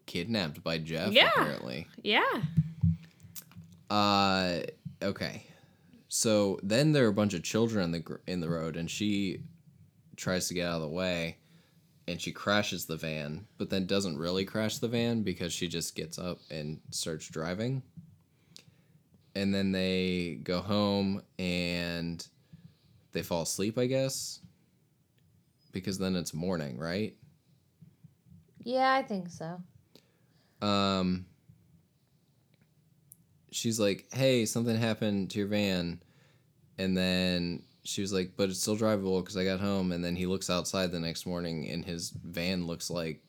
kidnapped 0.07 0.63
by 0.63 0.79
Jeff, 0.79 1.13
Yeah. 1.13 1.31
apparently. 1.37 1.87
Yeah. 2.03 2.43
Uh, 3.91 4.61
okay. 5.03 5.45
So 6.09 6.59
then 6.63 6.93
there 6.93 7.05
are 7.05 7.09
a 7.09 7.13
bunch 7.15 7.35
of 7.35 7.43
children 7.43 7.85
in 7.85 7.91
the 7.93 7.99
gr- 8.01 8.17
in 8.27 8.41
the 8.41 8.49
road, 8.49 8.77
and 8.77 8.91
she 8.91 9.41
tries 10.17 10.49
to 10.49 10.55
get 10.55 10.67
out 10.69 10.77
of 10.77 10.83
the 10.83 10.89
way, 10.89 11.39
and 12.07 12.21
she 12.21 12.31
crashes 12.33 12.87
the 12.87 12.97
van, 12.97 13.47
but 13.59 13.71
then 13.71 13.87
doesn't 13.87 14.17
really 14.19 14.45
crash 14.45 14.79
the 14.79 14.89
van 14.89 15.23
because 15.23 15.53
she 15.53 15.67
just 15.69 15.97
gets 15.97 16.19
up 16.19 16.39
and 16.51 16.81
starts 16.91 17.29
driving. 17.29 17.83
And 19.35 19.53
then 19.53 19.73
they 19.73 20.39
go 20.45 20.61
home 20.61 21.21
and 21.41 22.25
they 23.11 23.23
fall 23.23 23.43
asleep, 23.43 23.77
I 23.77 23.87
guess, 23.87 24.39
because 25.73 25.99
then 25.99 26.15
it's 26.15 26.33
morning, 26.33 26.79
right? 26.79 27.17
Yeah, 28.63 28.93
I 28.93 29.03
think 29.03 29.29
so. 29.31 29.61
Um 30.65 31.27
she's 33.51 33.79
like 33.79 34.07
hey 34.13 34.45
something 34.47 34.77
happened 34.77 35.31
to 35.31 35.39
your 35.39 35.49
van 35.49 36.01
and 36.79 36.97
then 36.97 37.63
she 37.85 38.01
was 38.01 38.13
like 38.13 38.33
but 38.37 38.49
it's 38.49 38.61
still 38.61 38.77
drivable 38.77 39.21
because 39.21 39.37
i 39.37 39.45
got 39.45 39.61
home 39.61 39.93
and 39.93 40.05
then 40.05 40.17
he 40.17 40.27
looks 40.27 40.49
outside 40.51 40.91
the 40.91 40.99
next 40.99 41.27
morning 41.27 41.69
and 41.69 41.85
his 41.85 42.11
van 42.11 42.67
looks 42.67 42.91
like 42.91 43.21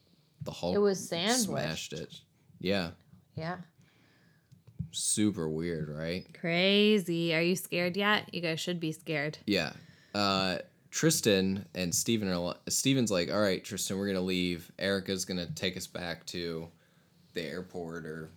the 0.44 0.52
hulk 0.52 0.76
It 0.76 0.80
was 0.80 1.08
sandwiched. 1.10 1.44
smashed 1.44 1.94
it 1.94 2.22
yeah 2.60 2.92
Yeah. 3.36 3.58
super 4.92 5.50
weird 5.50 5.90
right 5.90 6.26
Crazy. 6.40 7.34
Are 7.36 7.42
you 7.42 7.56
scared 7.56 7.98
yet? 7.98 8.34
You 8.34 8.42
guys 8.42 8.60
should 8.60 8.80
be 8.80 8.92
scared. 8.92 9.38
yeah 9.46 9.74
uh 10.14 10.60
tristan 10.90 11.66
and 11.76 11.94
steven 11.94 12.32
are 12.32 12.56
steven's 12.70 13.12
like 13.12 13.30
all 13.30 13.42
right 13.42 13.64
tristan 13.66 13.98
we're 13.98 14.08
gonna 14.08 14.22
leave 14.22 14.72
erica's 14.80 15.26
gonna 15.26 15.48
take 15.48 15.76
us 15.76 15.88
back 15.88 16.26
to 16.28 16.70
the 17.36 17.44
airport 17.44 18.06
or 18.06 18.30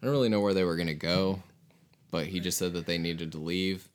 i 0.00 0.06
don't 0.06 0.12
really 0.14 0.28
know 0.28 0.40
where 0.40 0.54
they 0.54 0.64
were 0.64 0.76
gonna 0.76 0.94
go 0.94 1.42
but 2.12 2.26
he 2.26 2.38
just 2.40 2.56
said 2.58 2.72
that 2.72 2.86
they 2.86 2.98
needed 2.98 3.32
to 3.32 3.38
leave 3.38 3.88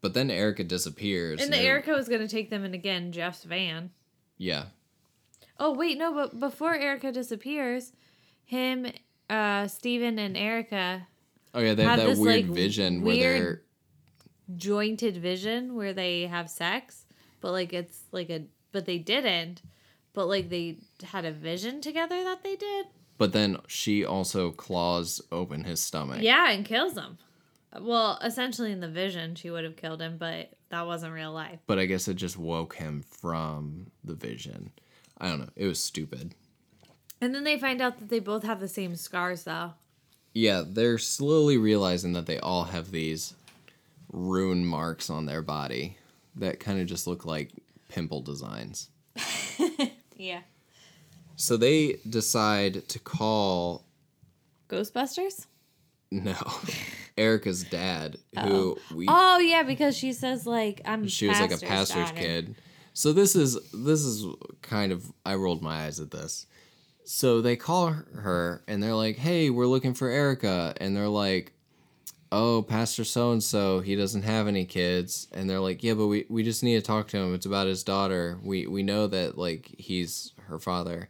but 0.00 0.14
then 0.14 0.30
erica 0.30 0.64
disappears 0.64 1.42
And 1.42 1.52
Erica 1.54 1.90
was 1.92 2.08
gonna 2.08 2.28
take 2.28 2.48
them 2.50 2.64
in 2.64 2.72
again, 2.74 3.12
Jeff's 3.12 3.44
van. 3.44 3.90
yeah 4.38 4.64
Oh 5.60 5.74
wait, 5.74 5.98
no, 5.98 6.14
but 6.14 6.38
before 6.38 6.76
Erica 6.76 7.10
disappears, 7.10 7.92
him, 8.44 8.86
uh, 9.28 9.66
Steven 9.66 10.16
and 10.18 10.36
Erica 10.36 11.08
oh 11.52 11.60
yeah 11.60 11.74
they 11.74 11.82
have 11.82 11.98
Have 11.98 12.06
that 12.06 12.10
this, 12.10 12.18
weird 12.20 12.46
like, 12.46 12.54
vision 12.54 13.02
where 13.02 13.16
they're 13.16 13.62
jointed 14.56 15.16
vision 15.16 15.74
where 15.74 15.92
they 15.92 16.26
have 16.28 16.48
sex, 16.48 17.06
but 17.40 17.50
like 17.52 17.72
it's 17.72 18.02
like 18.12 18.30
a 18.30 18.44
but 18.72 18.86
they 18.86 18.98
didn't. 18.98 19.62
But 20.12 20.26
like 20.26 20.48
they 20.48 20.78
had 21.02 21.24
a 21.24 21.32
vision 21.32 21.80
together 21.80 22.22
that 22.24 22.42
they 22.42 22.56
did. 22.56 22.86
But 23.18 23.32
then 23.32 23.58
she 23.66 24.04
also 24.04 24.50
claws 24.52 25.20
open 25.30 25.64
his 25.64 25.80
stomach 25.82 26.22
Yeah, 26.22 26.50
and 26.50 26.64
kills 26.64 26.94
him. 26.96 27.18
Well, 27.78 28.18
essentially 28.24 28.72
in 28.72 28.80
the 28.80 28.88
vision 28.88 29.34
she 29.34 29.50
would 29.50 29.64
have 29.64 29.76
killed 29.76 30.00
him, 30.00 30.16
but 30.16 30.52
that 30.70 30.86
wasn't 30.86 31.12
real 31.14 31.32
life. 31.32 31.58
but 31.66 31.78
i 31.78 31.86
guess 31.86 32.08
it 32.08 32.14
just 32.14 32.36
woke 32.38 32.76
him 32.76 33.02
from 33.02 33.90
the 34.04 34.14
vision 34.14 34.70
i 35.18 35.26
don't 35.28 35.38
know 35.40 35.48
it 35.56 35.66
was 35.66 35.82
stupid 35.82 36.34
And 37.20 37.34
then 37.34 37.44
they 37.44 37.58
find 37.58 37.80
out 37.80 37.98
that 37.98 38.08
they 38.10 38.20
both 38.20 38.42
have 38.44 38.60
the 38.60 38.68
same 38.68 38.94
scars 38.96 39.42
though. 39.44 39.72
Yeah, 40.34 40.62
they're 40.64 40.98
slowly 40.98 41.56
realizing 41.56 42.12
that 42.12 42.26
they 42.26 42.38
all 42.38 42.64
have 42.64 42.90
these 42.92 43.34
rune 44.12 44.64
marks 44.64 45.10
on 45.10 45.26
their 45.26 45.42
body 45.42 45.96
that 46.36 46.60
kind 46.60 46.80
of 46.80 46.86
just 46.86 47.06
look 47.08 47.24
like 47.24 47.50
pimple 47.88 48.20
designs. 48.22 48.90
Yeah. 50.16 50.40
So 51.38 51.56
they 51.56 52.00
decide 52.08 52.88
to 52.88 52.98
call 52.98 53.84
Ghostbusters? 54.68 55.46
no 56.10 56.34
Erica's 57.16 57.62
dad, 57.64 58.18
oh. 58.36 58.42
who 58.42 58.78
we 58.94 59.06
Oh 59.08 59.38
yeah, 59.38 59.62
because 59.62 59.96
she 59.96 60.12
says 60.12 60.46
like 60.46 60.80
I'm 60.84 61.06
she 61.06 61.28
was 61.28 61.40
like 61.40 61.50
a 61.50 61.58
pastor's 61.58 61.68
pastor's 61.68 62.10
daughter. 62.10 62.20
kid. 62.20 62.54
So 62.92 63.12
this 63.12 63.36
is 63.36 63.56
this 63.72 64.00
is 64.00 64.26
kind 64.62 64.90
of 64.90 65.12
I 65.24 65.36
rolled 65.36 65.62
my 65.62 65.84
eyes 65.84 66.00
at 66.00 66.10
this. 66.10 66.46
So 67.04 67.40
they 67.40 67.54
call 67.54 67.90
her 67.90 68.64
and 68.66 68.82
they're 68.82 68.94
like, 68.94 69.16
"Hey, 69.16 69.48
we're 69.48 69.66
looking 69.66 69.94
for 69.94 70.08
Erica," 70.08 70.74
and 70.80 70.96
they're 70.96 71.08
like, 71.08 71.52
"Oh, 72.32 72.62
Pastor 72.62 73.04
so 73.04 73.30
and 73.30 73.42
so, 73.42 73.78
he 73.78 73.94
doesn't 73.94 74.22
have 74.22 74.48
any 74.48 74.64
kids," 74.64 75.28
and 75.32 75.48
they're 75.48 75.60
like, 75.60 75.84
"Yeah, 75.84 75.94
but 75.94 76.08
we 76.08 76.26
we 76.28 76.42
just 76.42 76.64
need 76.64 76.74
to 76.74 76.82
talk 76.82 77.06
to 77.08 77.16
him. 77.16 77.32
It's 77.32 77.46
about 77.46 77.68
his 77.68 77.84
daughter. 77.84 78.38
We 78.42 78.66
we 78.66 78.82
know 78.82 79.06
that 79.06 79.38
like 79.38 79.72
he's 79.78 80.32
her 80.48 80.58
father," 80.58 81.08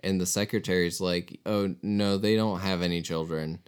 and 0.00 0.20
the 0.20 0.26
secretary's 0.26 1.00
like, 1.00 1.40
"Oh 1.46 1.74
no, 1.82 2.18
they 2.18 2.36
don't 2.36 2.60
have 2.60 2.82
any 2.82 3.02
children," 3.02 3.60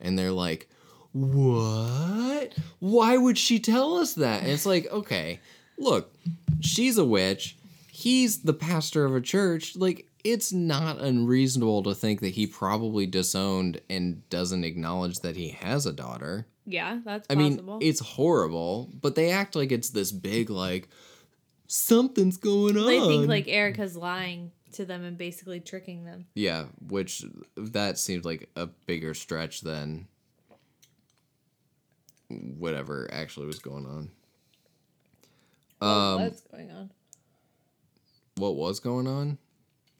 and 0.00 0.18
they're 0.18 0.32
like. 0.32 0.68
What? 1.12 2.54
Why 2.80 3.16
would 3.16 3.38
she 3.38 3.58
tell 3.58 3.96
us 3.96 4.12
that? 4.14 4.42
And 4.42 4.52
it's 4.52 4.66
like, 4.66 4.86
okay, 4.92 5.40
look, 5.78 6.14
she's 6.60 6.98
a 6.98 7.04
witch. 7.04 7.56
He's 7.90 8.42
the 8.42 8.52
pastor 8.52 9.04
of 9.04 9.16
a 9.16 9.20
church. 9.20 9.74
Like, 9.74 10.06
it's 10.22 10.52
not 10.52 10.98
unreasonable 10.98 11.82
to 11.84 11.94
think 11.94 12.20
that 12.20 12.34
he 12.34 12.46
probably 12.46 13.06
disowned 13.06 13.80
and 13.88 14.28
doesn't 14.28 14.64
acknowledge 14.64 15.20
that 15.20 15.34
he 15.36 15.48
has 15.48 15.86
a 15.86 15.92
daughter. 15.92 16.46
Yeah, 16.66 16.98
that's 17.04 17.26
I 17.30 17.34
mean, 17.34 17.78
it's 17.80 18.00
horrible, 18.00 18.90
but 19.00 19.14
they 19.14 19.30
act 19.30 19.56
like 19.56 19.72
it's 19.72 19.90
this 19.90 20.12
big, 20.12 20.50
like, 20.50 20.88
something's 21.66 22.36
going 22.36 22.76
on. 22.76 22.86
they 22.86 23.00
think 23.00 23.28
like 23.28 23.48
Erica's 23.48 23.96
lying 23.96 24.52
to 24.72 24.84
them 24.84 25.04
and 25.04 25.16
basically 25.16 25.60
tricking 25.60 26.04
them. 26.04 26.26
Yeah, 26.34 26.66
which 26.88 27.24
that 27.56 27.98
seemed 27.98 28.24
like 28.24 28.48
a 28.56 28.66
bigger 28.66 29.14
stretch 29.14 29.62
than 29.62 30.08
whatever 32.28 33.08
actually 33.12 33.46
was 33.46 33.58
going 33.58 33.86
on. 33.86 34.10
Oh, 35.80 36.18
what's 36.18 36.42
going 36.42 36.70
on? 36.70 36.90
What 38.36 38.56
was 38.56 38.80
going 38.80 39.06
on? 39.06 39.38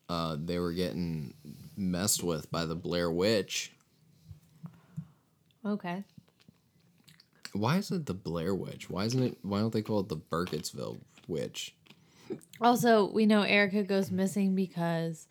Uh, 0.09 0.37
they 0.43 0.59
were 0.59 0.73
getting 0.73 1.35
messed 1.77 2.23
with 2.23 2.51
by 2.51 2.65
the 2.65 2.75
Blair 2.75 3.11
Witch. 3.11 3.73
Okay. 5.65 6.05
Why 7.53 7.77
is 7.77 7.91
it 7.91 8.07
the 8.07 8.15
Blair 8.15 8.55
Witch? 8.55 8.89
Why 8.89 9.05
isn't 9.05 9.23
it? 9.23 9.39
Why 9.43 9.61
don't 9.61 9.73
they 9.73 9.83
call 9.83 10.01
it 10.01 10.09
the 10.09 10.17
Burkittsville 10.17 10.99
Witch? 11.27 11.75
Also, 12.61 13.11
we 13.11 13.25
know 13.27 13.43
Erica 13.43 13.83
goes 13.85 14.11
missing 14.11 14.55
because 14.55 15.29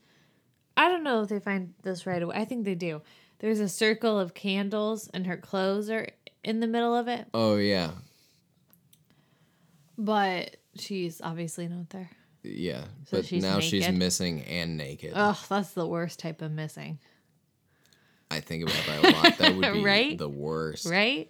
I 0.77 0.87
don't 0.89 1.03
know 1.03 1.21
if 1.23 1.29
they 1.29 1.39
find 1.39 1.73
this 1.83 2.05
right 2.05 2.21
away. 2.21 2.35
I 2.35 2.45
think 2.45 2.63
they 2.65 2.75
do. 2.75 3.01
There's 3.39 3.59
a 3.59 3.67
circle 3.69 4.19
of 4.19 4.33
candles 4.33 5.09
and 5.13 5.27
her 5.27 5.37
clothes 5.37 5.89
are 5.89 6.07
in 6.43 6.59
the 6.61 6.67
middle 6.67 6.95
of 6.95 7.07
it, 7.07 7.27
Oh 7.33 7.57
yeah, 7.57 7.91
but 9.97 10.57
she's 10.77 11.21
obviously 11.21 11.67
not 11.67 11.89
there. 11.89 12.09
yeah. 12.43 12.85
So 13.05 13.17
but 13.17 13.25
she's 13.25 13.43
now 13.43 13.59
she's 13.59 13.89
missing 13.89 14.41
and 14.43 14.77
naked. 14.77 15.13
Oh, 15.15 15.39
that's 15.49 15.71
the 15.71 15.87
worst 15.87 16.19
type 16.19 16.41
of 16.41 16.51
missing, 16.51 16.99
I 18.31 18.39
think 18.39 18.63
about 18.63 18.83
that 18.87 19.03
a 19.03 19.11
lot. 19.15 19.37
That 19.37 19.55
would 19.55 19.73
be 19.73 19.83
Right? 19.83 20.17
the 20.17 20.29
worst. 20.29 20.85
right? 20.85 21.29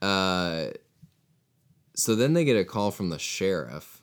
Uh, 0.00 0.68
so 1.96 2.14
then 2.14 2.32
they 2.34 2.44
get 2.44 2.56
a 2.56 2.64
call 2.64 2.90
from 2.90 3.08
the 3.08 3.18
sheriff, 3.18 3.97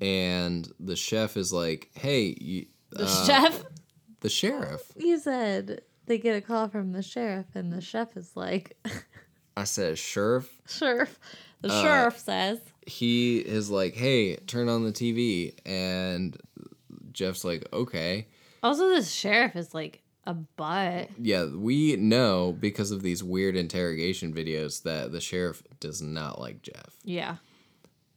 and 0.00 0.70
the 0.80 0.96
chef 0.96 1.36
is 1.36 1.52
like, 1.52 1.90
"Hey, 1.94 2.36
you, 2.40 2.66
The 2.90 3.04
uh, 3.04 3.24
chef. 3.26 3.64
the 4.20 4.28
sheriff." 4.28 4.92
You 4.96 5.18
said 5.18 5.82
they 6.06 6.18
get 6.18 6.36
a 6.36 6.40
call 6.40 6.68
from 6.68 6.92
the 6.92 7.02
sheriff, 7.02 7.46
and 7.54 7.72
the 7.72 7.80
chef 7.80 8.16
is 8.16 8.36
like, 8.36 8.76
I 9.56 9.64
said, 9.64 9.98
"Sheriff." 9.98 10.50
"Sheriff." 10.68 11.18
The 11.60 11.72
Uh, 11.72 11.82
sheriff 11.82 12.18
says, 12.18 12.58
He 12.86 13.38
is 13.38 13.70
like, 13.70 13.94
"Hey, 13.94 14.36
turn 14.36 14.68
on 14.68 14.84
the 14.84 14.92
TV," 14.92 15.54
and 15.64 16.36
Jeff's 17.12 17.44
like, 17.44 17.66
"Okay." 17.72 18.26
Also, 18.62 18.88
this 18.90 19.10
sheriff 19.12 19.56
is 19.56 19.72
like 19.74 20.00
a 20.26 20.34
butt. 20.34 21.08
Yeah, 21.18 21.46
we 21.46 21.96
know 21.96 22.52
because 22.58 22.90
of 22.90 23.02
these 23.02 23.22
weird 23.22 23.56
interrogation 23.56 24.32
videos 24.34 24.82
that 24.84 25.12
the 25.12 25.20
sheriff 25.20 25.62
does 25.80 26.00
not 26.02 26.40
like 26.40 26.62
Jeff. 26.62 26.96
Yeah. 27.04 27.36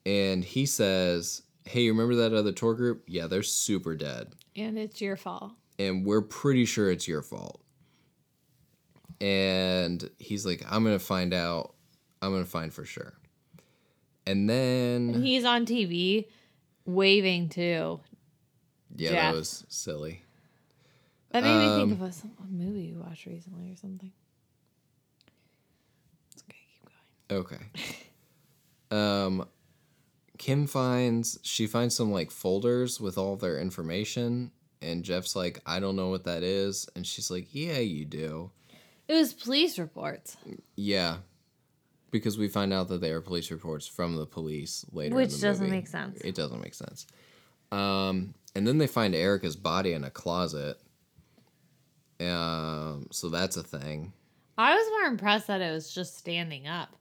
And 0.06 0.44
he 0.44 0.66
says, 0.66 1.42
Hey, 1.68 1.82
you 1.84 1.92
remember 1.92 2.16
that 2.16 2.34
other 2.34 2.52
tour 2.52 2.74
group? 2.74 3.04
Yeah, 3.08 3.28
they're 3.28 3.44
super 3.44 3.96
dead. 3.96 4.34
And 4.56 4.78
it's 4.78 5.02
your 5.02 5.16
fault. 5.18 5.52
And 5.78 6.06
we're 6.06 6.22
pretty 6.22 6.66
sure 6.66 6.90
it's 6.90 7.08
your 7.08 7.22
fault. 7.22 7.62
And 9.20 10.10
he's 10.20 10.46
like, 10.46 10.64
I'm 10.70 10.84
going 10.84 10.98
to 10.98 11.04
find 11.04 11.34
out. 11.34 11.74
I'm 12.22 12.32
going 12.32 12.44
to 12.44 12.50
find 12.50 12.74
for 12.74 12.86
sure. 12.86 13.14
And 14.26 14.50
then, 14.50 15.12
And 15.14 15.24
he's 15.24 15.46
on 15.46 15.66
TV 15.66 16.26
waving 16.86 17.50
too. 17.50 18.00
yeah, 18.96 19.10
Jeff. 19.10 19.32
that 19.34 19.36
was 19.36 19.66
silly. 19.70 20.24
That 21.32 21.44
made 21.44 21.58
me 21.60 21.66
Um, 21.66 21.90
think 21.90 22.02
of 22.02 22.08
a, 22.08 22.12
some, 22.12 22.32
a 22.44 22.48
movie 22.52 22.82
you 22.88 23.00
watched 23.00 23.26
recently 23.26 23.72
or 23.72 23.76
something. 23.76 24.12
It's 26.34 26.44
okay, 26.44 26.58
keep 26.74 26.90
going. 27.30 27.42
Okay. 27.42 27.94
Um, 28.90 29.46
Kim 30.38 30.68
finds 30.68 31.40
she 31.44 31.68
finds 31.68 31.96
some 31.96 32.12
like 32.12 32.32
folders 32.32 33.00
with 33.02 33.18
all 33.18 33.36
their 33.36 33.60
information, 33.60 34.52
and 34.82 35.04
Jeff's 35.04 35.36
like, 35.36 35.60
I 35.66 35.80
don't 35.80 35.96
know 35.96 36.10
what 36.10 36.26
that 36.26 36.44
is, 36.44 36.88
and 36.96 37.06
she's 37.06 37.32
like, 37.32 37.48
Yeah, 37.52 37.80
you 37.80 38.06
do. 38.06 38.52
It 39.08 39.14
was 39.14 39.34
police 39.34 39.80
reports, 39.80 40.36
Yeah, 40.76 41.18
because 42.12 42.38
we 42.38 42.48
find 42.50 42.74
out 42.74 42.90
that 42.90 43.00
they 43.02 43.12
are 43.12 43.22
police 43.22 43.50
reports 43.52 43.88
from 43.88 44.16
the 44.16 44.26
police 44.26 44.86
later, 44.92 45.16
Which 45.16 45.40
doesn't 45.40 45.66
movie. 45.66 45.78
make 45.78 45.88
sense. 45.88 46.20
It 46.22 46.36
doesn't 46.36 46.62
make 46.62 46.74
sense. 46.74 47.08
Um, 47.72 48.34
and 48.56 48.68
then 48.68 48.78
they 48.78 48.88
find 48.88 49.14
Erica's 49.16 49.56
body 49.56 49.94
in 49.94 50.04
a 50.04 50.10
closet. 50.10 50.78
Um, 52.20 53.08
so 53.12 53.30
that's 53.30 53.58
a 53.58 53.64
thing. 53.64 54.14
I 54.58 54.74
was 54.76 54.88
more 55.00 55.12
impressed 55.12 55.48
that 55.48 55.62
it 55.62 55.72
was 55.72 55.94
just 55.94 56.18
standing 56.18 56.68
up. 56.68 56.96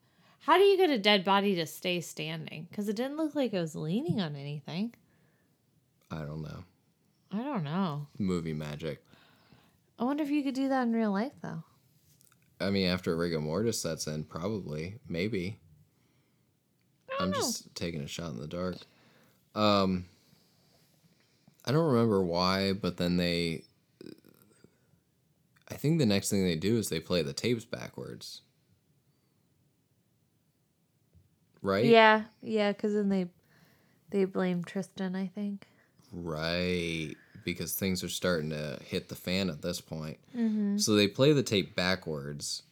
How 0.46 0.58
do 0.58 0.62
you 0.62 0.76
get 0.76 0.90
a 0.90 0.98
dead 0.98 1.24
body 1.24 1.56
to 1.56 1.66
stay 1.66 2.00
standing? 2.00 2.68
Because 2.70 2.88
it 2.88 2.94
didn't 2.94 3.16
look 3.16 3.34
like 3.34 3.52
it 3.52 3.58
was 3.58 3.74
leaning 3.74 4.20
on 4.20 4.36
anything. 4.36 4.94
I 6.08 6.18
don't 6.20 6.40
know. 6.40 6.62
I 7.32 7.38
don't 7.38 7.64
know. 7.64 8.06
Movie 8.16 8.52
magic. 8.52 9.04
I 9.98 10.04
wonder 10.04 10.22
if 10.22 10.30
you 10.30 10.44
could 10.44 10.54
do 10.54 10.68
that 10.68 10.84
in 10.84 10.92
real 10.92 11.10
life, 11.10 11.32
though. 11.42 11.64
I 12.60 12.70
mean, 12.70 12.86
after 12.86 13.16
rigor 13.16 13.40
mortis 13.40 13.82
sets 13.82 14.06
in, 14.06 14.22
probably, 14.22 15.00
maybe. 15.08 15.58
I'm 17.18 17.32
just 17.32 17.74
taking 17.74 18.02
a 18.02 18.06
shot 18.06 18.30
in 18.30 18.38
the 18.38 18.46
dark. 18.46 18.76
Um, 19.56 20.04
I 21.64 21.72
don't 21.72 21.92
remember 21.92 22.22
why, 22.22 22.72
but 22.72 22.98
then 22.98 23.16
they. 23.16 23.64
I 25.68 25.74
think 25.74 25.98
the 25.98 26.06
next 26.06 26.30
thing 26.30 26.44
they 26.44 26.54
do 26.54 26.78
is 26.78 26.88
they 26.88 27.00
play 27.00 27.22
the 27.22 27.32
tapes 27.32 27.64
backwards. 27.64 28.42
Right? 31.66 31.84
Yeah, 31.84 32.22
yeah. 32.42 32.72
Because 32.72 32.94
then 32.94 33.08
they 33.08 33.26
they 34.10 34.24
blame 34.24 34.64
Tristan. 34.64 35.16
I 35.16 35.26
think. 35.26 35.66
Right. 36.12 37.14
Because 37.44 37.74
things 37.74 38.02
are 38.02 38.08
starting 38.08 38.50
to 38.50 38.78
hit 38.84 39.08
the 39.08 39.14
fan 39.14 39.50
at 39.50 39.62
this 39.62 39.80
point. 39.80 40.18
Mm-hmm. 40.36 40.78
So 40.78 40.94
they 40.94 41.08
play 41.08 41.32
the 41.32 41.42
tape 41.42 41.76
backwards 41.76 42.62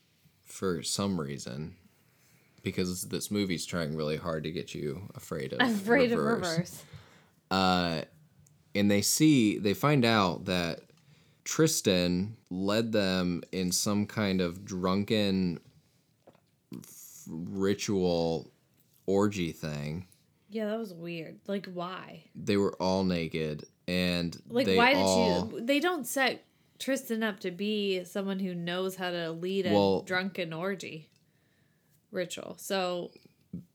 for 0.45 0.83
some 0.83 1.21
reason. 1.21 1.75
Because 2.63 3.09
this 3.09 3.31
movie's 3.31 3.67
trying 3.67 3.95
really 3.95 4.17
hard 4.17 4.45
to 4.45 4.51
get 4.51 4.75
you 4.75 5.09
afraid 5.15 5.53
of 5.53 5.61
Afraid 5.61 6.11
reverse. 6.13 6.47
of 6.47 6.51
reverse. 6.51 6.83
Uh, 7.51 8.03
and 8.75 8.91
they 8.91 9.03
see, 9.03 9.59
they 9.59 9.75
find 9.75 10.05
out 10.05 10.47
that 10.47 10.81
Tristan 11.45 12.37
led 12.51 12.91
them 12.93 13.43
in 13.53 13.71
some 13.71 14.07
kind 14.07 14.41
of 14.41 14.65
drunken 14.65 15.61
ritual 17.29 18.51
orgy 19.07 19.53
thing. 19.53 20.07
Yeah, 20.51 20.67
that 20.67 20.79
was 20.79 20.95
weird. 20.95 21.41
Like, 21.47 21.67
why? 21.67 22.25
They 22.35 22.57
were 22.57 22.75
all 22.81 23.03
naked, 23.05 23.67
and 23.89 24.37
Like, 24.49 24.69
why 24.69 24.95
did 24.95 25.03
all, 25.03 25.51
you? 25.53 25.61
They 25.61 25.81
don't 25.81 26.07
set 26.07 26.45
Tristan 26.79 27.23
up 27.23 27.41
to 27.41 27.51
be 27.51 28.05
someone 28.05 28.39
who 28.39 28.55
knows 28.55 28.97
how 28.97 29.11
to 29.11 29.33
lead 29.33 29.67
a 29.67 29.73
Well- 29.73 30.03
drunken 30.03 30.53
orgy 30.53 31.09
ritual. 32.11 32.57
So, 32.59 33.11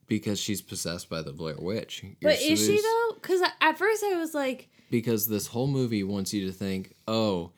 because 0.07 0.39
she's 0.39 0.61
possessed 0.61 1.09
by 1.09 1.21
the 1.21 1.33
Blair 1.33 1.55
Witch. 1.59 2.03
You're 2.03 2.13
but 2.21 2.41
is 2.41 2.65
she 2.65 2.81
though? 2.81 3.15
Because 3.15 3.41
at 3.61 3.77
first 3.77 4.03
I 4.03 4.15
was 4.15 4.33
like, 4.33 4.69
Because 4.89 5.27
this 5.27 5.47
whole 5.47 5.67
movie 5.67 6.03
wants 6.03 6.33
you 6.33 6.45
to 6.47 6.51
think, 6.51 6.95
oh, 7.07 7.51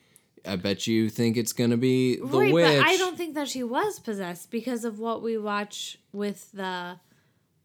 I 0.44 0.56
bet 0.56 0.86
you 0.86 1.08
think 1.08 1.36
it's 1.36 1.52
gonna 1.52 1.76
be 1.76 2.16
the 2.16 2.24
right, 2.24 2.52
witch. 2.52 2.78
but 2.78 2.84
I 2.86 2.96
don't 2.96 3.16
think 3.16 3.34
that 3.34 3.48
she 3.48 3.62
was 3.62 4.00
possessed 4.00 4.50
because 4.50 4.84
of 4.84 4.98
what 4.98 5.22
we 5.22 5.38
watch 5.38 5.98
with 6.12 6.50
the 6.52 6.98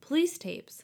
police 0.07 0.37
tapes. 0.37 0.83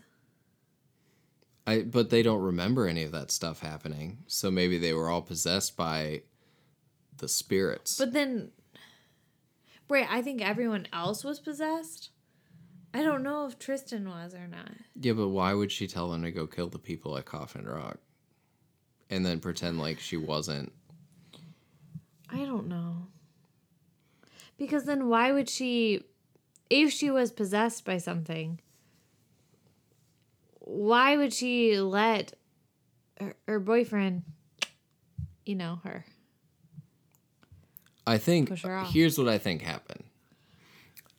I 1.65 1.81
but 1.83 2.09
they 2.09 2.23
don't 2.23 2.41
remember 2.41 2.87
any 2.87 3.03
of 3.03 3.13
that 3.13 3.31
stuff 3.31 3.61
happening. 3.61 4.19
So 4.27 4.51
maybe 4.51 4.77
they 4.77 4.93
were 4.93 5.09
all 5.09 5.21
possessed 5.21 5.77
by 5.77 6.23
the 7.17 7.29
spirits. 7.29 7.97
But 7.97 8.11
then, 8.11 8.51
right, 9.89 10.07
I 10.09 10.21
think 10.21 10.41
everyone 10.41 10.87
else 10.91 11.23
was 11.23 11.39
possessed. 11.39 12.09
I 12.93 13.01
don't 13.01 13.23
know 13.23 13.47
if 13.47 13.57
Tristan 13.57 14.07
was 14.07 14.35
or 14.35 14.47
not. 14.47 14.71
yeah, 14.99 15.13
but 15.13 15.29
why 15.29 15.53
would 15.53 15.71
she 15.71 15.87
tell 15.87 16.11
them 16.11 16.21
to 16.23 16.31
go 16.31 16.45
kill 16.45 16.69
the 16.69 16.77
people 16.77 17.17
at 17.17 17.25
Coffin 17.25 17.65
Rock? 17.65 17.97
And 19.09 19.25
then 19.25 19.39
pretend 19.39 19.79
like 19.79 19.99
she 19.99 20.17
wasn't. 20.17 20.71
I 22.29 22.45
don't 22.45 22.67
know. 22.67 23.07
Because 24.57 24.83
then 24.83 25.07
why 25.07 25.31
would 25.31 25.49
she 25.49 26.03
if 26.69 26.91
she 26.91 27.09
was 27.09 27.31
possessed 27.31 27.85
by 27.85 27.97
something? 27.97 28.59
Why 30.65 31.17
would 31.17 31.33
she 31.33 31.77
let 31.79 32.33
her, 33.19 33.35
her 33.47 33.59
boyfriend 33.59 34.23
you 35.45 35.55
know 35.55 35.79
her? 35.83 36.05
I 38.07 38.17
think 38.17 38.49
Push 38.49 38.63
her 38.63 38.77
off. 38.77 38.93
here's 38.93 39.17
what 39.17 39.27
I 39.27 39.37
think 39.37 39.61
happened. 39.61 40.03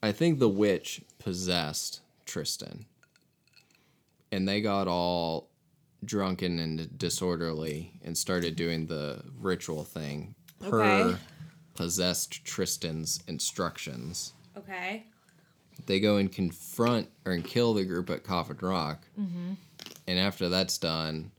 I 0.03 0.13
think 0.13 0.39
the 0.39 0.49
witch 0.49 1.03
possessed 1.19 2.01
Tristan. 2.27 2.87
And 4.33 4.49
they 4.49 4.61
got 4.61 4.89
all 4.89 5.51
drunken 6.05 6.59
and 6.59 6.99
disorderly 6.99 7.93
and 8.03 8.17
started 8.17 8.57
doing 8.57 8.87
the 8.87 9.23
ritual 9.39 9.85
thing 9.85 10.35
per 10.61 10.75
Okay. 10.75 11.17
possessed 11.75 12.45
Tristan's 12.45 13.23
instructions. 13.29 14.33
Okay. 14.57 15.07
They 15.87 16.01
go 16.01 16.17
and 16.17 16.31
confront 16.31 17.09
or 17.25 17.33
and 17.33 17.45
kill 17.45 17.75
the 17.75 17.85
group 17.85 18.11
at 18.11 18.25
Coffin 18.25 18.59
Rock. 18.61 19.07
And 20.07 20.19
after 20.19 20.49
that's 20.49 20.79
done, 20.79 21.31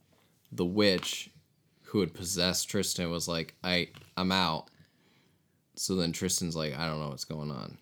the 0.51 0.65
witch 0.65 1.29
who 1.83 1.99
had 1.99 2.13
possessed 2.13 2.69
Tristan 2.69 3.09
was 3.09 3.27
like, 3.27 3.55
I 3.63 3.89
I'm 4.17 4.31
out. 4.31 4.67
So 5.75 5.95
then 5.95 6.11
Tristan's 6.11 6.55
like, 6.55 6.77
I 6.77 6.87
don't 6.87 6.99
know 6.99 7.09
what's 7.09 7.25
going 7.25 7.51
on. 7.51 7.77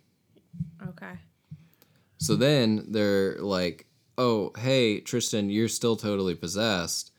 Okay. 0.90 1.14
So 2.18 2.36
then 2.36 2.86
they're 2.90 3.36
like, 3.40 3.86
"Oh, 4.18 4.52
hey, 4.58 5.02
Tristan, 5.02 5.50
you're 5.50 5.68
still 5.68 5.98
totally 5.98 6.36
possessed, 6.36 7.12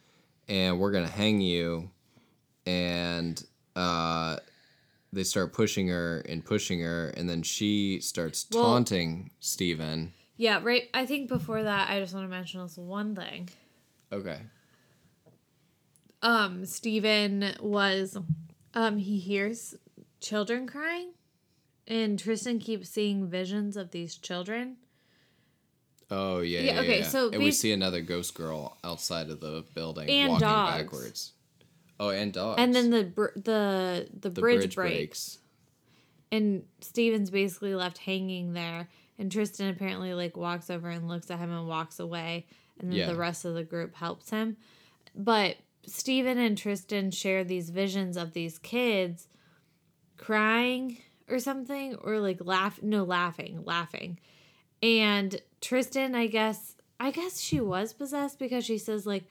and 0.49 0.79
we're 0.79 0.93
gonna 0.93 1.09
hang 1.09 1.41
you." 1.43 1.91
And 2.65 3.45
uh, 3.77 4.39
they 5.15 5.25
start 5.25 5.53
pushing 5.53 5.89
her 5.89 6.21
and 6.29 6.45
pushing 6.45 6.81
her, 6.81 7.09
and 7.17 7.29
then 7.29 7.43
she 7.43 8.01
starts 8.01 8.47
Well- 8.53 8.65
taunting 8.65 9.31
Steven. 9.41 10.13
Yeah, 10.37 10.61
right. 10.63 10.89
I 10.93 11.07
think 11.07 11.29
before 11.29 11.63
that, 11.63 11.89
I 11.89 12.01
just 12.01 12.13
want 12.13 12.25
to 12.25 12.29
mention 12.29 12.61
this 12.61 12.77
one 12.77 13.15
thing. 13.15 13.49
Okay. 14.13 14.41
Um, 16.23 16.65
Steven 16.65 17.55
was, 17.61 18.17
um, 18.75 18.97
he 18.97 19.19
hears 19.19 19.75
children 20.21 20.67
crying, 20.67 21.13
and 21.87 22.19
Tristan 22.19 22.59
keeps 22.59 22.89
seeing 22.89 23.29
visions 23.29 23.77
of 23.77 23.91
these 23.91 24.17
children. 24.17 24.77
Oh 26.11 26.41
yeah. 26.41 26.61
Yeah, 26.61 26.73
Yeah. 26.75 26.81
okay, 26.81 26.99
yeah. 27.01 27.09
so 27.09 27.31
and 27.31 27.43
we 27.43 27.51
see 27.51 27.73
another 27.73 28.01
ghost 28.01 28.35
girl 28.35 28.77
outside 28.85 29.31
of 29.31 29.41
the 29.41 29.65
building 29.75 30.09
And 30.09 30.33
walking 30.33 30.49
dogs. 30.49 30.73
backwards. 30.83 31.33
Oh, 32.01 32.09
and 32.11 32.33
dogs. 32.33 32.61
And 32.61 32.75
then 32.75 32.91
the 32.91 33.05
br- 33.05 33.27
the 33.37 34.09
the, 34.13 34.31
the 34.31 34.41
bridge, 34.41 34.75
breaks, 34.75 35.39
and 36.33 36.65
Steven's 36.81 37.31
basically 37.31 37.75
left 37.75 37.99
hanging 37.99 38.53
there. 38.53 38.89
And 39.19 39.31
Tristan 39.31 39.69
apparently 39.69 40.13
like 40.13 40.37
walks 40.37 40.71
over 40.71 40.89
and 40.89 41.07
looks 41.07 41.31
at 41.31 41.39
him 41.39 41.53
and 41.53 41.69
walks 41.69 42.01
away, 42.01 42.47
and 42.81 42.91
then 42.91 42.99
Yeah. 42.99 43.07
the 43.07 43.15
rest 43.17 43.45
of 43.45 43.55
the 43.55 43.63
group 43.63 43.95
helps 43.95 44.31
him. 44.31 44.57
But 45.15 45.57
Steven 45.87 46.39
and 46.39 46.59
Tristan 46.59 47.13
share 47.13 47.45
these 47.45 47.71
visions 47.71 48.17
of 48.17 48.33
these 48.33 48.59
kids 48.59 49.29
crying 50.17 50.99
or 51.29 51.39
something, 51.39 51.95
or 51.97 52.19
like 52.19 52.39
laugh 52.45 52.83
no 52.83 53.05
laughing, 53.05 53.63
laughing. 53.65 54.19
And 54.83 55.41
Tristan, 55.61 56.15
I 56.15 56.27
guess 56.27 56.75
I 57.01 57.11
guess 57.11 57.41
she 57.41 57.61
was 57.61 57.93
possessed 57.93 58.39
because 58.39 58.65
she 58.65 58.79
says 58.79 59.07
like 59.07 59.25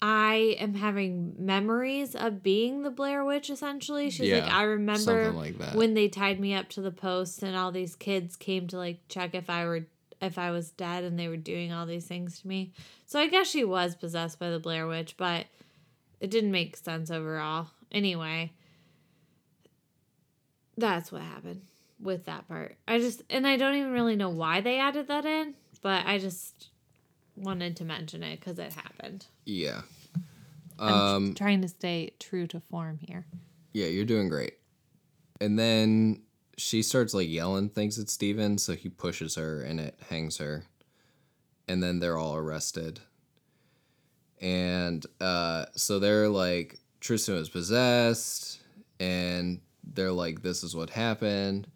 I 0.00 0.56
am 0.60 0.74
having 0.74 1.34
memories 1.38 2.14
of 2.14 2.42
being 2.42 2.82
the 2.82 2.90
Blair 2.90 3.24
Witch 3.24 3.50
essentially. 3.50 4.10
She's 4.10 4.32
like, 4.32 4.52
I 4.52 4.62
remember 4.62 5.32
like 5.32 5.56
when 5.74 5.94
they 5.94 6.08
tied 6.08 6.38
me 6.38 6.54
up 6.54 6.68
to 6.70 6.80
the 6.80 6.92
post 6.92 7.42
and 7.42 7.56
all 7.56 7.72
these 7.72 7.96
kids 7.96 8.36
came 8.36 8.68
to 8.68 8.76
like 8.76 9.00
check 9.08 9.34
if 9.34 9.50
I 9.50 9.64
were 9.64 9.86
if 10.20 10.38
I 10.38 10.50
was 10.50 10.70
dead 10.70 11.04
and 11.04 11.18
they 11.18 11.28
were 11.28 11.36
doing 11.36 11.72
all 11.72 11.86
these 11.86 12.06
things 12.06 12.40
to 12.40 12.48
me. 12.48 12.72
So 13.06 13.18
I 13.18 13.28
guess 13.28 13.48
she 13.48 13.64
was 13.64 13.94
possessed 13.94 14.38
by 14.38 14.50
the 14.50 14.58
Blair 14.58 14.86
Witch, 14.86 15.16
but 15.16 15.46
it 16.20 16.30
didn't 16.30 16.52
make 16.52 16.76
sense 16.76 17.10
overall. 17.10 17.68
Anyway, 17.90 18.52
that's 20.76 21.10
what 21.10 21.22
happened 21.22 21.62
with 22.00 22.24
that 22.26 22.46
part. 22.46 22.76
I 22.86 22.98
just 22.98 23.22
and 23.30 23.46
I 23.46 23.56
don't 23.56 23.74
even 23.74 23.92
really 23.92 24.16
know 24.16 24.30
why 24.30 24.60
they 24.60 24.78
added 24.78 25.08
that 25.08 25.24
in, 25.24 25.54
but 25.82 26.06
I 26.06 26.18
just 26.18 26.68
wanted 27.36 27.76
to 27.76 27.84
mention 27.84 28.22
it 28.22 28.38
because 28.40 28.58
it 28.58 28.72
happened. 28.74 29.26
Yeah. 29.48 29.82
I'm 30.78 30.92
Um, 30.92 31.34
trying 31.34 31.62
to 31.62 31.68
stay 31.68 32.12
true 32.20 32.46
to 32.48 32.60
form 32.60 32.98
here. 32.98 33.26
Yeah, 33.72 33.86
you're 33.86 34.04
doing 34.04 34.28
great. 34.28 34.54
And 35.40 35.58
then 35.58 36.22
she 36.56 36.82
starts 36.82 37.14
like 37.14 37.28
yelling 37.28 37.68
things 37.70 37.98
at 37.98 38.08
Steven, 38.08 38.58
so 38.58 38.74
he 38.74 38.88
pushes 38.88 39.34
her 39.34 39.60
and 39.62 39.80
it 39.80 39.98
hangs 40.08 40.36
her. 40.38 40.64
And 41.66 41.82
then 41.82 41.98
they're 41.98 42.16
all 42.18 42.36
arrested. 42.36 43.00
And 44.40 45.04
uh 45.20 45.66
so 45.74 45.98
they're 45.98 46.28
like 46.28 46.78
Tristan 47.00 47.34
was 47.34 47.48
possessed 47.48 48.60
and 49.00 49.60
they're 49.82 50.12
like 50.12 50.42
this 50.42 50.62
is 50.62 50.76
what 50.76 50.90
happened. 50.90 51.66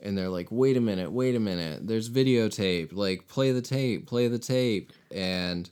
And 0.00 0.16
they're 0.16 0.30
like 0.30 0.48
wait 0.50 0.76
a 0.76 0.80
minute, 0.80 1.12
wait 1.12 1.34
a 1.34 1.40
minute. 1.40 1.86
There's 1.86 2.08
videotape. 2.08 2.92
Like 2.92 3.28
play 3.28 3.52
the 3.52 3.62
tape, 3.62 4.06
play 4.06 4.28
the 4.28 4.38
tape. 4.38 4.92
And 5.10 5.68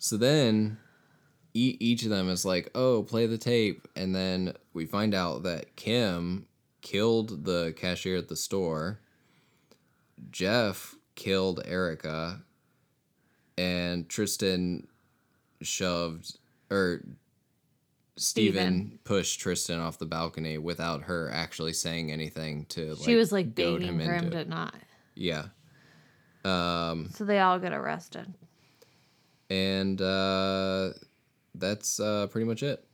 so 0.00 0.16
then 0.16 0.78
e- 1.54 1.76
each 1.78 2.02
of 2.02 2.10
them 2.10 2.28
is 2.28 2.44
like, 2.44 2.70
"Oh, 2.74 3.04
play 3.04 3.26
the 3.26 3.38
tape," 3.38 3.86
and 3.94 4.12
then 4.14 4.54
we 4.72 4.86
find 4.86 5.14
out 5.14 5.44
that 5.44 5.76
Kim 5.76 6.46
killed 6.80 7.44
the 7.44 7.72
cashier 7.76 8.16
at 8.16 8.26
the 8.28 8.34
store. 8.36 8.98
Jeff 10.30 10.96
killed 11.14 11.60
Erica, 11.64 12.42
and 13.56 14.08
Tristan 14.08 14.88
shoved 15.62 16.38
or 16.70 17.02
Steven 18.16 18.52
Steven. 18.62 18.98
pushed 19.04 19.40
Tristan 19.40 19.80
off 19.80 19.98
the 19.98 20.06
balcony 20.06 20.58
without 20.58 21.02
her 21.04 21.30
actually 21.32 21.72
saying 21.72 22.10
anything 22.12 22.66
to. 22.66 22.94
Like, 22.94 23.04
she 23.04 23.14
was 23.16 23.32
like 23.32 23.54
goad 23.54 23.80
begging 23.80 23.98
for 23.98 24.12
him 24.12 24.30
to 24.30 24.38
it. 24.40 24.48
not. 24.48 24.74
Yeah. 25.14 25.46
Um, 26.44 27.10
So 27.14 27.24
they 27.24 27.38
all 27.40 27.58
get 27.58 27.72
arrested. 27.72 28.32
And 29.50 30.00
uh, 30.00 30.90
that's 31.54 32.00
uh, 32.00 32.28
pretty 32.28 32.46
much 32.46 32.62
it. 32.62 32.84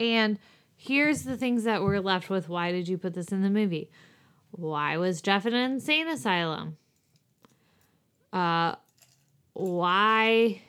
And 0.00 0.38
here's 0.76 1.22
the 1.22 1.36
things 1.36 1.64
that 1.64 1.82
we're 1.82 2.00
left 2.00 2.28
with. 2.28 2.48
Why 2.48 2.72
did 2.72 2.88
you 2.88 2.98
put 2.98 3.14
this 3.14 3.28
in 3.28 3.42
the 3.42 3.50
movie? 3.50 3.90
Why 4.50 4.96
was 4.96 5.22
Jeff 5.22 5.46
in 5.46 5.54
an 5.54 5.72
insane 5.72 6.08
asylum? 6.08 6.76
Uh, 8.32 8.74
why 9.52 10.60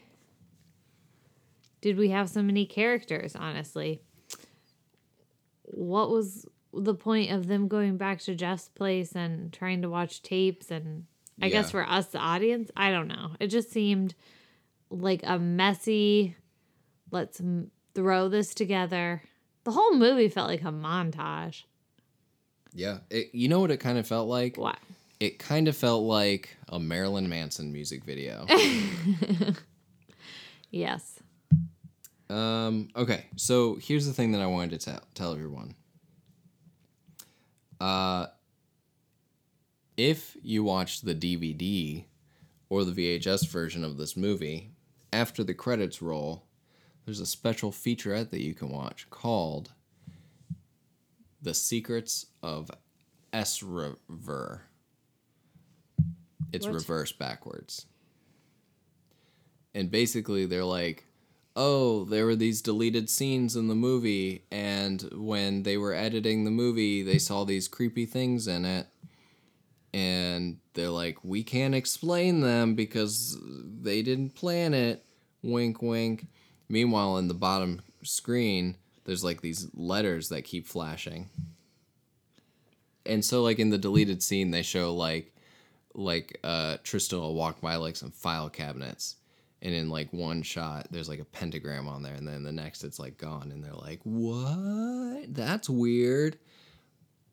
did 1.81 1.97
we 1.97 2.09
have 2.09 2.29
so 2.29 2.43
many 2.43 2.65
characters, 2.65 3.35
honestly? 3.35 4.01
What 5.63 6.11
was 6.11 6.45
the 6.73 6.93
point 6.93 7.31
of 7.31 7.47
them 7.47 7.67
going 7.67 7.97
back 7.97 8.19
to 8.21 8.35
Jeff's 8.35 8.69
place 8.69 9.13
and 9.13 9.51
trying 9.51 9.81
to 9.81 9.89
watch 9.89 10.21
tapes? 10.21 10.69
And 10.69 11.05
I 11.41 11.49
guess 11.49 11.71
for 11.71 11.87
us, 11.87 12.07
the 12.07 12.19
audience, 12.19 12.69
I 12.75 12.91
don't 12.91 13.07
know. 13.07 13.31
It 13.39 13.47
just 13.47 13.71
seemed 13.71 14.13
like 14.91 15.21
a 15.23 15.39
messy, 15.39 16.35
let's 17.09 17.39
m- 17.39 17.71
throw 17.95 18.29
this 18.29 18.53
together. 18.53 19.23
The 19.63 19.71
whole 19.71 19.93
movie 19.95 20.29
felt 20.29 20.49
like 20.49 20.61
a 20.61 20.71
montage. 20.71 21.63
Yeah. 22.73 22.99
It, 23.09 23.33
you 23.33 23.47
know 23.47 23.59
what 23.59 23.71
it 23.71 23.77
kind 23.77 23.97
of 23.97 24.05
felt 24.05 24.27
like? 24.27 24.57
What? 24.57 24.77
It 25.19 25.39
kind 25.39 25.67
of 25.67 25.75
felt 25.75 26.03
like 26.03 26.55
a 26.69 26.79
Marilyn 26.79 27.29
Manson 27.29 27.71
music 27.71 28.03
video. 28.03 28.45
Yes. 30.71 31.19
um, 32.29 32.87
okay, 32.95 33.25
so 33.35 33.75
here's 33.75 34.07
the 34.07 34.13
thing 34.13 34.31
that 34.31 34.41
I 34.41 34.45
wanted 34.45 34.79
to 34.79 34.85
tell, 34.85 35.01
tell 35.13 35.33
everyone. 35.33 35.75
Uh, 37.81 38.27
if 39.97 40.37
you 40.41 40.63
watch 40.63 41.01
the 41.01 41.13
DVD 41.13 42.05
or 42.69 42.85
the 42.85 42.93
VHS 42.93 43.49
version 43.49 43.83
of 43.83 43.97
this 43.97 44.15
movie, 44.15 44.70
after 45.13 45.43
the 45.43 45.53
credits 45.53 46.01
roll, 46.01 46.45
there's 47.05 47.19
a 47.19 47.25
special 47.25 47.71
featurette 47.71 48.29
that 48.29 48.41
you 48.41 48.53
can 48.53 48.69
watch 48.69 49.09
called 49.09 49.71
The 51.41 51.53
Secrets 51.53 52.27
of 52.41 52.69
Esrever. 53.33 54.61
It's 56.53 56.65
What? 56.65 56.75
reversed 56.75 57.17
backwards. 57.17 57.85
And 59.73 59.89
basically, 59.89 60.45
they're 60.45 60.65
like, 60.65 61.05
oh, 61.55 62.03
there 62.05 62.25
were 62.25 62.35
these 62.35 62.61
deleted 62.61 63.09
scenes 63.09 63.55
in 63.55 63.67
the 63.67 63.75
movie, 63.75 64.43
and 64.51 65.01
when 65.13 65.63
they 65.63 65.77
were 65.77 65.93
editing 65.93 66.43
the 66.43 66.51
movie, 66.51 67.03
they 67.03 67.17
saw 67.17 67.43
these 67.43 67.67
creepy 67.67 68.05
things 68.05 68.47
in 68.47 68.65
it. 68.65 68.87
And 69.93 70.57
they're 70.73 70.89
like, 70.89 71.17
we 71.23 71.43
can't 71.43 71.75
explain 71.75 72.41
them 72.41 72.75
because 72.75 73.37
they 73.43 74.01
didn't 74.01 74.35
plan 74.35 74.73
it. 74.73 75.05
Wink, 75.43 75.81
wink. 75.81 76.27
Meanwhile, 76.69 77.17
in 77.17 77.27
the 77.27 77.33
bottom 77.33 77.81
screen, 78.03 78.77
there's 79.03 79.23
like 79.23 79.41
these 79.41 79.67
letters 79.73 80.29
that 80.29 80.43
keep 80.43 80.65
flashing. 80.65 81.29
And 83.05 83.25
so, 83.25 83.41
like 83.43 83.59
in 83.59 83.69
the 83.69 83.77
deleted 83.77 84.23
scene, 84.23 84.51
they 84.51 84.61
show 84.61 84.93
like, 84.93 85.33
like 85.93 86.39
uh, 86.43 86.77
Tristan 86.83 87.19
will 87.19 87.35
walk 87.35 87.59
by 87.59 87.75
like 87.75 87.95
some 87.95 88.11
file 88.11 88.49
cabinets, 88.49 89.17
and 89.61 89.73
in 89.73 89.89
like 89.89 90.13
one 90.13 90.41
shot, 90.43 90.87
there's 90.91 91.09
like 91.09 91.19
a 91.19 91.25
pentagram 91.25 91.87
on 91.87 92.03
there, 92.03 92.13
and 92.13 92.27
then 92.27 92.43
the 92.43 92.51
next, 92.51 92.83
it's 92.83 92.99
like 92.99 93.17
gone, 93.17 93.51
and 93.51 93.63
they're 93.63 93.73
like, 93.73 93.99
"What? 94.03 95.33
That's 95.33 95.69
weird." 95.69 96.37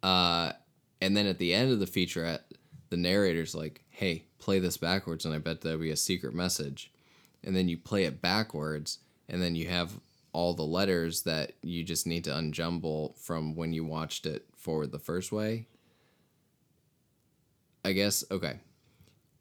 Uh, 0.03 0.53
and 1.01 1.17
then 1.17 1.27
at 1.27 1.39
the 1.39 1.55
end 1.55 1.73
of 1.73 1.81
the 1.81 1.87
featurette, 1.87 2.43
the 2.91 2.97
narrator's 2.97 3.55
like, 3.55 3.85
"Hey, 3.89 4.25
play 4.39 4.59
this 4.59 4.77
backwards," 4.77 5.25
and 5.25 5.35
I 5.35 5.39
bet 5.39 5.61
there'll 5.61 5.79
be 5.79 5.91
a 5.91 5.97
secret 5.97 6.35
message. 6.35 6.91
And 7.45 7.55
then 7.55 7.69
you 7.69 7.79
play 7.79 8.05
it 8.05 8.21
backwards, 8.21 8.99
and 9.29 9.41
then 9.41 9.55
you 9.55 9.69
have 9.69 10.01
all 10.33 10.55
the 10.55 10.63
letters 10.63 11.23
that 11.23 11.53
you 11.63 11.85
just 11.85 12.07
need 12.07 12.25
to 12.25 12.31
unjumble 12.31 13.17
from 13.17 13.55
when 13.55 13.73
you 13.73 13.85
watched 13.85 14.27
it 14.27 14.47
forward 14.57 14.93
the 14.93 14.99
first 14.99 15.33
way. 15.33 15.67
I 17.85 17.93
guess 17.93 18.25
okay. 18.31 18.61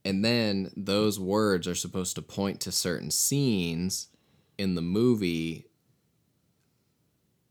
And 0.06 0.24
then 0.24 0.72
those 0.78 1.20
words 1.20 1.68
are 1.68 1.76
supposed 1.76 2.16
to 2.16 2.22
point 2.22 2.62
to 2.62 2.72
certain 2.72 3.12
scenes 3.12 4.08
in 4.58 4.76
the 4.76 4.82
movie 4.82 5.68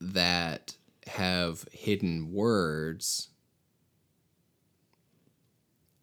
that 0.00 0.76
have 1.06 1.66
hidden 1.70 2.32
words 2.32 3.28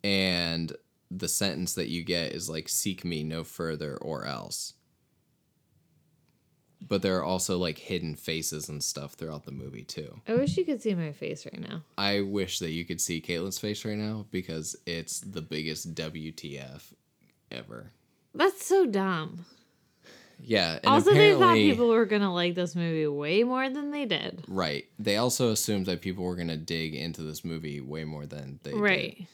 and 0.04 0.74
the 1.10 1.28
sentence 1.28 1.74
that 1.76 1.90
you 1.90 2.04
get 2.04 2.32
is 2.32 2.50
like 2.50 2.68
seek 2.68 3.06
me 3.06 3.24
no 3.24 3.44
further 3.44 3.96
or 3.98 4.26
else 4.26 4.74
but 6.86 7.02
there 7.02 7.18
are 7.18 7.24
also 7.24 7.58
like 7.58 7.78
hidden 7.78 8.14
faces 8.16 8.68
and 8.68 8.84
stuff 8.84 9.14
throughout 9.14 9.46
the 9.46 9.52
movie 9.52 9.84
too 9.84 10.20
I 10.28 10.34
wish 10.36 10.58
you 10.58 10.66
could 10.66 10.82
see 10.82 10.94
my 10.96 11.12
face 11.12 11.46
right 11.46 11.60
now. 11.60 11.84
i 11.98 12.22
wish 12.22 12.60
that 12.60 12.72
you 12.72 12.84
could 12.86 13.00
see 13.00 13.22
caitlin's 13.22 13.60
face 13.60 13.86
right 13.86 13.98
now 13.98 14.26
because 14.32 14.76
it's 14.86 15.20
the 15.20 15.42
biggest 15.42 15.94
wtf 15.96 16.82
ever 17.52 17.92
That's 18.36 18.66
so 18.66 18.86
dumb. 18.86 19.46
yeah 20.40 20.74
and 20.84 20.86
also, 20.88 21.14
they 21.14 21.34
thought 21.36 21.56
people 21.56 21.88
were 21.90 22.06
gonna 22.06 22.34
like 22.34 22.56
this 22.56 22.76
movie 22.76 23.08
way 23.08 23.44
more 23.44 23.70
than 23.70 23.92
they 23.92 24.06
did. 24.06 24.44
right 24.48 24.86
they 25.00 25.16
also 25.18 25.52
assumed 25.52 25.86
that 25.86 26.02
people 26.02 26.24
were 26.26 26.36
going 26.36 26.48
to 26.50 26.58
dig 26.58 26.96
into 26.96 27.22
this 27.22 27.46
movie 27.46 27.80
way 27.80 28.04
more 28.04 28.26
than 28.26 28.60
they 28.64 28.72
did 28.72 28.80
Right. 28.80 29.28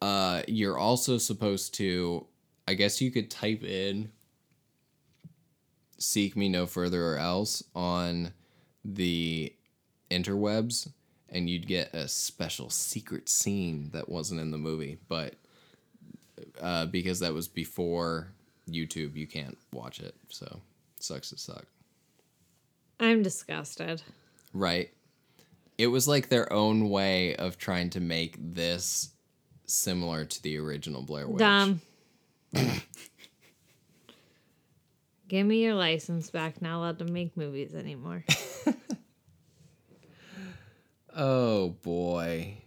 Uh, 0.00 0.42
you're 0.46 0.78
also 0.78 1.18
supposed 1.18 1.74
to, 1.74 2.26
I 2.66 2.74
guess 2.74 3.00
you 3.00 3.10
could 3.10 3.30
type 3.30 3.62
in 3.62 4.10
seek 5.98 6.36
me 6.36 6.48
no 6.48 6.64
further 6.66 7.14
or 7.14 7.18
else 7.18 7.62
on 7.74 8.32
the 8.84 9.52
interwebs 10.10 10.88
and 11.28 11.50
you'd 11.50 11.66
get 11.66 11.92
a 11.92 12.08
special 12.08 12.70
secret 12.70 13.28
scene 13.28 13.90
that 13.92 14.08
wasn't 14.08 14.40
in 14.40 14.50
the 14.50 14.58
movie. 14.58 14.98
But 15.08 15.34
uh, 16.60 16.86
because 16.86 17.20
that 17.20 17.34
was 17.34 17.48
before 17.48 18.28
YouTube, 18.70 19.16
you 19.16 19.26
can't 19.26 19.58
watch 19.72 20.00
it. 20.00 20.14
So 20.28 20.60
sucks 21.00 21.30
to 21.30 21.38
suck. 21.38 21.66
I'm 23.00 23.22
disgusted. 23.22 24.02
Right. 24.54 24.90
It 25.76 25.88
was 25.88 26.08
like 26.08 26.28
their 26.28 26.52
own 26.52 26.88
way 26.88 27.36
of 27.36 27.58
trying 27.58 27.90
to 27.90 28.00
make 28.00 28.36
this 28.38 29.10
similar 29.68 30.24
to 30.24 30.42
the 30.42 30.58
original 30.58 31.02
Blair 31.02 31.28
Witch. 31.28 31.38
Dumb. 31.38 31.80
Give 35.28 35.46
me 35.46 35.62
your 35.62 35.74
license 35.74 36.30
back. 36.30 36.60
Not 36.62 36.78
allowed 36.78 36.98
to 37.00 37.04
make 37.04 37.36
movies 37.36 37.74
anymore. 37.74 38.24
Oh 41.18 41.70
boy. 41.82 42.58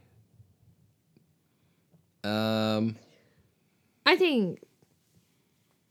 Um 2.24 2.98
I 4.06 4.18
think 4.18 4.62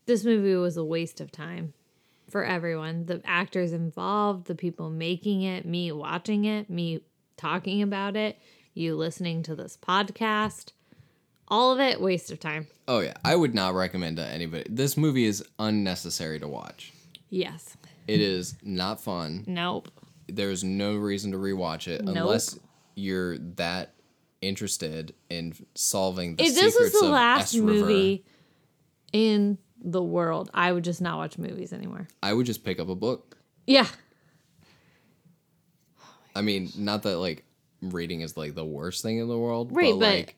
this 0.05 0.25
movie 0.25 0.55
was 0.57 0.77
a 0.77 0.85
waste 0.85 1.23
of 1.23 1.33
time 1.33 1.73
for 2.29 2.45
everyone. 2.45 3.07
The 3.07 3.23
actors 3.25 3.73
involved, 3.73 4.47
the 4.47 4.55
people 4.55 4.91
making 4.91 5.41
it, 5.43 5.65
me 5.65 5.91
watching 5.91 6.45
it, 6.45 6.69
me 6.69 7.01
talking 7.39 7.81
about 7.81 8.15
it, 8.15 8.39
you 8.75 8.95
listening 8.95 9.43
to 9.45 9.57
this 9.57 9.79
podcast. 9.79 10.73
All 11.51 11.73
of 11.73 11.81
it, 11.81 12.01
waste 12.01 12.31
of 12.31 12.39
time. 12.39 12.67
oh 12.87 13.01
yeah, 13.01 13.15
I 13.25 13.35
would 13.35 13.55
not 13.55 13.75
recommend 13.75 14.17
to 14.19 14.25
anybody. 14.27 14.65
This 14.69 14.97
movie 14.97 15.25
is 15.25 15.45
unnecessary 15.59 16.39
to 16.41 16.49
watch. 16.49 16.93
Yes. 17.29 17.77
It 18.07 18.21
is 18.21 18.55
not 18.63 19.01
fun. 19.01 19.45
Nope. 19.47 19.89
There's 20.29 20.63
no 20.65 20.97
reason 20.97 21.33
to 21.33 21.39
rewatch 21.39 21.89
it 21.89 22.05
Nope. 22.05 22.17
unless 22.17 22.59
you're 22.95 23.37
that 23.57 23.95
interested 24.41 25.15
in 25.29 25.55
solving 25.75 26.37
the 26.37 26.45
If 26.45 26.55
this 26.55 26.77
was 26.79 26.93
the 26.93 27.07
last 27.09 27.55
Esrever. 27.55 27.63
movie 27.65 28.25
in 29.13 29.59
the 29.83 30.03
world, 30.03 30.51
I 30.55 30.73
would 30.73 30.85
just 30.85 31.01
not 31.01 31.19
watch 31.19 31.37
movies 31.39 31.73
anymore. 31.73 32.07
I 32.23 32.33
would 32.33 32.47
just 32.47 32.65
pick 32.65 32.79
up 32.81 32.89
a 32.89 32.95
book. 32.95 33.37
Yeah. 33.67 33.87
I 36.35 36.43
mean, 36.43 36.71
not 36.77 37.03
that 37.03 37.19
like 37.19 37.45
reading 37.83 38.21
is 38.21 38.37
like 38.37 38.55
the 38.55 38.65
worst 38.65 39.03
thing 39.03 39.19
in 39.19 39.29
the 39.29 39.39
world, 39.39 39.71
Right, 39.75 39.93
but, 39.93 40.01
but- 40.01 40.15
like 40.17 40.37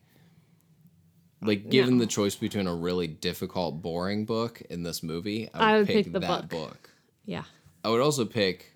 like 1.42 1.68
given 1.70 1.98
No. 1.98 2.04
the 2.04 2.06
choice 2.06 2.34
between 2.36 2.66
a 2.66 2.74
really 2.74 3.06
difficult, 3.08 3.82
boring 3.82 4.24
book 4.24 4.62
in 4.70 4.82
this 4.82 5.02
movie, 5.02 5.48
I 5.52 5.58
would, 5.58 5.64
I 5.74 5.78
would 5.78 5.86
pick, 5.86 6.04
pick 6.04 6.12
the 6.12 6.20
that 6.20 6.48
book. 6.48 6.68
book. 6.70 6.90
Yeah. 7.24 7.44
I 7.84 7.88
would 7.90 8.00
also 8.00 8.24
pick 8.24 8.72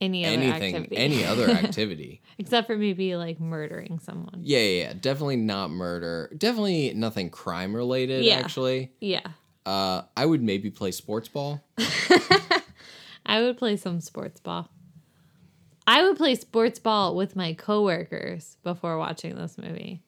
Any 0.00 0.24
other 0.24 0.34
anything, 0.34 0.74
activity. 0.76 0.96
any 0.96 1.24
other 1.24 1.50
activity. 1.64 2.22
Except 2.38 2.66
for 2.66 2.76
maybe 2.76 3.16
like 3.16 3.40
murdering 3.40 3.98
someone. 3.98 4.40
yeah, 4.42 4.58
yeah, 4.58 4.82
yeah, 4.84 4.92
definitely 5.00 5.36
not 5.36 5.70
murder. 5.70 6.30
Definitely 6.36 6.92
nothing 6.94 7.30
crime 7.30 7.74
related. 7.74 8.24
Yeah. 8.24 8.34
Actually, 8.34 8.92
Yeah. 9.00 9.26
uh, 9.64 10.02
I 10.16 10.26
would 10.26 10.42
maybe 10.42 10.70
play 10.70 10.92
sports 10.92 11.28
ball. 11.28 11.64
I 13.26 13.42
would 13.42 13.58
play 13.58 13.76
some 13.76 14.00
sports 14.00 14.38
ball. 14.40 14.70
I 15.88 16.02
would 16.04 16.16
play 16.16 16.34
sports 16.34 16.78
ball 16.78 17.14
with 17.16 17.36
my 17.36 17.54
coworkers 17.54 18.56
before 18.62 18.98
watching 18.98 19.34
this 19.36 19.56
movie. 19.58 20.02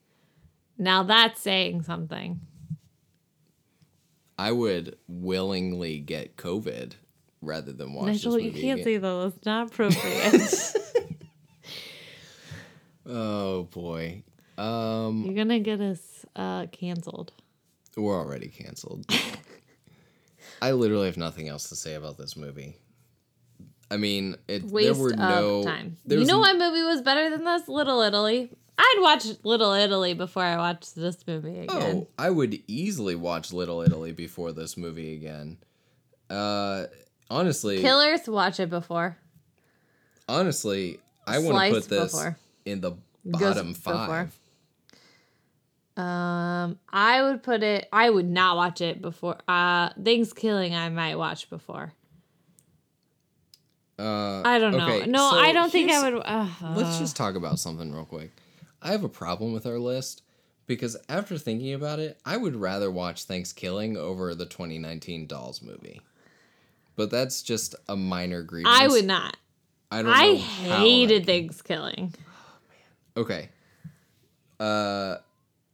Now 0.79 1.03
that's 1.03 1.41
saying 1.41 1.83
something. 1.83 2.41
I 4.39 4.53
would 4.53 4.97
willingly 5.09 5.99
get 5.99 6.37
COVID 6.37 6.93
rather 7.43 7.73
than 7.73 7.93
watch 7.93 8.07
Nigel, 8.07 8.35
this 8.35 8.43
you 8.45 8.53
can't 8.53 8.81
again. 8.81 8.85
say 8.85 8.97
that. 8.99 9.33
That's 9.35 9.45
not 9.47 9.67
appropriate. 9.69 10.75
Oh 13.11 13.63
boy, 13.65 14.23
um, 14.59 15.25
You're 15.25 15.35
gonna 15.35 15.61
get 15.61 15.81
us 15.81 16.27
uh, 16.37 16.67
canceled. 16.67 17.33
we're 17.97 18.19
already 18.19 18.49
canceled. 18.49 19.07
I 20.63 20.73
literally 20.73 21.07
have 21.07 21.17
nothing 21.17 21.49
else 21.49 21.71
to 21.71 21.77
say 21.77 21.95
about 21.95 22.19
this 22.19 22.37
movie. 22.37 22.77
I 23.91 23.97
mean, 23.97 24.37
it 24.47 24.65
Waste 24.65 24.93
there 24.93 25.03
were 25.03 25.15
no 25.15 25.61
of 25.61 25.65
time. 25.65 25.97
there 26.05 26.19
You 26.19 26.27
know 26.27 26.35
n- 26.35 26.41
what 26.41 26.59
movie 26.59 26.83
was 26.83 27.01
better 27.01 27.31
than 27.31 27.45
this? 27.45 27.67
Little 27.67 28.03
Italy. 28.03 28.51
I'd 28.81 28.99
watch 29.01 29.27
Little 29.43 29.73
Italy 29.73 30.15
before 30.15 30.45
I 30.45 30.57
watched 30.57 30.95
this 30.95 31.27
movie 31.27 31.61
again. 31.61 31.69
Oh, 31.71 32.07
I 32.19 32.31
would 32.31 32.63
easily 32.69 33.17
watch 33.17 33.53
Little 33.53 33.83
Italy 33.83 34.13
before 34.13 34.53
this 34.53 34.77
movie 34.77 35.15
again. 35.15 35.59
Uh, 36.31 36.85
honestly, 37.29 37.81
Killers, 37.81 38.29
watch 38.29 38.61
it 38.61 38.71
before. 38.71 39.17
honestly, 40.29 41.01
I 41.27 41.39
want 41.41 41.59
to 41.75 41.81
put 41.81 41.89
this 41.89 42.13
before. 42.13 42.39
in 42.65 42.81
the 42.81 42.93
Goes 43.31 43.41
bottom 43.55 43.73
before. 43.73 43.95
five. 43.95 44.39
Um, 45.97 46.79
I 46.93 47.23
would 47.23 47.43
put 47.43 47.65
it. 47.65 47.89
I 47.93 48.09
would 48.09 48.29
not 48.29 48.57
watch 48.57 48.81
it 48.81 49.03
before. 49.03 49.39
Uh, 49.49 49.91
Things 50.01 50.33
Killing. 50.33 50.75
I 50.77 50.89
might 50.91 51.17
watch 51.17 51.51
before. 51.51 51.93
Uh, 53.99 54.43
I 54.45 54.61
don't 54.61 54.77
know. 54.77 54.87
okay, 54.87 55.07
no, 55.07 55.31
so 55.31 55.37
I 55.39 55.53
don't 55.53 55.73
think 55.73 55.91
I 55.91 56.09
would. 56.11 56.23
Uh, 56.25 56.47
Let's 56.77 57.01
just 57.01 57.17
talk 57.17 57.35
about 57.35 57.59
something 57.59 57.93
real 57.93 58.05
quick. 58.05 58.31
I 58.83 58.93
have 58.93 59.05
a 59.05 59.09
problem 59.09 59.53
with 59.53 59.67
our 59.67 59.79
list 59.79 60.23
because 60.67 60.97
after 61.09 61.39
thinking 61.39 61.73
about 61.75 61.99
it, 61.99 62.21
I 62.25 62.37
would 62.37 62.55
rather 62.57 62.91
watch 62.91 63.25
Thanksgiving 63.25 63.97
over 63.97 64.35
the 64.35 64.47
2019 64.47 65.27
Dolls 65.27 65.63
movie. 65.63 66.01
But 66.97 67.11
that's 67.11 67.43
just 67.43 67.75
a 67.89 67.97
minor 67.97 68.43
grievance. 68.43 68.77
I 68.79 68.89
would 68.89 69.05
not. 69.05 69.37
I 69.91 70.03
don't. 70.03 70.13
I 70.13 70.27
know 70.33 70.37
how 70.39 70.69
that 70.69 70.79
hated 70.81 71.19
can- 71.21 71.27
Things 71.27 71.63
Okay. 73.17 73.49
Uh, 74.61 75.17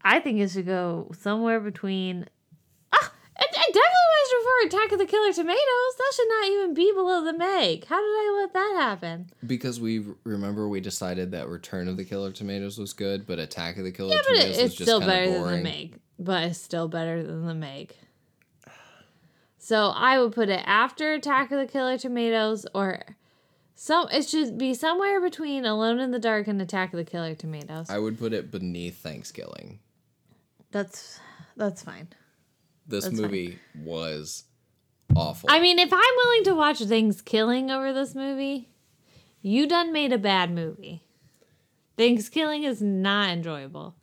I 0.03 0.21
think 0.21 0.41
it 0.41 0.51
should 0.51 0.67
go 0.67 1.11
somewhere 1.19 1.61
between. 1.61 2.27
Ah, 2.93 3.13
I, 3.39 3.43
I 3.43 3.67
definitely 3.67 4.44
was 4.63 4.69
before 4.71 4.81
Attack 4.81 4.93
of 4.93 4.99
the 4.99 5.07
Killer 5.07 5.33
Tomatoes. 5.33 5.95
That 5.99 6.13
should 6.15 6.29
not 6.29 6.49
even 6.49 6.75
be 6.75 6.93
below 6.93 7.25
the 7.25 7.33
Meg. 7.33 7.87
How 7.87 7.97
did 7.97 8.05
I 8.05 8.39
let 8.41 8.53
that 8.53 8.77
happen? 8.77 9.31
because 9.47 9.81
we 9.81 10.05
remember 10.25 10.69
we 10.69 10.81
decided 10.81 11.33
that 11.33 11.49
Return 11.49 11.89
of 11.89 11.97
the 11.97 12.05
Killer 12.05 12.33
Tomatoes 12.33 12.79
was 12.79 12.93
good, 12.93 13.27
but 13.27 13.39
Attack 13.39 13.77
of 13.79 13.85
the 13.85 13.93
Killer 13.93 14.11
Yeah, 14.15 14.21
but 14.27 14.35
Tomatoes 14.35 14.45
it, 14.45 14.63
was 14.63 14.71
it's 14.71 14.75
just 14.75 14.89
still 14.89 15.01
better 15.01 15.25
of 15.25 15.45
than 15.45 15.57
the 15.57 15.63
Meg. 15.63 15.99
But 16.19 16.45
it's 16.45 16.61
still 16.61 16.89
better 16.89 17.23
than 17.23 17.47
the 17.47 17.55
Meg. 17.55 17.95
So 19.59 19.89
I 19.89 20.21
would 20.21 20.33
put 20.33 20.49
it 20.51 20.63
after 20.67 21.13
Attack 21.15 21.51
of 21.51 21.59
the 21.59 21.67
Killer 21.67 21.97
Tomatoes, 21.97 22.67
or 22.75 23.01
some. 23.75 24.09
It 24.13 24.29
should 24.29 24.59
be 24.59 24.75
somewhere 24.75 25.21
between 25.23 25.65
Alone 25.65 26.01
in 26.01 26.11
the 26.11 26.19
Dark 26.19 26.49
and 26.49 26.61
Attack 26.61 26.93
of 26.93 26.99
the 26.99 27.05
Killer 27.05 27.35
Tomatoes. 27.35 27.89
I 27.89 27.99
would 27.99 28.19
put 28.19 28.33
it 28.35 28.51
beneath 28.51 28.99
Thanksgiving. 28.99 29.79
that's 30.71 31.19
that's 31.57 31.83
fine. 31.83 32.09
This 32.87 33.05
That's 33.05 33.17
fine. 33.17 33.23
movie 33.23 33.59
was 33.83 34.45
awful. 35.17 35.49
I 35.51 35.61
mean, 35.61 35.79
if 35.79 35.93
I'm 35.93 36.15
willing 36.17 36.45
to 36.45 36.55
watch 36.55 36.79
things 36.81 37.23
killing 37.23 37.71
over 37.71 37.93
this 37.93 38.15
movie, 38.15 38.69
you 39.41 39.67
done 39.67 39.93
made 39.93 40.13
a 40.13 40.19
bad 40.19 40.51
movie. 40.51 41.03
Things 41.97 42.29
killing 42.29 42.65
is 42.65 42.83
not 42.83 43.31
enjoyable. 43.31 43.95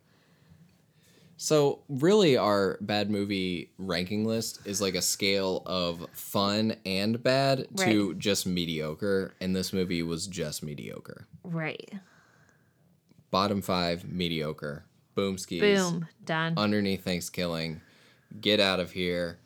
So 1.36 1.82
really, 1.88 2.36
our 2.36 2.78
bad 2.80 3.10
movie 3.10 3.72
ranking 3.76 4.24
list 4.24 4.60
is 4.64 4.80
like 4.80 4.94
a 4.94 5.02
scale 5.02 5.62
of 5.66 6.06
fun 6.12 6.76
and 6.86 7.20
bad 7.20 7.66
to 7.78 8.14
just 8.14 8.46
mediocre, 8.46 9.34
and 9.40 9.54
this 9.54 9.72
movie 9.72 10.04
was 10.04 10.28
just 10.28 10.62
mediocre. 10.62 11.26
Right. 11.42 11.92
Bottom 13.32 13.60
five, 13.60 14.08
mediocre. 14.08 14.84
Boom 15.16 15.36
skis. 15.36 15.60
Boom. 15.60 16.06
Done. 16.24 16.54
Underneath 16.56 17.02
Thanksgiving. 17.02 17.80
Get 18.40 18.60
out 18.60 18.80
of 18.80 18.92
here. 18.92 19.38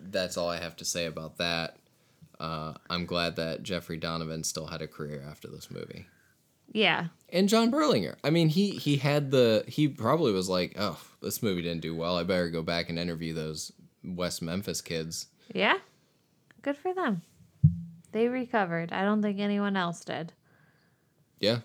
That's 0.00 0.36
all 0.36 0.48
I 0.48 0.58
have 0.58 0.76
to 0.76 0.84
say 0.84 1.06
about 1.06 1.38
that. 1.38 1.76
Uh, 2.38 2.74
I'm 2.88 3.06
glad 3.06 3.36
that 3.36 3.62
Jeffrey 3.62 3.96
Donovan 3.96 4.44
still 4.44 4.66
had 4.66 4.82
a 4.82 4.88
career 4.88 5.24
after 5.28 5.48
this 5.48 5.70
movie. 5.70 6.06
Yeah. 6.72 7.06
and 7.30 7.48
John 7.48 7.70
Berlinger. 7.72 8.14
I 8.22 8.30
mean, 8.30 8.48
he 8.48 8.70
he 8.70 8.96
had 8.96 9.30
the 9.32 9.64
he 9.66 9.88
probably 9.88 10.32
was 10.32 10.48
like, 10.48 10.74
oh, 10.78 11.00
this 11.20 11.42
movie 11.42 11.62
didn't 11.62 11.82
do 11.82 11.94
well. 11.96 12.16
I 12.16 12.22
better 12.22 12.48
go 12.48 12.62
back 12.62 12.88
and 12.88 12.98
interview 12.98 13.34
those 13.34 13.72
West 14.04 14.40
Memphis 14.40 14.80
kids. 14.80 15.26
Yeah. 15.52 15.78
Good 16.62 16.76
for 16.76 16.94
them. 16.94 17.22
They 18.12 18.28
recovered. 18.28 18.92
I 18.92 19.02
don't 19.02 19.20
think 19.22 19.40
anyone 19.40 19.76
else 19.76 20.04
did. 20.04 20.32
Yeah. 21.40 21.60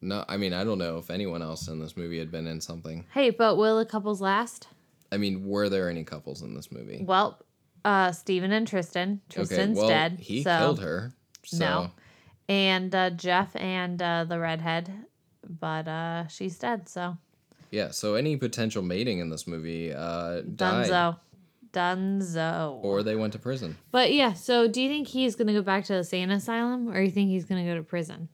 No, 0.00 0.24
I 0.28 0.36
mean, 0.36 0.52
I 0.52 0.64
don't 0.64 0.78
know 0.78 0.98
if 0.98 1.10
anyone 1.10 1.42
else 1.42 1.68
in 1.68 1.78
this 1.80 1.96
movie 1.96 2.18
had 2.18 2.30
been 2.30 2.46
in 2.46 2.60
something. 2.60 3.04
Hey, 3.12 3.30
but 3.30 3.56
will 3.56 3.78
the 3.78 3.86
couples 3.86 4.20
last? 4.20 4.68
I 5.12 5.16
mean, 5.16 5.46
were 5.46 5.68
there 5.68 5.88
any 5.88 6.04
couples 6.04 6.42
in 6.42 6.54
this 6.54 6.70
movie? 6.72 7.04
Well, 7.04 7.40
uh, 7.84 8.12
Steven 8.12 8.52
and 8.52 8.66
Tristan. 8.66 9.20
Tristan's 9.28 9.78
well, 9.78 9.88
dead. 9.88 10.18
He 10.18 10.42
so- 10.42 10.58
killed 10.58 10.80
her. 10.80 11.12
So 11.44 11.58
No. 11.58 11.90
And 12.48 12.94
uh, 12.94 13.10
Jeff 13.10 13.56
and 13.56 14.00
uh, 14.00 14.24
the 14.24 14.38
redhead, 14.38 14.92
but 15.48 15.88
uh, 15.88 16.28
she's 16.28 16.56
dead. 16.58 16.88
So 16.88 17.18
yeah, 17.70 17.90
so 17.90 18.14
any 18.14 18.36
potential 18.36 18.82
mating 18.82 19.18
in 19.18 19.30
this 19.30 19.46
movie 19.46 19.92
uh 19.92 20.42
died. 20.42 20.88
Dunzo, 20.88 21.18
Dunzo. 21.72 22.78
Or 22.82 23.02
they 23.02 23.16
went 23.16 23.32
to 23.32 23.38
prison. 23.38 23.76
But 23.90 24.12
yeah, 24.12 24.32
so 24.32 24.68
do 24.68 24.80
you 24.80 24.88
think 24.88 25.08
he's 25.08 25.34
gonna 25.34 25.52
go 25.52 25.62
back 25.62 25.84
to 25.86 25.92
the 25.94 25.98
insane 25.98 26.30
asylum, 26.30 26.88
or 26.88 27.00
you 27.00 27.10
think 27.10 27.30
he's 27.30 27.44
gonna 27.44 27.64
go 27.64 27.74
to 27.74 27.82
prison? 27.82 28.28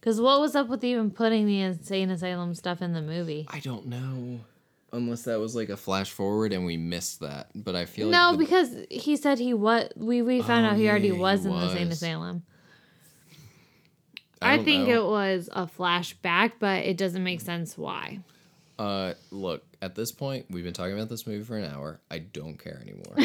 Because 0.00 0.20
what 0.20 0.40
was 0.40 0.54
up 0.54 0.68
with 0.68 0.84
even 0.84 1.10
putting 1.10 1.46
the 1.46 1.60
insane 1.60 2.10
asylum 2.10 2.54
stuff 2.54 2.80
in 2.80 2.92
the 2.92 3.02
movie? 3.02 3.46
I 3.48 3.58
don't 3.58 3.86
know. 3.86 4.40
Unless 4.92 5.22
that 5.24 5.40
was 5.40 5.54
like 5.56 5.68
a 5.68 5.76
flash 5.76 6.10
forward 6.10 6.52
and 6.52 6.64
we 6.64 6.76
missed 6.76 7.20
that. 7.20 7.48
But 7.54 7.74
I 7.74 7.84
feel 7.86 8.06
like 8.08 8.12
No, 8.12 8.32
the- 8.32 8.38
because 8.38 8.74
he 8.90 9.16
said 9.16 9.38
he 9.38 9.52
was. 9.52 9.88
We 9.96 10.22
we 10.22 10.40
found 10.42 10.64
Oh, 10.66 10.70
out 10.70 10.76
he 10.76 10.88
already 10.88 11.08
yeah, 11.08 11.14
he 11.14 11.20
was 11.20 11.44
in 11.44 11.52
the 11.52 11.72
same 11.74 11.88
was. 11.88 11.96
asylum. 12.02 12.44
I 14.40 14.54
I, 14.54 14.64
think 14.64 14.86
know. 14.88 14.94
it 15.06 15.10
was 15.10 15.48
a 15.52 15.66
flashback, 15.66 16.52
but 16.60 16.84
it 16.84 16.96
doesn't 16.96 17.24
make 17.24 17.40
sense 17.40 17.76
why. 17.76 18.20
Uh, 18.78 19.14
look, 19.30 19.64
at 19.80 19.94
this 19.94 20.12
point, 20.12 20.46
we've 20.50 20.62
been 20.62 20.74
talking 20.74 20.92
about 20.94 21.08
this 21.08 21.26
movie 21.26 21.42
for 21.42 21.56
an 21.56 21.64
hour. 21.72 22.00
I 22.10 22.18
don't 22.18 22.58
care 22.58 22.78
anymore. 22.82 23.14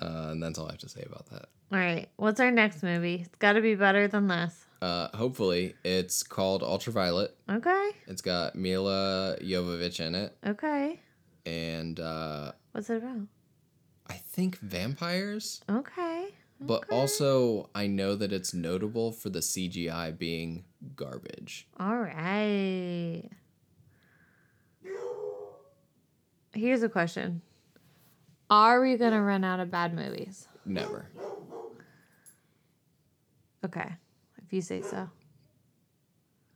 uh, 0.00 0.30
and 0.32 0.42
that's 0.42 0.58
all 0.58 0.66
I 0.68 0.72
have 0.72 0.80
to 0.80 0.88
say 0.88 1.02
about 1.06 1.26
that. 1.30 1.46
All 1.72 1.78
right, 1.78 2.08
what's 2.16 2.40
our 2.40 2.50
next 2.50 2.82
movie? 2.82 3.22
It's 3.24 3.36
got 3.38 3.52
to 3.54 3.60
be 3.60 3.74
better 3.74 4.06
than 4.08 4.26
this. 4.28 4.63
Uh, 4.82 5.08
hopefully, 5.16 5.74
it's 5.84 6.22
called 6.22 6.62
Ultraviolet. 6.62 7.36
Okay, 7.48 7.90
It's 8.06 8.20
got 8.22 8.54
Milla 8.54 9.36
Jovovich 9.40 10.00
in 10.00 10.14
it, 10.14 10.36
okay. 10.46 11.00
and 11.46 11.98
uh, 11.98 12.52
What's 12.72 12.90
it 12.90 12.98
about? 12.98 13.26
I 14.08 14.14
think 14.14 14.58
vampires. 14.58 15.62
Okay. 15.70 16.34
But 16.60 16.84
also, 16.90 17.68
I 17.74 17.86
know 17.86 18.14
that 18.14 18.32
it's 18.32 18.54
notable 18.54 19.12
for 19.12 19.28
the 19.28 19.40
CGI 19.40 20.16
being 20.16 20.64
garbage. 20.94 21.66
All 21.78 21.96
right. 21.98 23.28
Here's 26.54 26.82
a 26.82 26.88
question. 26.88 27.42
Are 28.50 28.80
we 28.80 28.96
going 28.96 29.12
to 29.12 29.20
run 29.20 29.42
out 29.44 29.58
of 29.60 29.70
bad 29.70 29.94
movies? 29.94 30.46
Never. 30.64 31.06
Okay. 33.64 33.94
If 34.46 34.52
you 34.52 34.60
say 34.62 34.82
so. 34.82 35.08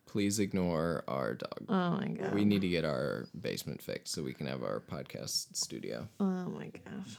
Please 0.07 0.39
ignore 0.39 1.05
our 1.07 1.35
dog. 1.35 1.65
Oh 1.69 1.91
my 1.91 2.09
god. 2.09 2.35
We 2.35 2.45
need 2.45 2.63
to 2.63 2.69
get 2.69 2.85
our 2.85 3.27
basement 3.39 3.83
fixed 3.83 4.15
so 4.15 4.23
we 4.23 4.33
can 4.33 4.47
have 4.47 4.63
our 4.63 4.81
podcast 4.81 5.55
studio. 5.55 6.09
Oh 6.19 6.25
my 6.25 6.69
gosh. 6.85 7.19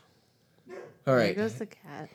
All 1.06 1.16
right. 1.16 1.36
There 1.36 1.46
goes 1.46 1.56
the 1.56 1.68
cat. 1.68 2.10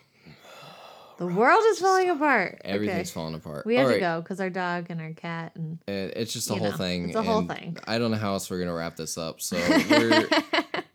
The 1.18 1.26
world 1.28 1.62
is 1.68 1.78
falling 1.78 2.10
apart. 2.10 2.60
Everything's 2.64 3.08
okay. 3.10 3.14
falling 3.14 3.34
apart. 3.36 3.66
We 3.66 3.76
have 3.76 3.86
All 3.86 3.92
to 3.92 4.00
go 4.00 4.20
because 4.20 4.40
our 4.40 4.50
dog 4.50 4.86
and 4.88 5.00
our 5.00 5.12
cat 5.12 5.52
and 5.54 5.78
And 5.86 6.10
it's 6.16 6.32
just 6.32 6.50
a 6.50 6.54
whole 6.56 6.72
know, 6.72 6.76
thing. 6.76 7.06
it's 7.06 7.16
a 7.16 7.22
whole 7.22 7.42
thing. 7.46 7.76
I 7.86 7.98
don't 7.98 8.10
know 8.10 8.16
how 8.16 8.32
else 8.32 8.50
we're 8.50 8.58
gonna 8.58 8.74
wrap 8.74 8.96
this 8.96 9.16
up. 9.16 9.40
So 9.40 9.56
we're 9.90 10.28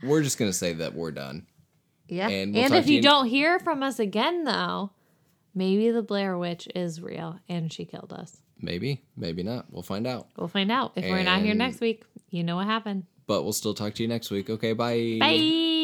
we're 0.04 0.22
just 0.22 0.38
gonna 0.38 0.52
say 0.52 0.74
that 0.74 0.94
we're 0.94 1.12
done. 1.12 1.48
yeah. 2.10 2.28
And 2.28 2.54
And, 2.54 2.54
we'll 2.54 2.68
talk 2.68 2.78
if 2.80 2.90
you 2.90 2.98
you- 2.98 3.02
don't 3.02 3.28
hear 3.28 3.60
from 3.60 3.82
us 3.82 3.98
again, 3.98 4.44
though, 4.44 4.92
maybe 5.54 5.92
the 5.92 6.02
Blair 6.02 6.38
Witch 6.38 6.68
is 6.76 7.02
real 7.02 7.40
and 7.48 7.72
she 7.72 7.86
killed 7.86 8.14
us. 8.14 8.38
Maybe, 8.62 9.04
maybe 9.16 9.44
not. 9.44 9.68
We'll 9.72 9.84
find 9.84 10.06
out. 10.06 10.28
We'll 10.38 10.48
find 10.50 10.72
out. 10.72 10.94
If 10.96 11.06
we're 11.06 11.24
not 11.24 11.42
here 11.42 11.54
next 11.56 11.80
week, 11.80 12.04
you 12.30 12.44
know 12.44 12.58
what 12.58 12.66
happened. 12.66 13.06
But 13.26 13.44
we'll 13.44 13.54
still 13.54 13.74
talk 13.74 13.94
to 13.96 14.04
you 14.04 14.10
next 14.10 14.32
week. 14.32 14.50
Okay, 14.50 14.74
bye. 14.74 15.18
Bye. 15.20 15.76